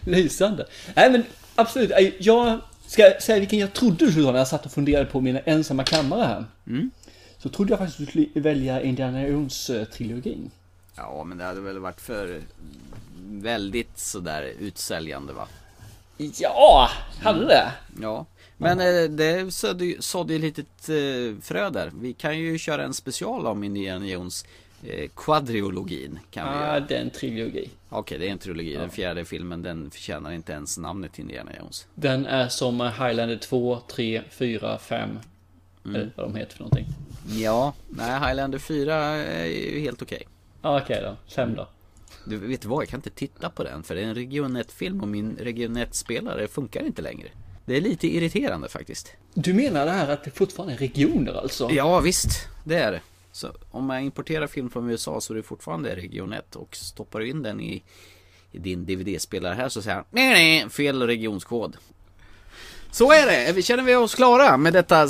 Lysande. 0.01 0.67
Nej 0.97 1.11
men 1.13 1.25
absolut. 1.55 1.91
Jag 2.21 2.59
ska 2.87 3.03
säga 3.21 3.39
vilken 3.39 3.59
jag 3.59 3.73
trodde 3.73 4.05
du 4.07 4.11
skulle 4.13 4.33
när 4.33 4.39
jag 4.39 4.49
satt 4.49 4.67
och 4.67 4.73
funderade 4.73 5.07
på 5.07 5.21
mina 5.21 5.39
ensamma 5.39 5.85
kammare 5.85 6.25
här. 6.25 6.45
Mm. 6.67 6.91
Så 7.39 7.49
trodde 7.49 7.73
jag 7.73 7.79
faktiskt 7.79 8.01
att 8.01 8.07
du 8.07 8.11
skulle 8.27 8.43
välja 8.43 8.83
Indiana 8.83 9.23
Jones-trilogin. 9.27 10.51
Ja, 10.97 11.25
men 11.25 11.39
det 11.39 11.45
hade 11.45 11.61
väl 11.61 11.79
varit 11.79 12.01
för 12.01 12.41
väldigt 13.25 13.99
sådär 13.99 14.53
utsäljande 14.59 15.33
va? 15.33 15.49
Ja, 16.39 16.89
hade 17.23 17.47
det? 17.47 17.73
Ja, 18.01 18.27
men 18.57 18.81
eh, 18.81 19.11
det 19.11 19.55
sådde 19.55 19.95
sådde 20.03 20.33
ju 20.33 20.39
litet 20.39 20.89
eh, 20.89 21.41
frö 21.43 21.71
där. 21.71 21.91
Vi 22.01 22.13
kan 22.13 22.39
ju 22.39 22.59
köra 22.59 22.85
en 22.85 22.95
special 22.95 23.47
om 23.47 23.65
Indiana 23.65 24.07
Jones 24.07 24.45
eh, 24.85 25.09
kvadriologin. 25.17 26.19
Kan 26.31 26.49
vi 26.53 26.55
Ja, 26.59 26.67
göra. 26.67 26.81
det 26.81 26.97
är 26.97 27.01
en 27.01 27.11
trilogi. 27.11 27.71
Okej, 27.89 28.19
det 28.19 28.27
är 28.29 28.31
en 28.33 28.39
trilogi. 28.39 28.73
Den 28.77 28.91
fjärde 28.91 29.25
filmen 29.25 29.63
den 29.63 29.91
förtjänar 29.91 30.33
inte 30.33 30.53
ens 30.53 30.79
namnet 30.79 31.19
Indiana 31.19 31.51
Jones. 31.61 31.87
Den 31.95 32.27
är 32.27 32.49
som 32.49 32.81
Highlander 32.81 33.37
2, 33.37 33.79
3, 33.95 34.23
4, 34.31 34.79
5. 34.79 35.19
Eller 35.85 36.11
vad 36.17 36.27
de 36.27 36.35
heter 36.37 36.53
för 36.53 36.61
någonting. 36.63 36.87
Ja, 37.29 37.73
nej 37.89 38.21
Highlander 38.29 38.59
4 38.59 38.95
är 39.15 39.45
ju 39.47 39.81
helt 39.81 40.03
okej. 40.03 40.23
Ja, 40.63 40.81
okej 40.81 41.03
då. 41.03 41.17
5 41.35 41.55
då. 41.55 41.69
Du 42.25 42.37
vet 42.37 42.65
vad, 42.65 42.83
jag 42.83 42.89
kan 42.89 42.99
inte 42.99 43.11
titta 43.11 43.51
på 43.51 43.65
den 43.65 43.83
för 43.83 43.95
det 43.95 44.01
är 44.01 44.05
en 44.05 44.15
Region 44.15 44.57
1-film 44.57 45.01
och 45.01 45.09
min 45.09 45.37
Region 45.37 45.77
1-spelare 45.77 46.49
funkar 46.49 46.85
inte 46.87 47.03
längre. 47.03 47.29
Det 47.65 47.77
är 47.77 47.81
lite 47.81 48.07
irriterande 48.07 48.69
faktiskt. 48.69 49.13
Du 49.35 49.55
menar 49.55 49.87
det 49.87 49.93
här 49.93 50.09
att 50.09 50.25
det 50.25 50.31
fortfarande 50.31 50.75
är 50.75 50.79
regioner 50.79 51.33
alltså? 51.33 51.71
Ja 51.71 52.01
visst, 52.01 52.49
det 52.65 52.77
är 52.77 52.93
det. 52.93 53.01
Så 53.33 53.49
om 53.71 53.85
man 53.85 54.01
importerar 54.01 54.47
film 54.47 54.71
från 54.71 54.91
USA 54.91 55.21
så 55.21 55.33
är 55.33 55.37
det 55.37 55.43
fortfarande 55.43 55.97
Region 55.97 56.33
1 56.33 56.57
och 56.57 56.77
stoppar 56.77 57.21
du 57.21 57.29
in 57.29 57.43
den 57.43 57.61
i, 57.61 57.83
i 58.53 58.59
din 58.59 58.87
DVD-spelare 58.87 59.55
här 59.55 59.69
så 59.69 59.83
säger 59.83 59.97
han 59.97 60.05
nej 60.11 60.31
nej, 60.31 60.71
fel 60.71 61.03
regionskod. 61.03 61.77
Så 62.91 63.13
är 63.13 63.53
det, 63.55 63.63
känner 63.63 63.83
vi 63.83 63.97
oss 63.97 64.15
klara 64.15 64.57
med 64.57 64.73
detta 64.73 65.09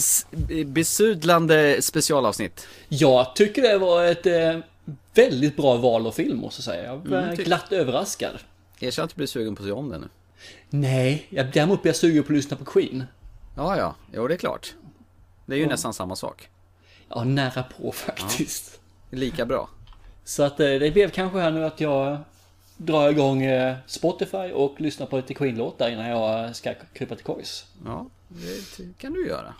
besudlande 0.66 1.82
specialavsnitt? 1.82 2.66
Jag 2.88 3.36
tycker 3.36 3.62
det 3.62 3.78
var 3.78 4.04
ett 4.04 4.26
eh, 4.26 4.58
väldigt 5.14 5.56
bra 5.56 5.76
val 5.76 6.06
av 6.06 6.12
film 6.12 6.38
måste 6.38 6.58
jag 6.60 6.64
säga. 6.64 6.84
Jag 6.84 7.00
blev 7.00 7.20
Mm, 7.22 7.34
tyck- 7.36 7.44
glatt 7.44 7.72
överraskad. 7.72 8.38
Erkänn 8.80 9.04
att 9.04 9.10
du 9.10 9.16
blir 9.16 9.26
sugen 9.26 9.54
på 9.56 9.62
att 9.62 9.66
se 9.66 9.72
om 9.72 9.88
den 9.88 10.00
nu. 10.00 10.08
Nej, 10.70 11.26
jag, 11.30 11.52
däremot 11.52 11.82
blir 11.82 11.90
jag 11.90 11.96
sugen 11.96 12.22
på 12.22 12.26
att 12.32 12.36
lyssna 12.36 12.56
på 12.56 12.64
Queen. 12.64 13.04
Ja, 13.56 13.76
ja, 13.76 13.94
jo 14.14 14.28
det 14.28 14.34
är 14.34 14.38
klart. 14.38 14.74
Det 15.46 15.54
är 15.54 15.56
ju 15.56 15.62
Ja. 15.62 15.68
nästan 15.68 15.94
samma 15.94 16.16
sak. 16.16 16.48
Ja, 17.08 17.24
nära 17.24 17.62
på 17.62 17.92
faktiskt. 18.06 18.80
Lika 19.10 19.46
bra. 19.46 19.68
Så 20.24 20.42
att 20.42 20.60
eh, 20.60 20.66
det 20.66 20.92
blev 20.92 21.10
kanske 21.10 21.38
här 21.38 21.50
nu 21.50 21.64
att 21.64 21.80
jag 21.80 22.18
drar 22.76 23.10
igång 23.10 23.42
eh, 23.42 23.76
Spotify 23.86 24.36
och 24.52 24.80
lyssnar 24.80 25.06
på 25.06 25.16
lite 25.16 25.34
Queen-låtar 25.34 25.90
innan 25.90 26.08
jag 26.08 26.44
eh, 26.44 26.52
ska 26.52 26.74
krypa 26.92 27.14
till 27.14 27.24
kojs. 27.24 27.66
Ja, 27.84 28.06
det 28.28 28.98
kan 28.98 29.12
du 29.12 29.26
göra. 29.26 29.54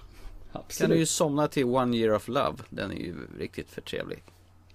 Absolut. 0.52 0.78
Kan 0.80 0.90
du 0.90 0.96
ju 0.96 1.06
somna 1.06 1.48
till 1.48 1.64
One 1.64 1.96
Year 1.96 2.14
of 2.14 2.28
Love. 2.28 2.56
Den 2.70 2.90
är 2.90 2.94
ju 2.96 3.14
riktigt 3.38 3.70
för 3.70 3.80
trevlig. 3.80 4.22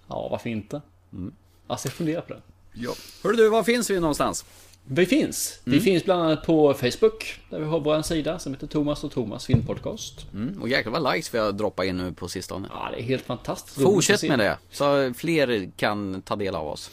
Ja, 0.08 0.28
varför 0.30 0.50
inte? 0.50 0.82
Mm. 1.12 1.34
Alltså, 1.66 1.88
jag 1.88 1.92
funderar 1.92 2.20
på 2.20 2.34
det. 2.34 2.40
Ja. 2.72 2.94
Hörru 3.22 3.36
du, 3.36 3.48
var 3.48 3.62
finns 3.62 3.90
vi 3.90 4.00
någonstans? 4.00 4.44
Vi 4.90 5.06
finns. 5.06 5.60
Vi 5.64 5.80
finns 5.80 6.04
bland 6.04 6.22
annat 6.22 6.46
på 6.46 6.74
Facebook. 6.74 7.40
Där 7.50 7.58
vi 7.58 7.64
har 7.64 7.80
vår 7.80 8.02
sida 8.02 8.38
som 8.38 8.54
heter 8.54 8.66
Thomas 8.66 9.04
och 9.04 9.12
Thomas 9.12 9.46
filmpodcast. 9.46 10.26
Mm, 10.32 10.62
och 10.62 10.68
jäklar 10.68 10.92
vad 10.92 11.14
likes 11.14 11.34
vi 11.34 11.38
har 11.38 11.52
droppat 11.52 11.86
in 11.86 11.96
nu 11.96 12.12
på 12.12 12.28
sistone. 12.28 12.68
Ja, 12.70 12.88
det 12.90 13.00
är 13.00 13.02
helt 13.02 13.24
fantastiskt. 13.24 13.82
Fortsätt 13.82 14.22
med 14.22 14.38
det, 14.38 14.58
så 14.70 15.14
fler 15.14 15.70
kan 15.76 16.22
ta 16.22 16.36
del 16.36 16.54
av 16.54 16.66
oss. 16.66 16.90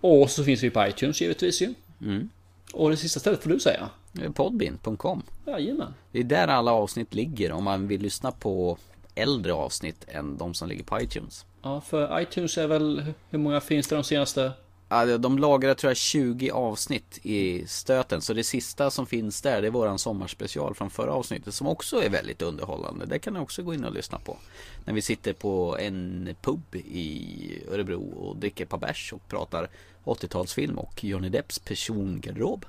Och 0.00 0.30
så 0.30 0.44
finns 0.44 0.62
vi 0.62 0.70
på 0.70 0.86
iTunes 0.86 1.20
givetvis 1.20 1.62
ju. 1.62 1.74
Mm. 2.00 2.28
Och 2.72 2.90
det 2.90 2.96
sista 2.96 3.20
stället 3.20 3.42
får 3.42 3.50
du 3.50 3.60
säga. 3.60 3.90
Podbean.com 4.34 5.22
Jajamän. 5.46 5.94
Det 6.12 6.18
är 6.18 6.24
där 6.24 6.48
alla 6.48 6.72
avsnitt 6.72 7.14
ligger 7.14 7.52
om 7.52 7.64
man 7.64 7.88
vill 7.88 8.02
lyssna 8.02 8.32
på 8.32 8.78
äldre 9.14 9.52
avsnitt 9.52 10.04
än 10.08 10.36
de 10.36 10.54
som 10.54 10.68
ligger 10.68 10.84
på 10.84 11.00
iTunes. 11.00 11.44
Ja, 11.62 11.80
för 11.80 12.20
iTunes 12.20 12.58
är 12.58 12.66
väl, 12.66 13.04
hur 13.30 13.38
många 13.38 13.60
finns 13.60 13.88
det 13.88 13.94
de 13.94 14.04
senaste? 14.04 14.52
Ja, 14.88 15.18
de 15.18 15.38
lagrar 15.38 15.74
tror 15.74 15.90
jag 15.90 15.96
20 15.96 16.50
avsnitt 16.50 17.18
i 17.22 17.66
stöten 17.66 18.22
så 18.22 18.32
det 18.32 18.44
sista 18.44 18.90
som 18.90 19.06
finns 19.06 19.42
där 19.42 19.60
det 19.60 19.66
är 19.66 19.70
våran 19.70 19.98
sommarspecial 19.98 20.74
från 20.74 20.90
förra 20.90 21.12
avsnittet 21.12 21.54
som 21.54 21.66
också 21.66 22.02
är 22.02 22.10
väldigt 22.10 22.42
underhållande. 22.42 23.06
Det 23.06 23.18
kan 23.18 23.34
ni 23.34 23.40
också 23.40 23.62
gå 23.62 23.74
in 23.74 23.84
och 23.84 23.94
lyssna 23.94 24.18
på. 24.18 24.36
När 24.84 24.94
vi 24.94 25.02
sitter 25.02 25.32
på 25.32 25.78
en 25.78 26.28
pub 26.42 26.74
i 26.74 27.58
Örebro 27.70 28.10
och 28.10 28.36
dricker 28.36 28.64
ett 28.64 28.70
par 28.70 28.78
bärs 28.78 29.12
och 29.12 29.28
pratar 29.28 29.68
80-talsfilm 30.04 30.74
och 30.74 31.04
Johnny 31.04 31.28
Depps 31.28 31.58
persongarderob. 31.58 32.64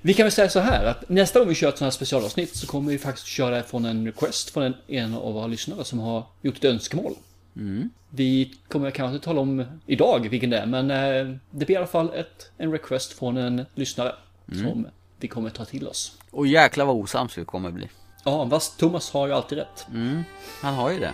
Vi 0.00 0.14
kan 0.14 0.24
väl 0.24 0.32
säga 0.32 0.48
så 0.48 0.60
här 0.60 0.84
att 0.84 1.08
nästa 1.08 1.38
gång 1.38 1.48
vi 1.48 1.54
kör 1.54 1.68
ett 1.68 1.78
sånt 1.78 1.86
här 1.86 1.90
specialavsnitt 1.90 2.56
så 2.56 2.66
kommer 2.66 2.90
vi 2.90 2.98
faktiskt 2.98 3.26
köra 3.26 3.62
från 3.62 3.84
en 3.84 4.06
request 4.06 4.50
från 4.50 4.62
en, 4.62 4.74
en 4.86 5.14
av 5.14 5.34
våra 5.34 5.46
lyssnare 5.46 5.84
som 5.84 5.98
har 5.98 6.26
gjort 6.42 6.56
ett 6.56 6.64
önskemål. 6.64 7.14
Mm. 7.56 7.90
Vi 8.10 8.54
kommer 8.68 8.90
kanske 8.90 9.14
inte 9.14 9.24
tala 9.24 9.40
om 9.40 9.64
idag 9.86 10.28
vilken 10.30 10.50
det 10.50 10.58
är, 10.58 10.66
men 10.66 10.90
eh, 10.90 11.36
det 11.50 11.66
blir 11.66 11.70
i 11.70 11.76
alla 11.76 11.86
fall 11.86 12.14
ett, 12.14 12.50
en 12.58 12.72
request 12.72 13.12
från 13.18 13.36
en 13.36 13.66
lyssnare 13.74 14.12
Mm. 14.52 14.64
som 14.64 14.86
vi 15.20 15.28
kommer 15.28 15.50
ta 15.50 15.64
till 15.64 15.88
oss. 15.88 16.18
Och 16.30 16.46
jäklar 16.46 16.84
vad 16.84 16.96
osams 16.96 17.38
vi 17.38 17.44
kommer 17.44 17.70
bli. 17.70 17.88
Ja, 18.24 18.50
fast 18.50 18.78
Thomas 18.78 19.10
har 19.12 19.26
ju 19.26 19.32
alltid 19.32 19.58
rätt. 19.58 19.86
Mm, 19.94 20.22
han 20.62 20.74
har 20.74 20.90
ju 20.92 20.98
det. 20.98 21.12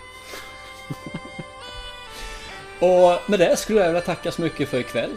Och 2.79 3.29
med 3.29 3.39
det 3.39 3.57
skulle 3.59 3.79
jag 3.79 3.87
vilja 3.87 4.01
tacka 4.01 4.31
så 4.31 4.41
mycket 4.41 4.69
för 4.69 4.79
ikväll. 4.79 5.11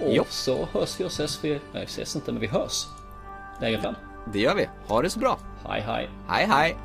Och 0.00 0.14
Jo. 0.14 0.24
så 0.28 0.68
hörs 0.72 1.00
vi 1.00 1.04
och 1.04 1.10
ses 1.10 1.44
vi, 1.44 1.50
nej 1.50 1.60
vi 1.72 1.82
ses 1.84 2.16
inte 2.16 2.32
men 2.32 2.40
vi 2.40 2.46
hörs 2.46 2.86
längre 3.60 3.80
fram. 3.80 3.94
Det 4.32 4.38
gör 4.40 4.54
vi. 4.54 4.68
Ha 4.88 5.02
det 5.02 5.10
så 5.10 5.18
bra. 5.18 5.38
Hej 5.68 5.80
hej. 5.80 6.08
Hej 6.28 6.46
hej. 6.46 6.76